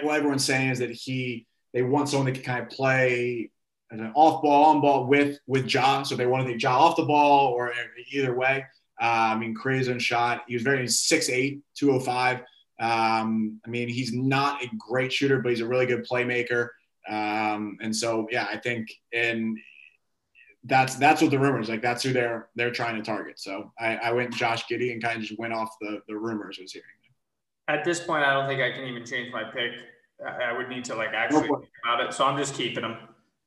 what 0.00 0.16
everyone's 0.16 0.44
saying 0.44 0.70
is 0.70 0.78
that 0.78 0.90
he 0.90 1.46
they 1.72 1.82
want 1.82 2.08
someone 2.08 2.26
that 2.26 2.34
can 2.34 2.42
kind 2.42 2.62
of 2.62 2.70
play 2.70 3.50
an 3.90 4.12
off 4.14 4.42
ball, 4.42 4.64
on 4.66 4.80
ball 4.80 5.06
with 5.06 5.38
with 5.46 5.72
Ja. 5.72 6.02
So 6.02 6.16
they 6.16 6.26
want 6.26 6.46
to 6.46 6.52
take 6.52 6.62
Ja 6.62 6.78
off 6.78 6.96
the 6.96 7.04
ball 7.04 7.52
or 7.52 7.72
either 8.12 8.34
way. 8.34 8.64
Uh, 9.00 9.34
I 9.34 9.38
mean, 9.38 9.56
own 9.64 9.98
shot. 9.98 10.44
He 10.46 10.54
was 10.54 10.62
very 10.62 10.84
6'8", 10.84 11.60
205. 11.74 12.40
Um, 12.80 13.60
I 13.66 13.70
mean, 13.70 13.88
he's 13.88 14.12
not 14.12 14.62
a 14.62 14.70
great 14.78 15.12
shooter, 15.12 15.40
but 15.40 15.50
he's 15.50 15.60
a 15.60 15.66
really 15.66 15.86
good 15.86 16.06
playmaker. 16.08 16.68
Um, 17.08 17.78
and 17.80 17.94
so, 17.94 18.28
yeah, 18.30 18.46
I 18.50 18.58
think 18.58 18.92
and 19.12 19.58
that's 20.64 20.94
that's 20.96 21.20
what 21.20 21.30
the 21.30 21.38
rumors 21.38 21.68
like. 21.68 21.82
That's 21.82 22.02
who 22.02 22.12
they're 22.12 22.48
they're 22.54 22.70
trying 22.70 22.96
to 22.96 23.02
target. 23.02 23.40
So 23.40 23.72
I, 23.78 23.96
I 23.96 24.12
went 24.12 24.34
Josh 24.34 24.64
Giddey 24.70 24.92
and 24.92 25.02
kind 25.02 25.16
of 25.16 25.22
just 25.22 25.38
went 25.38 25.52
off 25.52 25.70
the 25.80 26.00
the 26.06 26.16
rumors 26.16 26.58
I 26.60 26.62
was 26.62 26.72
hearing. 26.72 26.86
At 27.72 27.84
this 27.84 28.00
point, 28.00 28.22
I 28.24 28.34
don't 28.34 28.46
think 28.46 28.60
I 28.60 28.70
can 28.70 28.84
even 28.84 29.04
change 29.06 29.32
my 29.32 29.44
pick. 29.44 29.72
I 30.24 30.50
I 30.50 30.52
would 30.52 30.68
need 30.68 30.84
to 30.86 30.94
like 30.94 31.10
actually 31.14 31.48
think 31.48 31.68
about 31.84 32.00
it. 32.00 32.12
So 32.12 32.24
I'm 32.26 32.36
just 32.36 32.54
keeping 32.54 32.82
them. 32.82 32.98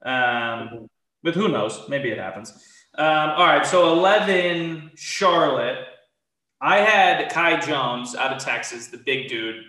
Um, 0.04 0.88
but 1.24 1.36
who 1.36 1.48
knows? 1.48 1.88
Maybe 1.88 2.10
it 2.10 2.18
happens. 2.18 2.52
Um, 2.98 3.30
all 3.32 3.46
right. 3.46 3.66
So 3.66 3.94
11, 3.94 4.92
Charlotte. 4.96 5.80
I 6.62 6.78
had 6.78 7.32
Kai 7.32 7.60
Jones 7.60 8.16
out 8.16 8.34
of 8.34 8.42
Texas, 8.42 8.88
the 8.88 8.98
big 8.98 9.28
dude. 9.28 9.64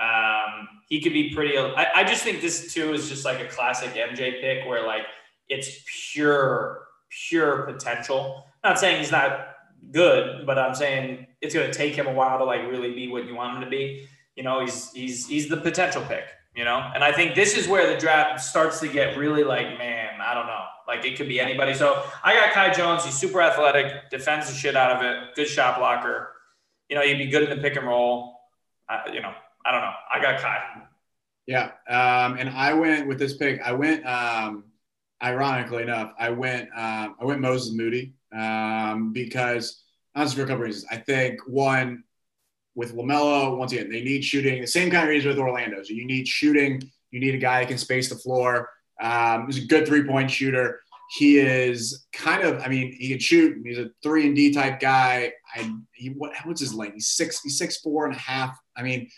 Um, 0.00 0.68
he 0.88 1.00
could 1.00 1.12
be 1.12 1.32
pretty. 1.32 1.56
I, 1.56 1.86
I 1.96 2.04
just 2.04 2.22
think 2.24 2.42
this 2.42 2.74
too 2.74 2.92
is 2.92 3.08
just 3.08 3.24
like 3.24 3.40
a 3.40 3.46
classic 3.46 3.94
MJ 3.94 4.40
pick 4.40 4.66
where 4.66 4.86
like 4.86 5.06
it's 5.48 5.82
pure, 6.12 6.88
pure 7.28 7.62
potential. 7.62 8.44
Not 8.62 8.78
saying 8.78 8.98
he's 8.98 9.12
not 9.12 9.54
good, 9.90 10.44
but 10.44 10.58
I'm 10.58 10.74
saying 10.74 11.28
it's 11.42 11.54
going 11.54 11.70
to 11.70 11.76
take 11.76 11.94
him 11.94 12.06
a 12.06 12.12
while 12.12 12.38
to 12.38 12.44
like 12.44 12.62
really 12.70 12.92
be 12.92 13.08
what 13.08 13.26
you 13.26 13.34
want 13.34 13.56
him 13.56 13.64
to 13.64 13.70
be. 13.70 14.06
You 14.36 14.44
know, 14.44 14.60
he's 14.60 14.90
he's 14.92 15.26
he's 15.26 15.48
the 15.48 15.58
potential 15.58 16.02
pick. 16.02 16.24
You 16.54 16.64
know, 16.64 16.90
and 16.94 17.02
I 17.02 17.12
think 17.12 17.34
this 17.34 17.56
is 17.56 17.66
where 17.66 17.92
the 17.92 17.98
draft 17.98 18.42
starts 18.42 18.78
to 18.80 18.88
get 18.88 19.16
really 19.16 19.42
like, 19.42 19.78
man, 19.78 20.20
I 20.20 20.34
don't 20.34 20.46
know, 20.46 20.64
like 20.86 21.02
it 21.02 21.16
could 21.16 21.28
be 21.28 21.40
anybody. 21.40 21.72
So 21.72 22.04
I 22.22 22.34
got 22.34 22.52
Kai 22.52 22.74
Jones. 22.74 23.06
He's 23.06 23.14
super 23.14 23.40
athletic, 23.40 24.10
defends 24.10 24.48
the 24.48 24.54
shit 24.54 24.76
out 24.76 24.94
of 24.94 25.02
it, 25.02 25.34
good 25.34 25.48
shot 25.48 25.78
blocker. 25.78 26.28
You 26.90 26.96
know, 26.96 27.02
he'd 27.02 27.16
be 27.16 27.28
good 27.28 27.42
in 27.42 27.48
the 27.48 27.56
pick 27.56 27.76
and 27.76 27.86
roll. 27.86 28.38
I, 28.86 29.10
you 29.14 29.22
know, 29.22 29.32
I 29.64 29.72
don't 29.72 29.80
know. 29.80 29.94
I 30.14 30.20
got 30.20 30.42
Kai. 30.42 30.82
Yeah. 31.46 31.70
Um, 31.88 32.36
and 32.38 32.50
I 32.50 32.74
went 32.74 33.08
with 33.08 33.18
this 33.18 33.34
pick. 33.34 33.62
I 33.62 33.72
went, 33.72 34.04
um, 34.04 34.64
ironically 35.22 35.84
enough, 35.84 36.12
I 36.18 36.28
went, 36.30 36.68
um, 36.76 37.16
I 37.18 37.24
went 37.24 37.40
Moses 37.40 37.72
Moody 37.72 38.12
um, 38.30 39.14
because 39.14 39.82
honestly, 40.14 40.36
for 40.36 40.44
a 40.44 40.46
couple 40.46 40.64
reasons. 40.64 40.86
I 40.90 40.96
think 40.96 41.40
one, 41.46 42.04
with 42.74 42.94
LaMelo, 42.94 43.56
once 43.58 43.72
again, 43.72 43.90
they 43.90 44.02
need 44.02 44.24
shooting. 44.24 44.60
The 44.60 44.66
same 44.66 44.90
kind 44.90 45.04
of 45.04 45.10
reason 45.10 45.28
with 45.28 45.38
Orlando. 45.38 45.82
So 45.82 45.92
you 45.92 46.06
need 46.06 46.26
shooting. 46.26 46.82
You 47.10 47.20
need 47.20 47.34
a 47.34 47.38
guy 47.38 47.60
that 47.60 47.68
can 47.68 47.78
space 47.78 48.08
the 48.08 48.16
floor. 48.16 48.70
Um, 49.00 49.46
he's 49.46 49.62
a 49.62 49.66
good 49.66 49.86
three 49.86 50.04
point 50.04 50.30
shooter. 50.30 50.80
He 51.10 51.38
is 51.38 52.06
kind 52.14 52.42
of, 52.42 52.62
I 52.62 52.68
mean, 52.68 52.96
he 52.98 53.10
can 53.10 53.18
shoot. 53.18 53.58
He's 53.64 53.78
a 53.78 53.90
three 54.02 54.26
and 54.26 54.34
D 54.34 54.52
type 54.54 54.80
guy. 54.80 55.32
I 55.54 55.70
he 55.92 56.08
what 56.08 56.32
what's 56.44 56.60
his 56.60 56.72
length? 56.72 56.94
He's 56.94 57.08
six, 57.08 57.42
he's 57.42 57.58
six 57.58 57.78
four 57.78 58.06
and 58.06 58.14
a 58.14 58.18
half. 58.18 58.58
I 58.74 58.82
mean, 58.82 59.10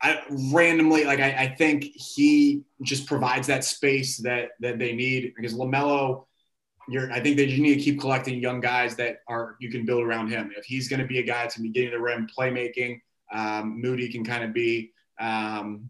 I 0.00 0.20
randomly 0.52 1.04
like 1.04 1.20
I, 1.20 1.30
I 1.30 1.54
think 1.56 1.84
he 1.84 2.64
just 2.82 3.06
provides 3.06 3.46
that 3.46 3.64
space 3.64 4.16
that 4.18 4.50
that 4.58 4.80
they 4.80 4.92
need 4.94 5.34
because 5.36 5.54
LaMelo, 5.54 6.24
you're, 6.88 7.10
I 7.12 7.20
think 7.20 7.36
that 7.36 7.46
you 7.48 7.62
need 7.62 7.76
to 7.76 7.80
keep 7.80 8.00
collecting 8.00 8.40
young 8.40 8.60
guys 8.60 8.96
that 8.96 9.18
are 9.28 9.56
you 9.60 9.70
can 9.70 9.84
build 9.84 10.02
around 10.02 10.28
him. 10.28 10.52
If 10.56 10.64
he's 10.64 10.88
going 10.88 11.00
to 11.00 11.06
be 11.06 11.18
a 11.18 11.22
guy 11.22 11.46
to 11.46 11.60
be 11.60 11.68
getting 11.68 11.90
the 11.90 12.00
rim, 12.00 12.26
playmaking, 12.36 13.00
um, 13.32 13.80
Moody 13.80 14.08
can 14.10 14.24
kind 14.24 14.44
of 14.44 14.52
be 14.52 14.92
um, 15.20 15.88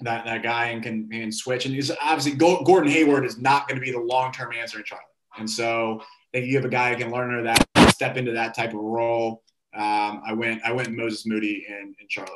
that 0.00 0.24
that 0.26 0.42
guy 0.42 0.66
and 0.66 0.82
can 0.82 1.08
and 1.12 1.34
switch. 1.34 1.66
And 1.66 1.74
he's 1.74 1.90
obviously 2.02 2.32
Gordon 2.32 2.90
Hayward 2.90 3.24
is 3.24 3.38
not 3.38 3.68
going 3.68 3.80
to 3.80 3.84
be 3.84 3.92
the 3.92 4.00
long 4.00 4.32
term 4.32 4.52
answer 4.52 4.78
in 4.78 4.84
Charlotte. 4.84 5.06
And 5.38 5.48
so 5.48 6.02
if 6.32 6.46
you 6.46 6.56
have 6.56 6.64
a 6.64 6.70
guy 6.70 6.92
who 6.92 6.96
can 6.96 7.10
learn 7.10 7.44
that, 7.44 7.66
step 7.90 8.16
into 8.16 8.32
that 8.32 8.54
type 8.54 8.70
of 8.70 8.80
role. 8.80 9.42
Um, 9.74 10.22
I 10.26 10.32
went 10.32 10.62
I 10.64 10.72
went 10.72 10.90
Moses 10.90 11.26
Moody 11.26 11.66
in, 11.68 11.94
in 12.00 12.06
Charlotte. 12.08 12.32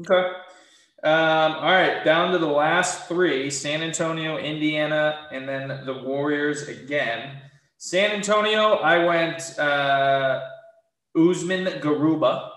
Okay. 0.00 0.30
Um, 1.04 1.52
all 1.52 1.70
right, 1.70 2.04
down 2.04 2.32
to 2.32 2.38
the 2.38 2.46
last 2.46 3.06
three: 3.06 3.50
San 3.50 3.82
Antonio, 3.82 4.36
Indiana, 4.36 5.28
and 5.32 5.48
then 5.48 5.86
the 5.86 5.94
Warriors 5.94 6.66
again. 6.66 7.40
San 7.76 8.10
Antonio, 8.10 8.74
I 8.74 9.04
went 9.04 9.58
uh, 9.58 10.40
Usman 11.16 11.66
Garuba. 11.80 12.50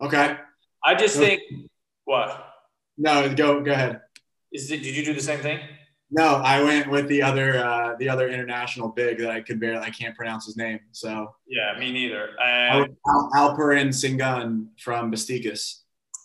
Okay. 0.00 0.36
I 0.82 0.94
just 0.94 1.16
think 1.16 1.42
what? 2.04 2.46
No, 2.96 3.32
go 3.34 3.60
go 3.60 3.72
ahead. 3.72 4.00
Is 4.50 4.70
it? 4.70 4.82
Did 4.82 4.96
you 4.96 5.04
do 5.04 5.12
the 5.12 5.20
same 5.20 5.40
thing? 5.40 5.60
No, 6.10 6.36
I 6.36 6.62
went 6.62 6.88
with 6.88 7.06
the 7.08 7.22
other 7.22 7.58
uh, 7.58 7.96
the 7.96 8.08
other 8.08 8.30
international 8.30 8.88
big 8.88 9.18
that 9.18 9.30
I 9.30 9.42
could 9.42 9.60
barely 9.60 9.84
I 9.84 9.90
can't 9.90 10.16
pronounce 10.16 10.46
his 10.46 10.56
name. 10.56 10.80
So 10.92 11.34
yeah, 11.46 11.78
me 11.78 11.92
neither. 11.92 12.30
Uh, 12.40 12.86
Al- 13.06 13.30
Alperen 13.34 13.88
Sengun 13.88 14.68
from 14.78 15.12
Besiktas. 15.12 15.80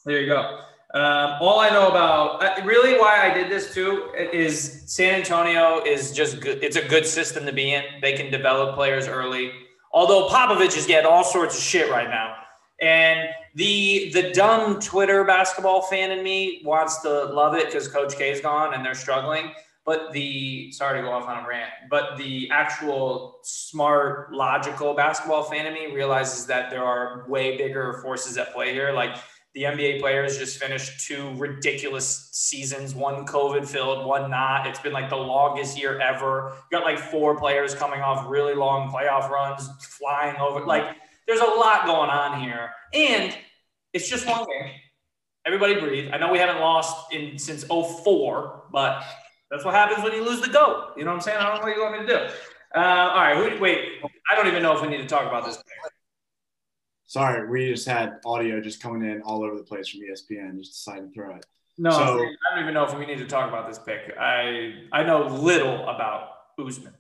There 0.06 0.22
you 0.22 0.28
go. 0.28 0.62
Um, 0.94 1.38
all 1.42 1.60
I 1.60 1.70
know 1.70 1.90
about 1.90 2.44
uh, 2.44 2.64
really 2.64 3.00
why 3.00 3.28
I 3.28 3.34
did 3.34 3.50
this 3.50 3.74
too 3.74 4.12
is 4.16 4.84
San 4.86 5.16
Antonio 5.16 5.82
is 5.84 6.12
just 6.12 6.40
good. 6.40 6.64
It's 6.64 6.76
a 6.76 6.88
good 6.88 7.08
system 7.08 7.48
to 7.48 7.52
be 7.52 7.74
in. 7.74 7.84
They 8.00 8.14
can 8.14 8.30
develop 8.30 8.76
players 8.76 9.08
early. 9.08 9.52
Although 9.92 10.28
Popovich 10.28 10.78
is 10.78 10.86
getting 10.86 11.10
all 11.10 11.24
sorts 11.24 11.58
of 11.58 11.64
shit 11.64 11.90
right 11.90 12.08
now, 12.08 12.36
and 12.80 13.28
the 13.56 14.12
the 14.14 14.32
dumb 14.34 14.80
Twitter 14.80 15.24
basketball 15.24 15.82
fan 15.82 16.12
in 16.12 16.24
me 16.24 16.62
wants 16.64 17.02
to 17.02 17.26
love 17.26 17.56
it 17.56 17.68
because 17.68 17.88
Coach 17.88 18.16
K 18.16 18.32
is 18.32 18.40
gone 18.40 18.76
and 18.76 18.86
they're 18.86 18.94
struggling. 18.94 19.52
But 19.86 20.14
the 20.14 20.72
sorry 20.74 21.02
to 21.02 21.08
go 21.08 21.12
off 21.12 21.28
on 21.28 21.44
a 21.44 21.48
rant, 21.48 21.72
but 21.90 22.18
the 22.18 22.50
actual 22.52 23.40
smart, 23.42 24.32
logical 24.32 24.94
basketball 24.94 25.44
fan 25.44 25.66
in 25.66 25.74
me 25.74 25.94
realizes 25.94 26.46
that 26.46 26.70
there 26.70 26.84
are 26.84 27.26
way 27.28 27.58
bigger 27.58 28.00
forces 28.04 28.38
at 28.38 28.54
play 28.54 28.74
here. 28.74 28.94
Like 28.94 29.18
the 29.54 29.64
NBA 29.64 30.00
players 30.00 30.38
just 30.38 30.58
finished 30.60 31.06
two 31.06 31.32
ridiculous 31.36 32.30
seasons, 32.32 32.96
one 32.96 33.26
COVID 33.26 33.68
filled, 33.68 34.06
one 34.06 34.32
not. 34.32 34.66
It's 34.66 34.80
been 34.80 34.94
like 34.94 35.10
the 35.10 35.16
longest 35.16 35.78
year 35.78 36.00
ever. 36.00 36.54
You 36.72 36.80
got 36.80 36.84
like 36.84 36.98
four 36.98 37.38
players 37.38 37.76
coming 37.76 38.02
off 38.02 38.28
really 38.28 38.56
long 38.56 38.92
playoff 38.92 39.30
runs, 39.30 39.70
flying 39.82 40.38
over. 40.38 40.66
Like 40.66 40.96
there's 41.28 41.40
a 41.40 41.46
lot 41.46 41.86
going 41.86 42.10
on 42.10 42.42
here. 42.42 42.72
And 42.94 43.36
it's 43.94 44.10
just 44.10 44.28
one 44.28 44.46
game. 44.46 44.72
Everybody 45.46 45.80
breathe. 45.80 46.10
I 46.12 46.18
know 46.18 46.32
we 46.32 46.40
haven't 46.40 46.60
lost 46.60 47.14
in 47.14 47.38
since 47.38 47.64
04, 47.66 48.64
but 48.72 49.04
that's 49.52 49.64
what 49.64 49.76
happens 49.76 50.04
when 50.04 50.14
you 50.14 50.24
lose 50.24 50.42
the 50.42 50.50
goat. 50.50 50.94
You 50.98 51.04
know 51.04 51.12
what 51.12 51.18
I'm 51.18 51.22
saying? 51.22 51.38
I 51.38 51.44
don't 51.44 51.58
know 51.58 51.68
what 51.68 51.76
you 51.76 51.84
want 51.84 52.02
me 52.02 52.08
to 52.08 52.14
do. 52.14 52.34
Uh, 52.76 52.80
all 52.80 53.22
right, 53.22 53.38
who, 53.38 53.62
wait. 53.62 54.02
I 54.32 54.36
don't 54.36 54.48
even 54.48 54.64
know 54.64 54.76
if 54.76 54.82
we 54.82 54.88
need 54.88 54.98
to 54.98 55.06
talk 55.06 55.28
about 55.28 55.46
this 55.46 55.58
player. 55.58 55.83
Sorry, 57.14 57.48
we 57.48 57.70
just 57.70 57.88
had 57.88 58.16
audio 58.26 58.60
just 58.60 58.82
coming 58.82 59.08
in 59.08 59.22
all 59.22 59.44
over 59.44 59.56
the 59.56 59.64
place 59.64 59.88
from 59.88 60.00
ESPN. 60.00 60.58
Just 60.58 60.74
decided 60.74 61.10
to 61.10 61.14
throw 61.14 61.36
it. 61.36 61.46
No, 61.78 61.92
so, 61.92 62.00
I 62.00 62.56
don't 62.56 62.64
even 62.64 62.74
know 62.74 62.86
if 62.86 62.98
we 62.98 63.06
need 63.06 63.20
to 63.20 63.28
talk 63.28 63.48
about 63.48 63.68
this 63.68 63.78
pick. 63.78 64.12
I 64.20 64.86
I 64.92 65.04
know 65.04 65.28
little 65.28 65.88
about 65.90 66.30
Usman. 66.60 66.96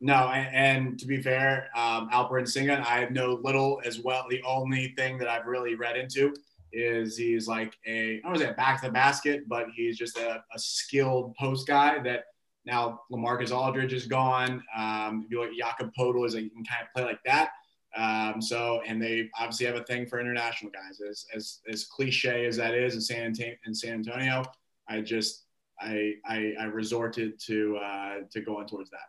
No, 0.00 0.28
and, 0.28 0.54
and 0.54 0.98
to 1.00 1.06
be 1.08 1.20
fair, 1.20 1.68
um, 1.74 2.08
Alperen 2.10 2.44
Sengun, 2.44 2.86
I 2.86 3.08
know 3.10 3.40
little 3.42 3.82
as 3.84 3.98
well. 3.98 4.24
The 4.30 4.40
only 4.46 4.94
thing 4.96 5.18
that 5.18 5.26
I've 5.26 5.46
really 5.46 5.74
read 5.74 5.96
into 5.96 6.32
is 6.72 7.16
he's 7.16 7.48
like 7.48 7.76
a 7.88 8.18
I 8.18 8.20
don't 8.20 8.26
want 8.26 8.38
to 8.38 8.44
say 8.44 8.50
a 8.52 8.54
back 8.54 8.80
to 8.82 8.86
the 8.86 8.92
basket, 8.92 9.48
but 9.48 9.66
he's 9.74 9.98
just 9.98 10.16
a, 10.16 10.44
a 10.54 10.58
skilled 10.60 11.34
post 11.34 11.66
guy 11.66 11.98
that 12.04 12.26
now 12.64 13.00
LaMarcus 13.10 13.50
Aldridge 13.50 13.94
is 13.94 14.06
gone. 14.06 14.62
Um, 14.76 15.26
you 15.28 15.40
like 15.40 15.50
Jakob 15.58 15.90
Poeltl 15.98 16.24
is 16.24 16.36
a, 16.36 16.38
can 16.38 16.64
kind 16.64 16.82
of 16.82 16.94
play 16.94 17.02
like 17.02 17.24
that. 17.24 17.50
Um, 17.96 18.40
so, 18.40 18.80
and 18.86 19.02
they 19.02 19.28
obviously 19.38 19.66
have 19.66 19.74
a 19.74 19.84
thing 19.84 20.06
for 20.06 20.20
international 20.20 20.70
guys. 20.70 21.00
As 21.00 21.26
as, 21.34 21.58
as 21.68 21.84
cliche 21.84 22.46
as 22.46 22.56
that 22.56 22.74
is 22.74 22.94
in 22.94 23.00
San 23.00 23.24
Antonio, 23.24 23.54
in 23.66 23.74
San 23.74 23.94
Antonio, 23.94 24.44
I 24.88 25.00
just 25.00 25.44
I 25.80 26.14
I, 26.24 26.54
I 26.60 26.64
resorted 26.64 27.40
to 27.46 27.76
uh, 27.78 28.14
to 28.30 28.40
going 28.40 28.66
towards 28.66 28.90
that. 28.90 29.08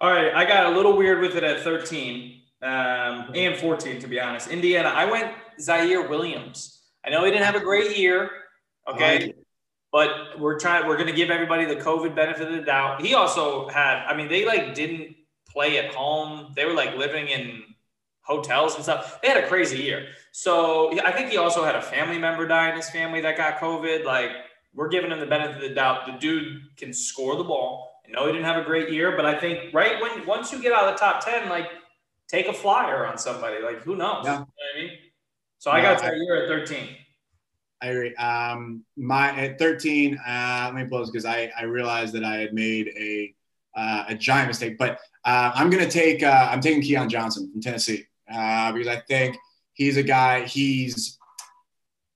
All 0.00 0.10
right, 0.10 0.34
I 0.34 0.44
got 0.44 0.72
a 0.72 0.76
little 0.76 0.96
weird 0.96 1.20
with 1.20 1.36
it 1.36 1.44
at 1.44 1.60
13 1.60 2.40
um, 2.62 3.30
and 3.34 3.56
14, 3.56 4.00
to 4.00 4.08
be 4.08 4.18
honest. 4.18 4.48
Indiana, 4.48 4.88
I 4.88 5.04
went 5.04 5.32
Ziaire 5.60 6.08
Williams. 6.08 6.82
I 7.04 7.10
know 7.10 7.24
he 7.24 7.30
didn't 7.30 7.44
have 7.44 7.54
a 7.54 7.60
great 7.60 7.96
year, 7.96 8.30
okay, 8.88 9.34
but 9.92 10.10
we're 10.38 10.58
trying. 10.58 10.86
We're 10.86 10.96
going 10.96 11.08
to 11.08 11.14
give 11.14 11.30
everybody 11.30 11.64
the 11.64 11.76
COVID 11.76 12.14
benefit 12.14 12.48
of 12.48 12.54
the 12.54 12.62
doubt. 12.62 13.02
He 13.02 13.14
also 13.14 13.68
had. 13.68 14.04
I 14.06 14.16
mean, 14.16 14.28
they 14.28 14.44
like 14.44 14.74
didn't 14.74 15.14
play 15.54 15.78
at 15.78 15.94
home. 15.94 16.52
They 16.54 16.66
were 16.66 16.74
like 16.74 16.94
living 16.96 17.28
in 17.28 17.62
hotels 18.20 18.74
and 18.74 18.82
stuff. 18.82 19.20
They 19.22 19.28
had 19.28 19.42
a 19.42 19.48
crazy 19.48 19.78
year. 19.78 20.08
So 20.32 20.98
I 21.00 21.12
think 21.12 21.30
he 21.30 21.38
also 21.38 21.64
had 21.64 21.76
a 21.76 21.82
family 21.82 22.18
member 22.18 22.46
die 22.46 22.70
in 22.70 22.76
his 22.76 22.90
family 22.90 23.20
that 23.22 23.38
got 23.38 23.58
COVID. 23.58 24.04
Like 24.04 24.32
we're 24.74 24.88
giving 24.88 25.10
him 25.10 25.20
the 25.20 25.26
benefit 25.26 25.56
of 25.56 25.62
the 25.62 25.74
doubt. 25.74 26.06
The 26.06 26.12
dude 26.12 26.76
can 26.76 26.92
score 26.92 27.36
the 27.36 27.44
ball. 27.44 28.02
I 28.06 28.10
know 28.10 28.26
he 28.26 28.32
didn't 28.32 28.44
have 28.44 28.60
a 28.60 28.66
great 28.66 28.90
year, 28.90 29.16
but 29.16 29.24
I 29.24 29.38
think 29.38 29.72
right 29.72 30.02
when 30.02 30.26
once 30.26 30.52
you 30.52 30.60
get 30.60 30.72
out 30.72 30.88
of 30.88 30.94
the 30.94 30.98
top 30.98 31.24
ten, 31.24 31.48
like 31.48 31.68
take 32.28 32.48
a 32.48 32.52
flyer 32.52 33.06
on 33.06 33.16
somebody. 33.16 33.62
Like 33.62 33.82
who 33.82 33.96
knows? 33.96 34.24
Yeah. 34.24 34.32
You 34.32 34.38
know 34.40 34.46
I 34.74 34.80
mean? 34.80 34.90
So 35.58 35.70
I 35.70 35.80
got 35.80 36.02
that 36.02 36.14
year 36.18 36.42
at 36.42 36.48
13. 36.48 36.88
I 37.80 37.86
agree. 37.86 38.14
Um, 38.16 38.84
my 38.96 39.30
at 39.30 39.58
13, 39.58 40.18
uh, 40.18 40.62
let 40.66 40.74
me 40.74 40.88
close 40.88 41.10
because 41.10 41.24
I, 41.24 41.50
I 41.58 41.64
realized 41.64 42.12
that 42.14 42.24
I 42.24 42.36
had 42.36 42.52
made 42.52 42.88
a 42.88 43.34
uh, 43.74 44.04
a 44.08 44.14
giant 44.14 44.48
mistake. 44.48 44.78
But 44.78 45.00
uh, 45.24 45.52
I'm 45.54 45.70
gonna 45.70 45.90
take 45.90 46.22
uh, 46.22 46.48
I'm 46.50 46.60
taking 46.60 46.82
Keon 46.82 47.08
Johnson 47.08 47.50
from 47.50 47.60
Tennessee 47.60 48.06
uh, 48.32 48.72
because 48.72 48.88
I 48.88 49.00
think 49.00 49.36
he's 49.72 49.96
a 49.96 50.02
guy. 50.02 50.42
He's 50.44 51.18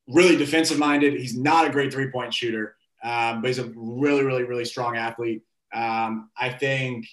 really 0.08 0.36
defensive 0.36 0.78
minded. 0.78 1.14
He's 1.14 1.36
not 1.36 1.66
a 1.66 1.70
great 1.70 1.92
three 1.92 2.10
point 2.10 2.34
shooter, 2.34 2.76
um, 3.02 3.40
but 3.40 3.48
he's 3.48 3.58
a 3.58 3.72
really 3.74 4.24
really 4.24 4.44
really 4.44 4.64
strong 4.64 4.96
athlete. 4.96 5.42
Um, 5.72 6.30
I 6.36 6.50
think 6.50 7.06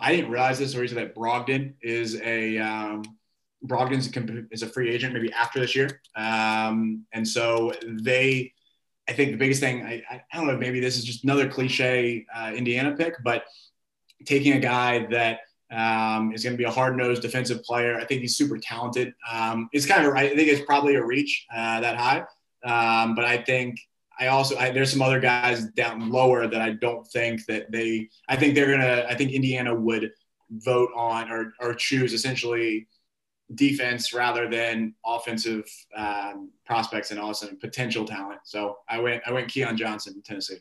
I 0.00 0.14
didn't 0.14 0.30
realize 0.30 0.58
this 0.58 0.74
or 0.74 0.86
that 0.88 1.14
Brogdon 1.14 1.74
is 1.82 2.20
a 2.22 2.58
um, 2.58 3.02
Brogdon's 3.66 4.10
is 4.50 4.62
a 4.62 4.66
free 4.66 4.90
agent 4.90 5.12
maybe 5.12 5.32
after 5.32 5.60
this 5.60 5.74
year, 5.74 6.00
um, 6.16 7.04
and 7.12 7.26
so 7.26 7.72
they. 7.84 8.52
I 9.08 9.12
think 9.12 9.32
the 9.32 9.38
biggest 9.38 9.60
thing 9.60 9.84
I, 9.84 10.04
I 10.08 10.36
don't 10.36 10.46
know 10.46 10.56
maybe 10.56 10.78
this 10.78 10.96
is 10.96 11.04
just 11.04 11.24
another 11.24 11.48
cliche 11.48 12.24
uh, 12.32 12.52
Indiana 12.54 12.94
pick, 12.94 13.14
but 13.24 13.42
taking 14.24 14.52
a 14.54 14.60
guy 14.60 15.06
that 15.06 15.40
um, 15.70 16.32
is 16.32 16.42
going 16.42 16.54
to 16.54 16.58
be 16.58 16.64
a 16.64 16.70
hard 16.70 16.96
nosed 16.96 17.22
defensive 17.22 17.62
player. 17.62 17.96
I 17.96 18.04
think 18.04 18.20
he's 18.20 18.36
super 18.36 18.58
talented. 18.58 19.14
Um, 19.30 19.68
it's 19.72 19.86
kind 19.86 20.06
of 20.06 20.14
I 20.14 20.28
think 20.28 20.48
it's 20.48 20.64
probably 20.64 20.96
a 20.96 21.04
reach 21.04 21.46
uh, 21.54 21.80
that 21.80 21.96
high, 21.96 22.24
um, 22.64 23.14
but 23.14 23.24
I 23.24 23.38
think 23.38 23.78
I 24.18 24.26
also 24.26 24.56
I, 24.58 24.70
there's 24.70 24.92
some 24.92 25.02
other 25.02 25.20
guys 25.20 25.66
down 25.66 26.10
lower 26.10 26.46
that 26.46 26.60
I 26.60 26.72
don't 26.72 27.06
think 27.06 27.46
that 27.46 27.70
they. 27.70 28.08
I 28.28 28.36
think 28.36 28.54
they're 28.54 28.70
gonna. 28.70 29.06
I 29.08 29.14
think 29.14 29.32
Indiana 29.32 29.74
would 29.74 30.10
vote 30.50 30.90
on 30.94 31.30
or 31.30 31.54
or 31.60 31.74
choose 31.74 32.12
essentially 32.12 32.88
defense 33.54 34.12
rather 34.12 34.48
than 34.48 34.94
offensive 35.04 35.64
um, 35.96 36.50
prospects 36.66 37.10
and 37.10 37.18
also 37.18 37.48
potential 37.60 38.04
talent. 38.04 38.40
So 38.44 38.78
I 38.88 39.00
went 39.00 39.22
I 39.26 39.32
went 39.32 39.48
Keon 39.48 39.76
Johnson, 39.76 40.20
Tennessee. 40.24 40.58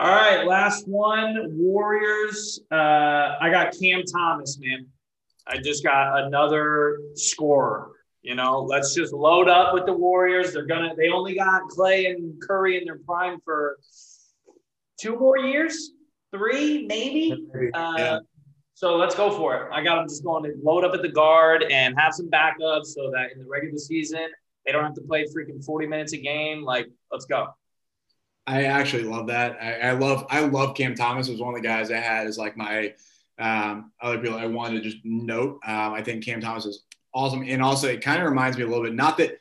All 0.00 0.06
right, 0.06 0.46
last 0.46 0.86
one, 0.86 1.48
Warriors. 1.56 2.60
Uh, 2.70 3.34
I 3.40 3.50
got 3.50 3.74
Cam 3.76 4.04
Thomas, 4.04 4.56
man. 4.60 4.86
I 5.44 5.56
just 5.58 5.82
got 5.82 6.22
another 6.22 7.00
scorer. 7.14 7.90
You 8.22 8.36
know, 8.36 8.60
let's 8.60 8.94
just 8.94 9.12
load 9.12 9.48
up 9.48 9.74
with 9.74 9.86
the 9.86 9.92
Warriors. 9.92 10.52
They're 10.52 10.66
gonna. 10.66 10.94
They 10.96 11.08
only 11.08 11.34
got 11.34 11.62
Clay 11.62 12.06
and 12.06 12.40
Curry 12.40 12.78
in 12.78 12.84
their 12.84 13.00
prime 13.04 13.40
for 13.44 13.80
two 15.00 15.18
more 15.18 15.36
years, 15.36 15.90
three 16.30 16.86
maybe. 16.86 17.32
Uh, 17.74 17.94
yeah. 17.98 18.18
So 18.74 18.94
let's 18.94 19.16
go 19.16 19.32
for 19.36 19.56
it. 19.56 19.72
I 19.72 19.82
got 19.82 19.96
them 19.96 20.08
just 20.08 20.22
going 20.22 20.44
to 20.44 20.54
load 20.62 20.84
up 20.84 20.94
at 20.94 21.02
the 21.02 21.08
guard 21.08 21.64
and 21.72 21.98
have 21.98 22.14
some 22.14 22.30
backups 22.30 22.86
so 22.86 23.10
that 23.10 23.32
in 23.32 23.40
the 23.40 23.46
regular 23.48 23.78
season 23.78 24.28
they 24.64 24.70
don't 24.70 24.84
have 24.84 24.94
to 24.94 25.00
play 25.00 25.24
freaking 25.24 25.64
40 25.64 25.88
minutes 25.88 26.12
a 26.12 26.18
game. 26.18 26.62
Like, 26.62 26.86
let's 27.10 27.24
go. 27.24 27.48
I 28.48 28.64
actually 28.64 29.04
love 29.04 29.26
that. 29.26 29.58
I, 29.60 29.90
I 29.90 29.92
love 29.92 30.26
I 30.30 30.40
love 30.40 30.74
Cam 30.74 30.94
Thomas 30.94 31.28
was 31.28 31.40
one 31.40 31.54
of 31.54 31.60
the 31.60 31.68
guys 31.68 31.90
I 31.90 31.98
had 31.98 32.26
as 32.26 32.38
like 32.38 32.56
my 32.56 32.94
um, 33.38 33.92
other 34.00 34.18
people 34.18 34.38
I 34.38 34.46
wanted 34.46 34.82
to 34.82 34.90
just 34.90 35.04
note. 35.04 35.60
Um, 35.66 35.92
I 35.92 36.02
think 36.02 36.24
Cam 36.24 36.40
Thomas 36.40 36.64
is 36.64 36.84
awesome. 37.14 37.44
And 37.46 37.62
also, 37.62 37.88
it 37.88 38.02
kind 38.02 38.20
of 38.20 38.28
reminds 38.28 38.56
me 38.56 38.64
a 38.64 38.66
little 38.66 38.84
bit, 38.84 38.94
not 38.94 39.18
that 39.18 39.38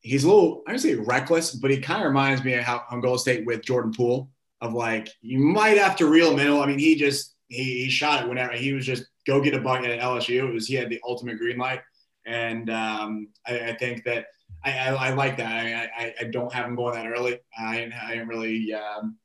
he's 0.00 0.24
a 0.24 0.28
little, 0.28 0.62
I 0.66 0.72
would 0.72 0.80
say 0.80 0.94
reckless, 0.94 1.52
but 1.54 1.70
he 1.70 1.78
kind 1.78 2.02
of 2.02 2.08
reminds 2.08 2.44
me 2.44 2.54
of 2.54 2.64
how 2.64 2.84
on 2.90 3.00
Golden 3.00 3.18
State 3.18 3.46
with 3.46 3.64
Jordan 3.64 3.92
Poole 3.92 4.30
of 4.60 4.72
like, 4.72 5.08
you 5.20 5.38
might 5.38 5.78
have 5.78 5.96
to 5.96 6.06
reel 6.06 6.38
in. 6.38 6.52
I 6.52 6.66
mean, 6.66 6.78
he 6.78 6.94
just, 6.94 7.34
he, 7.48 7.84
he 7.84 7.90
shot 7.90 8.22
it 8.22 8.28
whenever 8.28 8.52
he 8.52 8.72
was 8.72 8.86
just 8.86 9.04
go 9.26 9.40
get 9.40 9.54
a 9.54 9.60
bucket 9.60 9.90
at 9.90 10.00
LSU. 10.00 10.48
It 10.48 10.52
was 10.52 10.66
he 10.66 10.74
had 10.74 10.88
the 10.88 11.00
ultimate 11.06 11.38
green 11.38 11.58
light, 11.58 11.80
and 12.24 12.70
um, 12.70 13.28
I, 13.46 13.70
I, 13.70 13.76
think 13.76 14.04
that 14.04 14.26
I, 14.66 14.72
I, 14.72 15.08
I 15.08 15.10
like 15.14 15.36
that. 15.36 15.52
I, 15.52 15.90
I, 15.96 16.14
I 16.20 16.24
don't 16.24 16.52
have 16.52 16.66
him 16.66 16.74
going 16.74 16.94
that 16.94 17.06
early. 17.06 17.38
I 17.58 17.76
didn't, 17.76 17.94
I 17.94 18.10
didn't 18.10 18.28
really. 18.28 18.74
Um, 18.74 19.16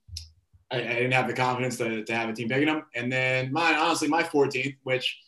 I, 0.71 0.77
I, 0.77 0.93
didn't 0.93 1.11
have 1.11 1.27
the 1.27 1.33
confidence 1.33 1.77
to, 1.77 2.05
to 2.05 2.15
have 2.15 2.29
a 2.29 2.33
team 2.33 2.47
picking 2.47 2.67
him. 2.67 2.83
And 2.95 3.11
then 3.11 3.51
mine, 3.51 3.75
honestly, 3.75 4.07
my 4.07 4.23
14th, 4.23 4.77
which 4.83 5.19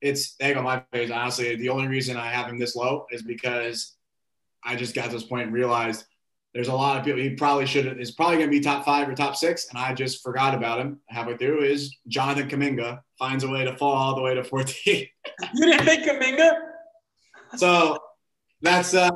it's 0.00 0.36
egg 0.40 0.56
on 0.56 0.64
my 0.64 0.82
face. 0.92 1.10
Honestly, 1.10 1.56
the 1.56 1.70
only 1.70 1.88
reason 1.88 2.16
I 2.16 2.26
have 2.26 2.48
him 2.48 2.58
this 2.58 2.76
low 2.76 3.06
is 3.10 3.22
because 3.22 3.96
I 4.62 4.76
just 4.76 4.94
got 4.94 5.06
to 5.06 5.12
this 5.12 5.24
point 5.24 5.44
and 5.44 5.52
realized 5.52 6.04
there's 6.54 6.68
a 6.68 6.74
lot 6.74 6.98
of 6.98 7.04
people 7.04 7.20
he 7.20 7.30
probably 7.30 7.66
should 7.66 7.98
is 7.98 8.10
probably 8.10 8.36
going 8.36 8.48
to 8.48 8.56
be 8.56 8.60
top 8.60 8.84
five 8.84 9.08
or 9.08 9.14
top 9.14 9.36
six, 9.36 9.68
and 9.70 9.78
I 9.78 9.94
just 9.94 10.22
forgot 10.22 10.54
about 10.54 10.80
him 10.80 11.00
halfway 11.08 11.36
through. 11.36 11.62
Is 11.62 11.96
Jonathan 12.08 12.48
Kuminga 12.48 13.00
finds 13.18 13.42
a 13.42 13.48
way 13.48 13.64
to 13.64 13.74
fall 13.78 13.94
all 13.94 14.14
the 14.14 14.20
way 14.20 14.34
to 14.34 14.44
14? 14.44 14.76
you 15.54 15.66
didn't 15.66 15.86
think 15.86 16.04
Kuminga? 16.04 16.52
So 17.56 17.98
that's 18.62 18.94
uh, 18.94 19.10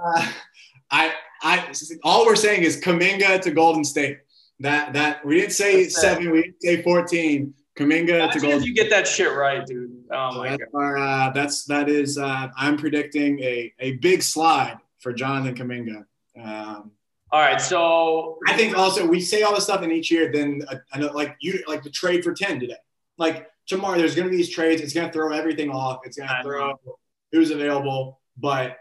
I 0.91 1.13
I 1.43 1.73
all 2.05 2.27
we're 2.27 2.37
saying 2.37 2.63
is 2.63 2.81
Kuminga 2.81 3.41
to 3.43 3.51
Golden 3.51 3.85
State. 3.85 4.19
That 4.61 4.93
that 4.95 5.25
we 5.25 5.41
didn't 5.41 5.53
say 5.53 5.85
that's 5.85 6.01
seven, 6.01 6.29
it. 6.29 6.33
we 6.33 6.43
didn't 6.43 6.63
say 6.63 6.83
14. 6.83 7.55
Kuminga 7.79 8.09
Imagine 8.09 8.31
to 8.31 8.41
Golden. 8.41 8.59
If 8.59 8.67
you 8.67 8.75
get 8.75 8.89
that 8.91 9.07
shit 9.07 9.33
right, 9.33 9.65
dude. 9.67 9.91
Oh 10.11 10.39
my 10.39 10.51
that's 10.51 10.63
god. 10.73 10.79
Our, 10.79 10.97
uh, 10.97 11.31
that's 11.31 11.65
that 11.65 11.89
is. 11.89 12.17
Uh, 12.19 12.49
I'm 12.57 12.77
predicting 12.77 13.39
a 13.41 13.73
a 13.81 13.93
big 13.97 14.23
slide 14.23 14.79
for 14.99 15.13
Jonathan 15.13 15.55
Kuminga. 15.55 16.05
Um, 16.43 16.93
all 17.33 17.41
right, 17.41 17.61
so 17.61 18.39
I 18.47 18.57
think 18.57 18.79
also 18.79 19.07
we 19.07 19.21
say 19.21 19.43
all 19.43 19.55
this 19.55 19.65
stuff 19.65 19.83
in 19.83 19.91
each 19.91 20.11
year. 20.11 20.33
Then 20.33 20.63
uh, 20.69 20.77
I 20.93 20.99
know, 20.99 21.09
like 21.13 21.37
you, 21.41 21.63
like 21.69 21.83
the 21.83 21.91
trade 21.91 22.25
for 22.25 22.33
ten 22.33 22.59
today. 22.59 22.77
Like 23.19 23.51
tomorrow, 23.67 23.99
there's 23.99 24.15
going 24.15 24.27
to 24.27 24.31
be 24.31 24.39
these 24.39 24.51
trades. 24.51 24.81
It's 24.81 24.95
going 24.95 25.07
to 25.07 25.13
throw 25.13 25.33
everything 25.33 25.71
off. 25.71 26.01
It's 26.05 26.17
going 26.17 26.29
to 26.29 26.43
throw 26.43 26.81
who's 27.33 27.51
available, 27.51 28.21
but 28.39 28.79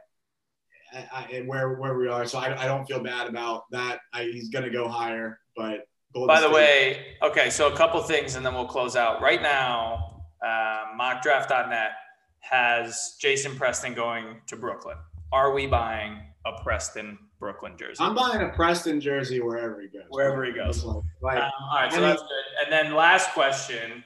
I, 0.96 1.44
where 1.46 1.76
where 1.76 1.98
we 1.98 2.08
are. 2.08 2.26
So 2.26 2.40
I, 2.40 2.64
I 2.64 2.66
don't 2.66 2.86
feel 2.86 3.02
bad 3.02 3.28
about 3.28 3.70
that. 3.72 4.00
I, 4.14 4.24
he's 4.24 4.50
going 4.50 4.66
to 4.66 4.72
go 4.72 4.88
higher, 4.88 5.40
but. 5.56 5.88
Golden 6.14 6.28
By 6.34 6.40
the 6.40 6.48
State. 6.48 6.56
way, 6.56 7.06
okay, 7.24 7.50
so 7.50 7.68
a 7.68 7.76
couple 7.76 8.02
things, 8.02 8.36
and 8.36 8.46
then 8.46 8.54
we'll 8.54 8.68
close 8.68 8.96
out. 8.96 9.22
Right 9.22 9.42
now, 9.42 10.22
uh, 10.42 10.86
mockdraft.net 10.98 11.92
has 12.40 13.18
Jason 13.20 13.54
Preston 13.58 13.94
going 13.94 14.40
to 14.48 14.56
Brooklyn. 14.56 14.96
Are 15.34 15.52
we 15.54 15.68
buying 15.68 16.22
a 16.46 16.62
Preston 16.64 17.18
Brooklyn 17.40 17.74
jersey. 17.78 17.98
I'm 18.00 18.16
buying 18.16 18.42
a 18.42 18.50
Preston 18.50 19.02
jersey 19.02 19.42
wherever 19.42 19.82
he 19.82 19.88
goes. 19.88 20.06
Wherever 20.10 20.46
he 20.46 20.52
goes. 20.52 20.84
Like, 21.22 21.38
um, 21.38 21.52
all 21.72 21.82
right, 21.82 21.92
so 21.92 22.02
that's 22.02 22.22
good. 22.22 22.64
And 22.64 22.72
then 22.72 22.96
last 22.96 23.32
question: 23.32 24.04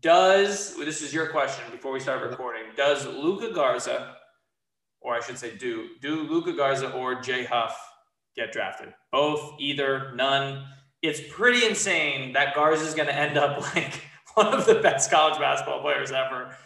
Does 0.00 0.76
this 0.76 1.02
is 1.02 1.12
your 1.12 1.28
question 1.28 1.64
before 1.70 1.92
we 1.92 2.00
start 2.00 2.22
recording? 2.22 2.62
Does 2.76 3.06
Luka 3.06 3.52
Garza, 3.52 4.16
or 5.00 5.14
I 5.14 5.20
should 5.20 5.38
say, 5.38 5.56
do 5.56 5.88
do 6.00 6.22
Luka 6.22 6.52
Garza 6.52 6.90
or 6.92 7.20
Jay 7.20 7.44
Huff 7.44 7.78
get 8.36 8.52
drafted? 8.52 8.92
Both, 9.12 9.54
either, 9.58 10.12
none. 10.14 10.64
It's 11.02 11.20
pretty 11.30 11.64
insane 11.66 12.32
that 12.32 12.54
Garza 12.54 12.84
is 12.84 12.94
going 12.94 13.08
to 13.08 13.14
end 13.14 13.38
up 13.38 13.60
like 13.74 14.02
one 14.34 14.48
of 14.48 14.66
the 14.66 14.76
best 14.76 15.10
college 15.10 15.38
basketball 15.38 15.80
players 15.80 16.10
ever. 16.10 16.56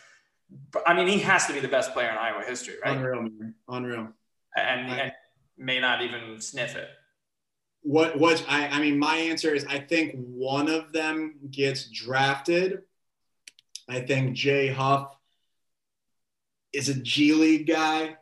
I 0.87 0.95
mean, 0.95 1.09
he 1.09 1.19
has 1.21 1.47
to 1.47 1.53
be 1.53 1.61
the 1.61 1.69
best 1.69 1.93
player 1.93 2.11
in 2.11 2.17
Iowa 2.17 2.43
history, 2.45 2.75
right? 2.85 2.97
Unreal, 2.97 3.23
man. 3.23 3.55
Unreal. 3.69 4.09
And, 4.57 4.91
and 4.91 5.13
may 5.57 5.81
not 5.81 6.03
even 6.03 6.41
sniff 6.41 6.77
it. 6.77 6.89
What 7.83 8.19
what 8.19 8.45
I 8.49 8.69
I 8.69 8.81
mean 8.81 8.99
my 8.99 9.17
answer 9.17 9.55
is 9.55 9.65
I 9.69 9.79
think 9.79 10.15
one 10.15 10.69
of 10.69 10.93
them 10.93 11.35
gets 11.51 11.87
drafted. 11.87 12.83
I 13.89 14.01
think 14.01 14.35
Jay 14.35 14.69
Huff 14.69 15.17
is 16.73 16.89
a 16.89 16.95
G 16.95 17.33
League 17.33 17.67
guy. 17.67 18.17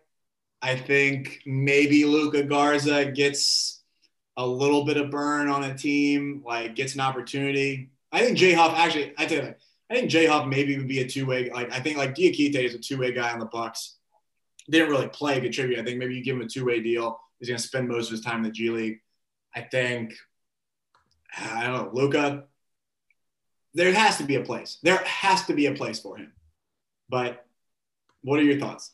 I 0.62 0.76
think 0.76 1.42
maybe 1.46 2.04
Luka 2.04 2.42
Garza 2.42 3.06
gets 3.06 3.80
a 4.36 4.46
little 4.46 4.84
bit 4.84 4.96
of 4.96 5.10
burn 5.10 5.48
on 5.48 5.64
a 5.64 5.76
team, 5.76 6.42
like 6.44 6.74
gets 6.74 6.94
an 6.94 7.00
opportunity. 7.00 7.90
I 8.12 8.24
think 8.24 8.38
Huff 8.56 8.76
actually, 8.76 9.14
I 9.16 9.26
tell 9.26 9.44
you, 9.44 9.54
I 9.90 9.94
think 9.94 10.12
Huff 10.12 10.46
maybe 10.46 10.76
would 10.76 10.88
be 10.88 11.00
a 11.00 11.08
two 11.08 11.26
way. 11.26 11.50
Like 11.50 11.72
I 11.72 11.80
think 11.80 11.96
like 11.96 12.14
Diakite 12.14 12.54
is 12.54 12.74
a 12.74 12.78
two 12.78 12.98
way 12.98 13.12
guy 13.12 13.32
on 13.32 13.38
the 13.38 13.46
Bucks. 13.46 13.96
Didn't 14.68 14.90
really 14.90 15.08
play, 15.08 15.40
contribute. 15.40 15.78
I 15.78 15.82
think 15.82 15.98
maybe 15.98 16.14
you 16.14 16.22
give 16.22 16.36
him 16.36 16.42
a 16.42 16.48
two 16.48 16.64
way 16.64 16.80
deal. 16.80 17.18
He's 17.38 17.48
going 17.48 17.58
to 17.58 17.66
spend 17.66 17.88
most 17.88 18.06
of 18.06 18.12
his 18.12 18.20
time 18.20 18.38
in 18.38 18.42
the 18.44 18.50
G 18.50 18.70
League. 18.70 19.00
I 19.54 19.62
think, 19.62 20.14
I 21.36 21.66
don't 21.66 21.72
know, 21.72 21.90
Luka, 21.92 22.44
there 23.74 23.92
has 23.92 24.18
to 24.18 24.24
be 24.24 24.36
a 24.36 24.42
place. 24.42 24.78
There 24.82 24.98
has 24.98 25.46
to 25.46 25.54
be 25.54 25.66
a 25.66 25.74
place 25.74 25.98
for 26.00 26.16
him. 26.16 26.32
But 27.08 27.44
what 28.22 28.38
are 28.38 28.44
your 28.44 28.60
thoughts? 28.60 28.92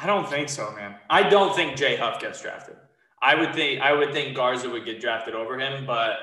I 0.00 0.06
don't 0.06 0.28
think 0.28 0.48
so, 0.48 0.70
man. 0.72 0.94
I 1.10 1.28
don't 1.28 1.54
think 1.54 1.76
Jay 1.76 1.96
Huff 1.96 2.20
gets 2.20 2.40
drafted. 2.40 2.76
I 3.20 3.34
would 3.34 3.54
think 3.54 3.80
I 3.80 3.92
would 3.92 4.12
think 4.12 4.36
Garza 4.36 4.70
would 4.70 4.84
get 4.84 5.00
drafted 5.00 5.34
over 5.34 5.58
him, 5.58 5.86
but 5.86 6.18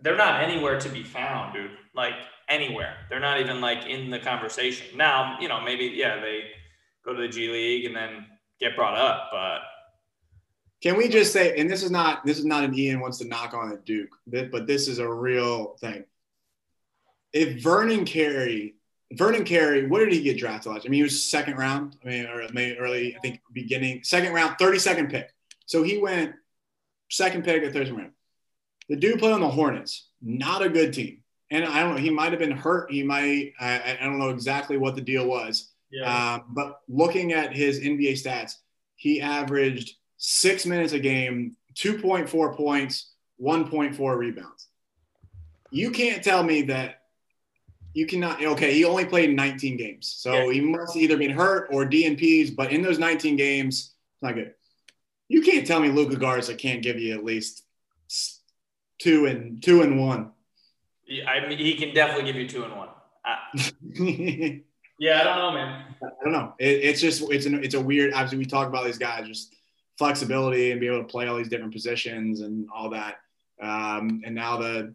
they're 0.00 0.16
not 0.16 0.42
anywhere 0.42 0.80
to 0.80 0.88
be 0.88 1.02
found, 1.02 1.54
dude. 1.54 1.70
Like 1.94 2.14
anywhere. 2.48 2.94
They're 3.10 3.20
not 3.20 3.40
even 3.40 3.60
like 3.60 3.86
in 3.86 4.10
the 4.10 4.18
conversation. 4.18 4.96
Now, 4.96 5.36
you 5.40 5.48
know, 5.48 5.60
maybe 5.60 5.92
yeah, 5.94 6.20
they 6.20 6.44
go 7.04 7.12
to 7.12 7.20
the 7.20 7.28
G 7.28 7.48
League 7.48 7.84
and 7.84 7.94
then 7.94 8.26
get 8.60 8.76
brought 8.76 8.96
up, 8.96 9.28
but 9.30 9.60
can 10.82 10.96
we 10.96 11.08
just 11.08 11.32
say, 11.32 11.58
and 11.58 11.70
this 11.70 11.82
is 11.82 11.90
not 11.90 12.24
this 12.24 12.38
is 12.38 12.44
not 12.44 12.64
an 12.64 12.78
Ian 12.78 13.00
wants 13.00 13.18
to 13.18 13.26
knock 13.26 13.54
on 13.54 13.72
a 13.72 13.76
Duke, 13.76 14.10
but 14.26 14.66
this 14.66 14.88
is 14.88 14.98
a 14.98 15.08
real 15.08 15.76
thing. 15.80 16.04
If 17.32 17.62
Vernon 17.62 18.04
Carey, 18.04 18.75
Vernon 19.12 19.44
Carey, 19.44 19.86
what 19.86 20.00
did 20.00 20.12
he 20.12 20.22
get 20.22 20.38
drafted 20.38 20.72
last? 20.72 20.86
I 20.86 20.88
mean, 20.88 20.98
he 20.98 21.02
was 21.02 21.22
second 21.22 21.56
round. 21.56 21.96
I 22.04 22.08
mean, 22.08 22.26
or 22.26 22.46
maybe 22.52 22.78
early, 22.78 23.16
I 23.16 23.20
think 23.20 23.40
beginning 23.52 24.02
second 24.02 24.32
round, 24.32 24.56
32nd 24.58 25.10
pick. 25.10 25.32
So 25.66 25.82
he 25.82 25.98
went 25.98 26.34
second 27.10 27.44
pick 27.44 27.62
at 27.62 27.72
third 27.72 27.88
round. 27.88 28.12
The 28.88 28.96
dude 28.96 29.18
played 29.18 29.32
on 29.32 29.40
the 29.40 29.48
Hornets, 29.48 30.08
not 30.22 30.62
a 30.62 30.68
good 30.68 30.92
team. 30.92 31.22
And 31.50 31.64
I 31.64 31.80
don't 31.80 31.94
know, 31.94 32.00
he 32.00 32.10
might 32.10 32.32
have 32.32 32.40
been 32.40 32.50
hurt. 32.50 32.90
He 32.90 33.02
might, 33.02 33.52
I, 33.60 33.98
I 34.00 34.04
don't 34.04 34.18
know 34.18 34.30
exactly 34.30 34.76
what 34.76 34.96
the 34.96 35.00
deal 35.00 35.26
was. 35.26 35.70
Yeah. 35.90 36.34
Um, 36.34 36.44
but 36.48 36.80
looking 36.88 37.32
at 37.32 37.54
his 37.54 37.80
NBA 37.80 38.12
stats, 38.12 38.54
he 38.96 39.20
averaged 39.20 39.96
six 40.16 40.66
minutes 40.66 40.92
a 40.92 40.98
game, 40.98 41.56
2.4 41.74 42.56
points, 42.56 43.12
1.4 43.40 44.16
rebounds. 44.16 44.68
You 45.70 45.90
can't 45.90 46.24
tell 46.24 46.42
me 46.42 46.62
that 46.62 47.02
you 47.96 48.06
cannot. 48.06 48.44
Okay, 48.44 48.74
he 48.74 48.84
only 48.84 49.06
played 49.06 49.34
19 49.34 49.78
games, 49.78 50.14
so 50.18 50.32
yeah. 50.32 50.52
he 50.52 50.60
must 50.60 50.96
either 50.96 51.16
been 51.16 51.30
hurt 51.30 51.68
or 51.72 51.86
DNPs. 51.86 52.54
But 52.54 52.70
in 52.70 52.82
those 52.82 52.98
19 52.98 53.36
games, 53.36 53.94
it's 54.12 54.22
not 54.22 54.34
good. 54.34 54.52
You 55.28 55.40
can't 55.40 55.66
tell 55.66 55.80
me 55.80 55.88
Luka 55.88 56.16
Garza 56.16 56.54
can't 56.54 56.82
give 56.82 56.98
you 56.98 57.14
at 57.14 57.24
least 57.24 57.64
two 58.98 59.24
and 59.24 59.62
two 59.62 59.80
and 59.80 59.98
one. 59.98 60.32
Yeah, 61.06 61.30
I 61.30 61.48
mean, 61.48 61.56
he 61.56 61.74
can 61.74 61.94
definitely 61.94 62.30
give 62.30 62.36
you 62.36 62.46
two 62.46 62.64
and 62.64 62.76
one. 62.76 62.88
I, 63.24 64.60
Yeah, 64.98 65.20
I 65.20 65.24
don't 65.24 65.38
know, 65.38 65.52
man. 65.52 65.94
I 66.02 66.24
don't 66.24 66.32
know. 66.32 66.54
It, 66.58 66.84
it's 66.84 67.00
just 67.00 67.22
it's 67.30 67.46
an, 67.46 67.62
it's 67.62 67.74
a 67.74 67.80
weird. 67.80 68.12
Obviously, 68.12 68.38
we 68.38 68.44
talk 68.44 68.68
about 68.68 68.84
these 68.84 68.98
guys 68.98 69.26
just 69.26 69.54
flexibility 69.98 70.70
and 70.70 70.80
be 70.80 70.86
able 70.86 70.98
to 70.98 71.04
play 71.04 71.26
all 71.26 71.36
these 71.36 71.48
different 71.48 71.72
positions 71.72 72.40
and 72.40 72.68
all 72.74 72.90
that. 72.90 73.16
Um, 73.60 74.22
and 74.24 74.34
now 74.34 74.58
the 74.58 74.94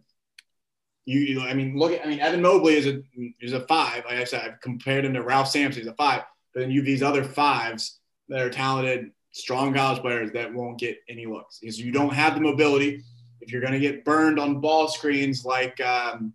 you, 1.04 1.20
you 1.20 1.34
know, 1.36 1.42
I 1.42 1.54
mean, 1.54 1.76
look 1.76 1.92
at 1.92 2.04
I 2.04 2.08
mean, 2.08 2.20
Evan 2.20 2.42
Mobley 2.42 2.74
is 2.74 2.86
a 2.86 3.02
is 3.40 3.52
a 3.52 3.60
five. 3.66 4.04
Like 4.04 4.18
I 4.18 4.24
said, 4.24 4.42
I've 4.42 4.60
compared 4.60 5.04
him 5.04 5.14
to 5.14 5.22
Ralph 5.22 5.48
Sampson. 5.48 5.82
He's 5.82 5.90
a 5.90 5.94
five. 5.94 6.22
But 6.54 6.60
then 6.60 6.70
you 6.70 6.80
have 6.80 6.86
these 6.86 7.02
other 7.02 7.24
fives 7.24 7.98
that 8.28 8.40
are 8.40 8.50
talented, 8.50 9.10
strong 9.32 9.74
college 9.74 10.00
players 10.00 10.30
that 10.32 10.52
won't 10.52 10.78
get 10.78 10.98
any 11.08 11.26
looks 11.26 11.58
because 11.58 11.80
you 11.80 11.90
don't 11.90 12.12
have 12.12 12.34
the 12.34 12.40
mobility. 12.40 13.02
If 13.40 13.50
you're 13.50 13.60
going 13.60 13.72
to 13.72 13.80
get 13.80 14.04
burned 14.04 14.38
on 14.38 14.60
ball 14.60 14.86
screens 14.86 15.44
like 15.44 15.80
um, 15.80 16.32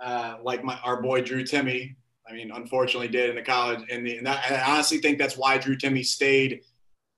uh, 0.00 0.36
like 0.42 0.62
my 0.62 0.78
our 0.84 1.02
boy 1.02 1.22
Drew 1.22 1.42
Timme, 1.42 1.96
I 2.28 2.32
mean, 2.32 2.52
unfortunately, 2.52 3.08
did 3.08 3.30
in 3.30 3.36
the 3.36 3.42
college. 3.42 3.80
And, 3.90 4.06
the, 4.06 4.18
and 4.18 4.28
I 4.28 4.62
honestly 4.68 4.98
think 4.98 5.18
that's 5.18 5.36
why 5.36 5.58
Drew 5.58 5.76
Timme 5.76 6.04
stayed 6.04 6.60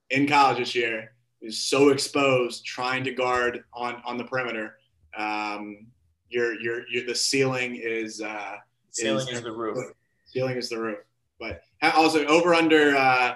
in 0.09 0.26
college 0.26 0.59
this 0.59 0.74
year. 0.74 1.12
Is 1.43 1.59
so 1.64 1.89
exposed, 1.89 2.66
trying 2.66 3.03
to 3.05 3.12
guard 3.12 3.64
on 3.72 4.03
on 4.05 4.18
the 4.18 4.24
perimeter. 4.24 4.76
Um, 5.16 5.87
your 6.31 6.59
your 6.61 6.89
your 6.89 7.07
the 7.07 7.14
ceiling 7.14 7.76
is 7.76 8.20
uh, 8.20 8.57
ceiling 8.91 9.28
is, 9.28 9.35
is 9.35 9.43
the 9.43 9.53
roof. 9.53 9.78
Ceiling 10.26 10.57
is 10.57 10.68
the 10.68 10.78
roof. 10.78 10.99
But 11.39 11.62
also 11.83 12.24
over 12.26 12.55
under 12.55 12.97
uh, 12.97 13.35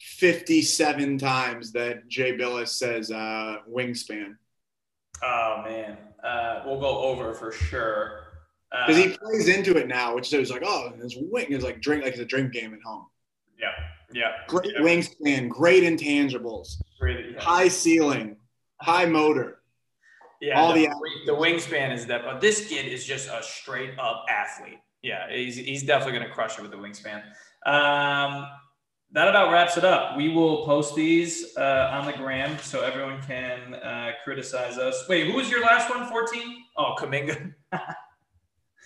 57 0.00 1.18
times 1.18 1.72
that 1.72 2.08
Jay 2.08 2.36
Bilas 2.36 2.68
says 2.68 3.10
uh, 3.10 3.58
wingspan. 3.70 4.36
Oh 5.22 5.62
man, 5.64 5.98
uh, 6.22 6.62
we'll 6.64 6.80
go 6.80 6.98
over 7.00 7.34
for 7.34 7.52
sure 7.52 8.28
because 8.70 8.96
he 8.96 9.12
uh, 9.12 9.16
plays 9.18 9.48
into 9.48 9.76
it 9.76 9.88
now, 9.88 10.14
which 10.14 10.32
is 10.32 10.50
like, 10.50 10.62
oh, 10.64 10.92
his 11.00 11.16
wing 11.16 11.46
is 11.48 11.64
like 11.64 11.80
drink 11.80 12.04
like 12.04 12.12
it's 12.12 12.22
a 12.22 12.24
drink 12.24 12.52
game 12.52 12.74
at 12.74 12.82
home. 12.82 13.06
Yeah, 13.58 13.72
yeah. 14.12 14.32
Great 14.46 14.72
yeah. 14.74 14.80
wingspan, 14.80 15.48
great 15.48 15.82
intangibles, 15.82 16.76
great, 17.00 17.32
yeah. 17.32 17.40
high 17.40 17.68
ceiling, 17.68 18.36
high 18.80 19.06
motor. 19.06 19.57
Yeah, 20.40 20.60
all 20.60 20.72
the, 20.72 20.86
the 20.86 21.32
the 21.32 21.32
wingspan 21.32 21.92
is 21.92 22.06
that, 22.06 22.24
but 22.24 22.40
this 22.40 22.68
kid 22.68 22.86
is 22.86 23.04
just 23.04 23.28
a 23.28 23.42
straight 23.42 23.98
up 23.98 24.24
athlete. 24.28 24.78
Yeah, 25.02 25.30
he's, 25.30 25.56
he's 25.56 25.82
definitely 25.82 26.18
going 26.18 26.28
to 26.28 26.34
crush 26.34 26.58
it 26.58 26.62
with 26.62 26.70
the 26.70 26.76
wingspan. 26.76 27.22
Um, 27.66 28.46
that 29.12 29.28
about 29.28 29.52
wraps 29.52 29.76
it 29.76 29.84
up. 29.84 30.16
We 30.16 30.28
will 30.28 30.64
post 30.64 30.94
these 30.94 31.56
uh, 31.56 31.90
on 31.92 32.06
the 32.06 32.12
gram 32.12 32.58
so 32.58 32.82
everyone 32.82 33.20
can 33.22 33.74
uh, 33.74 34.12
criticize 34.22 34.76
us. 34.76 35.06
Wait, 35.08 35.26
who 35.28 35.34
was 35.34 35.50
your 35.50 35.62
last 35.62 35.88
one? 35.88 36.06
14? 36.08 36.42
Oh, 36.76 36.94
Kuminga. 36.98 37.54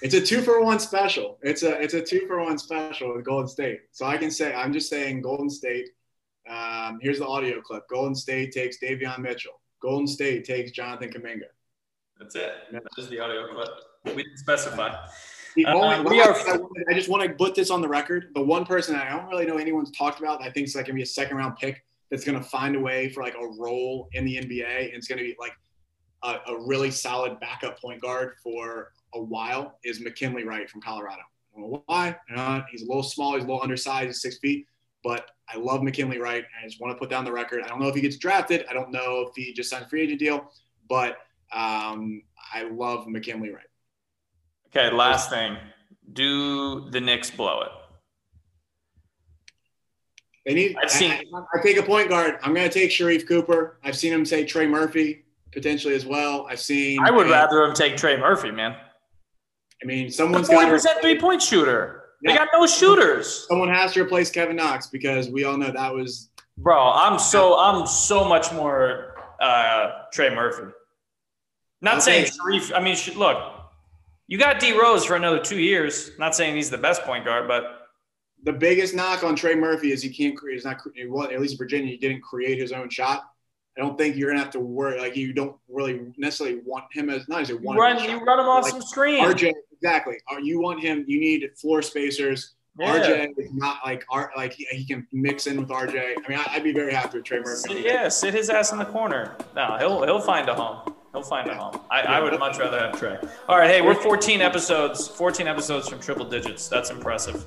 It's 0.03 0.15
a 0.15 0.21
two 0.21 0.43
for 0.43 0.61
one 0.61 0.81
special. 0.81 1.39
It's 1.43 1.63
a 1.63 1.81
it's 1.81 1.95
a 1.95 2.03
two 2.03 2.27
for 2.27 2.43
one 2.43 2.59
special 2.59 3.15
with 3.15 3.25
Golden 3.25 3.47
State. 3.47 3.83
So 3.93 4.05
I 4.05 4.17
can 4.17 4.33
say 4.33 4.53
I'm 4.53 4.73
just 4.73 4.91
saying 4.91 5.23
Golden 5.23 5.49
State. 5.49 5.91
Um, 6.51 6.99
here's 7.01 7.21
the 7.21 7.27
audio 7.27 7.61
clip. 7.61 7.85
Golden 7.89 8.17
State 8.17 8.51
takes 8.51 8.79
Davion 8.83 9.21
Mitchell. 9.21 9.61
Golden 9.83 10.07
State 10.07 10.45
takes 10.45 10.71
Jonathan 10.71 11.11
Kuminga. 11.11 11.43
That's 12.19 12.35
it. 12.37 12.53
That 12.71 12.83
is 12.83 12.89
just 12.97 13.11
the 13.11 13.19
audio 13.19 13.53
clip. 13.53 13.69
We 14.17 14.23
didn't 14.23 14.39
specify. 14.39 14.95
The 15.57 15.67
Uh, 15.67 16.03
we 16.05 16.21
are- 16.21 16.35
I, 16.35 16.57
wanted- 16.57 16.87
I 16.89 16.95
just 16.95 17.09
want 17.09 17.23
to 17.25 17.31
put 17.35 17.55
this 17.55 17.71
on 17.71 17.81
the 17.83 17.89
record. 17.89 18.31
The 18.35 18.41
one 18.43 18.65
person 18.65 18.95
I 18.95 19.11
don't 19.11 19.29
really 19.29 19.45
know 19.45 19.59
anyone's 19.59 19.91
talked 19.91 20.19
about 20.21 20.39
that 20.41 20.47
I 20.49 20.51
think 20.53 20.69
is 20.69 20.75
like 20.77 20.87
gonna 20.87 20.95
be 20.97 21.03
a 21.03 21.07
second 21.07 21.37
round 21.37 21.57
pick 21.57 21.85
that's 22.11 22.25
gonna 22.25 22.43
find 22.43 22.77
a 22.77 22.81
way 22.81 23.09
for 23.11 23.23
like 23.23 23.35
a 23.35 23.47
role 23.59 24.09
in 24.13 24.25
the 24.25 24.37
NBA 24.39 24.87
and 24.89 24.95
it's 24.95 25.09
gonna 25.09 25.23
be 25.23 25.37
like 25.39 25.53
a, 26.23 26.39
a 26.53 26.65
really 26.67 26.91
solid 26.91 27.39
backup 27.41 27.79
point 27.81 28.01
guard 28.01 28.35
for 28.43 28.93
a 29.15 29.21
while 29.21 29.79
is 29.85 30.01
McKinley 30.01 30.45
Wright 30.45 30.71
from 30.71 30.81
Colorado. 30.81 31.23
I 31.55 31.61
don't 31.61 31.71
know 31.71 31.83
why. 31.87 32.17
Uh, 32.35 32.63
he's 32.71 32.83
a 32.83 32.87
little 32.87 33.03
small. 33.03 33.35
He's 33.35 33.45
a 33.45 33.47
little 33.47 33.63
undersized. 33.63 34.07
He's 34.07 34.23
six 34.23 34.39
feet. 34.39 34.67
But 35.05 35.31
I 35.49 35.59
love 35.59 35.83
McKinley 35.83 36.19
Wright. 36.19 36.45
I 36.63 36.67
just 36.67 36.81
want 36.81 36.95
to 36.95 36.99
put 36.99 37.11
down 37.11 37.25
the 37.25 37.33
record. 37.33 37.63
I 37.65 37.69
don't 37.69 37.81
know 37.81 37.89
if 37.89 37.95
he 37.95 38.01
gets 38.01 38.17
drafted. 38.17 38.65
I 38.71 38.73
don't 38.73 38.91
know 38.91 39.27
if 39.29 39.35
he 39.35 39.53
just 39.53 39.69
signed 39.71 39.85
a 39.85 39.89
free 39.89 40.03
agent 40.03 40.21
deal. 40.21 40.53
But 40.89 41.19
um, 41.53 42.23
I 42.55 42.65
love 42.65 43.07
McKinley 43.09 43.51
Wright. 43.51 43.65
Okay, 44.69 44.95
last 44.95 45.31
thing. 45.31 45.57
Do 46.13 46.89
the 46.91 47.01
Knicks 47.01 47.31
blow 47.31 47.63
it? 47.63 47.69
They 50.47 50.55
need. 50.55 50.77
I've 50.83 50.91
seen- 50.91 51.11
I, 51.13 51.23
I, 51.35 51.43
I 51.59 51.63
take 51.63 51.77
a 51.77 51.83
point 51.83 52.09
guard. 52.09 52.39
I'm 52.43 52.55
going 52.55 52.69
to 52.69 52.73
take 52.73 52.91
Sharife 52.91 53.27
Cooper. 53.29 53.79
I've 53.85 53.97
seen 53.97 54.13
him 54.13 54.25
say 54.25 54.45
Trey 54.45 54.67
Murphy 54.67 55.25
potentially 55.53 55.95
as 55.95 56.05
well. 56.07 56.47
I've 56.49 56.61
seen. 56.61 57.01
I 57.05 57.11
would 57.11 57.29
rather 57.29 57.63
him 57.63 57.75
take 57.75 57.97
Trey 57.97 58.17
Murphy, 58.17 58.51
man. 58.51 58.75
I 59.83 59.87
mean, 59.87 60.11
someone's 60.11 60.49
got. 60.49 60.65
to 60.65 60.71
percent 60.71 61.01
three 61.01 61.19
point 61.19 61.43
shooter. 61.43 62.02
They 62.25 62.35
got 62.35 62.49
no 62.53 62.67
shooters, 62.67 63.47
Someone 63.49 63.69
has 63.69 63.93
to 63.95 64.03
replace 64.03 64.31
Kevin 64.31 64.57
Knox 64.57 64.87
because 64.87 65.29
we 65.29 65.45
all 65.45 65.57
know 65.57 65.71
that 65.73 65.93
was. 65.95 66.31
bro. 66.59 66.91
I'm 66.93 67.19
so 67.19 67.59
I'm 67.59 67.87
so 67.87 68.25
much 68.25 68.53
more 68.53 69.15
uh, 69.41 70.05
Trey 70.13 70.35
Murphy. 70.35 70.71
Not 71.81 71.95
Okay. 71.95 72.01
saying 72.03 72.27
Sharife. 72.27 72.73
I 72.77 72.81
mean, 72.81 72.97
look, 73.19 73.39
you 74.29 74.39
got 74.39 74.61
D 74.61 74.79
Rose 74.79 75.05
for 75.05 75.17
another 75.17 75.41
two 75.41 75.59
years. 75.59 76.13
Not 76.19 76.37
saying 76.37 76.55
he's 76.55 76.71
the 76.71 76.79
best 76.79 77.03
point 77.03 77.25
guard, 77.25 77.49
but 77.49 77.89
The 78.45 78.53
biggest 78.53 78.95
knock 78.95 79.23
on 79.25 79.35
Trey 79.37 79.55
Murphy 79.57 79.91
is 79.93 80.03
he 80.03 80.11
can't 80.11 80.37
create. 80.37 80.55
He's 80.55 80.65
not. 80.65 80.81
Well, 81.09 81.31
at 81.31 81.41
least 81.41 81.55
in 81.55 81.59
Virginia, 81.59 81.91
he 81.91 81.97
didn't 81.97 82.23
create 82.23 82.59
his 82.59 82.71
own 82.73 82.89
shot. 82.89 83.25
I 83.77 83.81
don't 83.81 83.97
think 83.97 84.17
you're 84.17 84.31
gonna 84.31 84.43
have 84.43 84.53
to 84.53 84.61
worry. 84.61 85.01
Like 85.01 85.17
you 85.17 85.33
don't 85.33 85.57
really 85.69 86.13
necessarily 86.19 86.61
want 86.65 86.85
him 86.93 87.09
as 87.09 87.27
not 87.29 87.43
as 87.43 87.51
a 87.51 87.55
you 87.55 87.59
one. 87.61 87.77
run 87.77 88.03
you 88.05 88.19
run 88.23 88.39
him 88.39 88.47
off 88.47 88.65
Like, 88.65 88.73
some 88.73 88.83
screen. 88.83 89.25
RJ, 89.25 89.53
exactly. 89.73 90.19
Are 90.29 90.41
you 90.41 90.61
want 90.61 90.81
him? 90.81 91.05
You 91.07 91.19
need 91.21 91.51
floor 91.57 91.81
spacers. 91.83 92.55
Yeah. 92.79 92.99
RJ 92.99 93.29
is 93.39 93.53
not 93.55 93.79
like 93.85 94.05
art. 94.11 94.31
Like 94.37 94.53
he, 94.55 94.67
he 94.71 94.85
can 94.85 95.07
mix 95.13 95.47
in 95.47 95.59
with 95.59 95.69
RJ. 95.69 96.15
I 96.25 96.29
mean, 96.29 96.39
I, 96.39 96.45
I'd 96.51 96.65
be 96.65 96.73
very 96.73 96.93
happy 96.93 97.19
with 97.19 97.27
Trey 97.27 97.41
Murphy. 97.41 97.83
Yeah, 97.85 98.09
sit 98.09 98.35
his 98.35 98.51
ass 98.51 98.73
in 98.73 98.79
the 98.79 98.85
corner. 98.87 99.37
No, 99.57 99.77
he'll 99.79 100.03
he'll 100.05 100.21
find 100.21 100.49
a 100.49 100.55
home. 100.55 100.95
He'll 101.13 101.23
find 101.23 101.49
a 101.51 101.55
home. 101.55 101.79
I, 101.91 102.01
I 102.03 102.21
would 102.21 102.39
much 102.39 102.59
rather 102.59 102.79
have 102.79 102.99
Trey. 102.99 103.19
All 103.47 103.59
right, 103.59 103.69
hey, 103.69 103.83
we're 103.83 103.95
14 103.95 104.41
episodes. 104.41 105.07
14 105.09 105.47
episodes 105.47 105.87
from 105.89 106.01
triple 106.01 106.25
digits. 106.25 106.69
That's 106.69 106.89
impressive. 106.89 107.45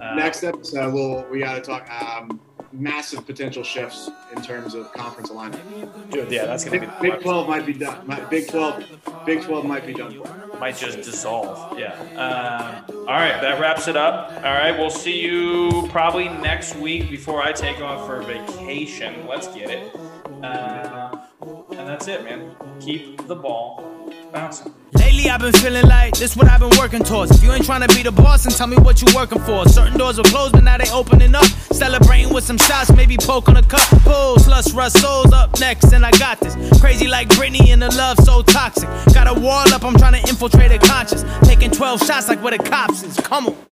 Uh, 0.00 0.14
Next 0.16 0.42
episode, 0.42 0.92
we'll 0.92 1.24
we 1.30 1.38
got 1.38 1.54
to 1.54 1.60
talk 1.60 1.88
um, 1.90 2.40
massive 2.74 3.24
potential 3.26 3.62
shifts 3.62 4.10
in 4.36 4.42
terms 4.42 4.74
of 4.74 4.92
conference 4.92 5.30
alignment. 5.30 6.10
dude, 6.10 6.30
yeah, 6.30 6.44
that's 6.46 6.64
gonna 6.64 6.80
be 6.80 6.86
Big, 7.00 7.12
Big 7.12 7.20
Twelve 7.22 7.48
might 7.48 7.64
be 7.64 7.72
done. 7.72 8.06
Might- 8.06 8.28
Big 8.30 8.48
Twelve, 8.48 8.84
Big 9.24 9.42
Twelve 9.42 9.64
might 9.64 9.86
be 9.86 9.94
done. 9.94 10.20
might 10.60 10.76
just 10.76 10.98
dissolve. 11.02 11.78
Yeah. 11.78 11.92
Um, 12.16 12.84
all 13.00 13.14
right, 13.14 13.40
that 13.40 13.60
wraps 13.60 13.88
it 13.88 13.96
up. 13.96 14.32
All 14.36 14.42
right, 14.42 14.76
we'll 14.78 14.90
see 14.90 15.20
you 15.20 15.86
probably 15.90 16.28
next 16.28 16.76
week 16.76 17.10
before 17.10 17.42
I 17.42 17.52
take 17.52 17.80
off 17.80 18.06
for 18.06 18.22
vacation. 18.22 19.26
Let's 19.26 19.48
get 19.48 19.70
it. 19.70 19.94
Uh, 20.42 21.03
and 21.84 21.92
that's 21.92 22.08
it, 22.08 22.24
man. 22.24 22.50
Keep 22.80 23.26
the 23.26 23.36
ball 23.36 23.84
bouncing. 24.32 24.72
Lately 24.94 25.28
I've 25.28 25.40
been 25.40 25.52
feeling 25.52 25.86
like 25.86 26.16
this 26.16 26.34
what 26.34 26.48
I've 26.48 26.60
been 26.60 26.72
working 26.78 27.02
towards. 27.04 27.30
If 27.36 27.42
you 27.42 27.52
ain't 27.52 27.66
trying 27.66 27.86
to 27.86 27.94
be 27.94 28.02
the 28.02 28.10
boss, 28.10 28.44
then 28.44 28.54
tell 28.54 28.66
me 28.66 28.78
what 28.78 29.02
you 29.02 29.08
working 29.14 29.38
for. 29.40 29.68
Certain 29.68 29.98
doors 29.98 30.16
were 30.16 30.24
closed, 30.24 30.52
but 30.52 30.64
now 30.64 30.78
they 30.78 30.90
opening 30.90 31.34
up. 31.34 31.44
Celebrating 31.44 32.32
with 32.32 32.44
some 32.44 32.56
shots, 32.56 32.90
maybe 32.92 33.18
poke 33.18 33.50
on 33.50 33.58
a 33.58 33.62
cup. 33.62 33.86
Pulls, 34.02 34.48
lust, 34.48 34.72
rust, 34.72 34.98
souls 34.98 35.32
up 35.32 35.60
next, 35.60 35.92
and 35.92 36.06
I 36.06 36.10
got 36.12 36.40
this. 36.40 36.56
Crazy 36.80 37.06
like 37.06 37.28
Britney 37.28 37.68
and 37.68 37.82
the 37.82 37.94
love 37.96 38.16
so 38.20 38.40
toxic. 38.40 38.88
Got 39.12 39.36
a 39.36 39.38
wall 39.38 39.70
up, 39.74 39.84
I'm 39.84 39.96
trying 39.96 40.14
to 40.22 40.26
infiltrate 40.26 40.72
a 40.72 40.78
conscience. 40.78 41.22
Taking 41.42 41.70
12 41.70 42.02
shots 42.06 42.28
like 42.28 42.42
where 42.42 42.56
the 42.56 42.64
cops 42.64 43.02
is. 43.02 43.14
Come 43.16 43.48
on. 43.48 43.73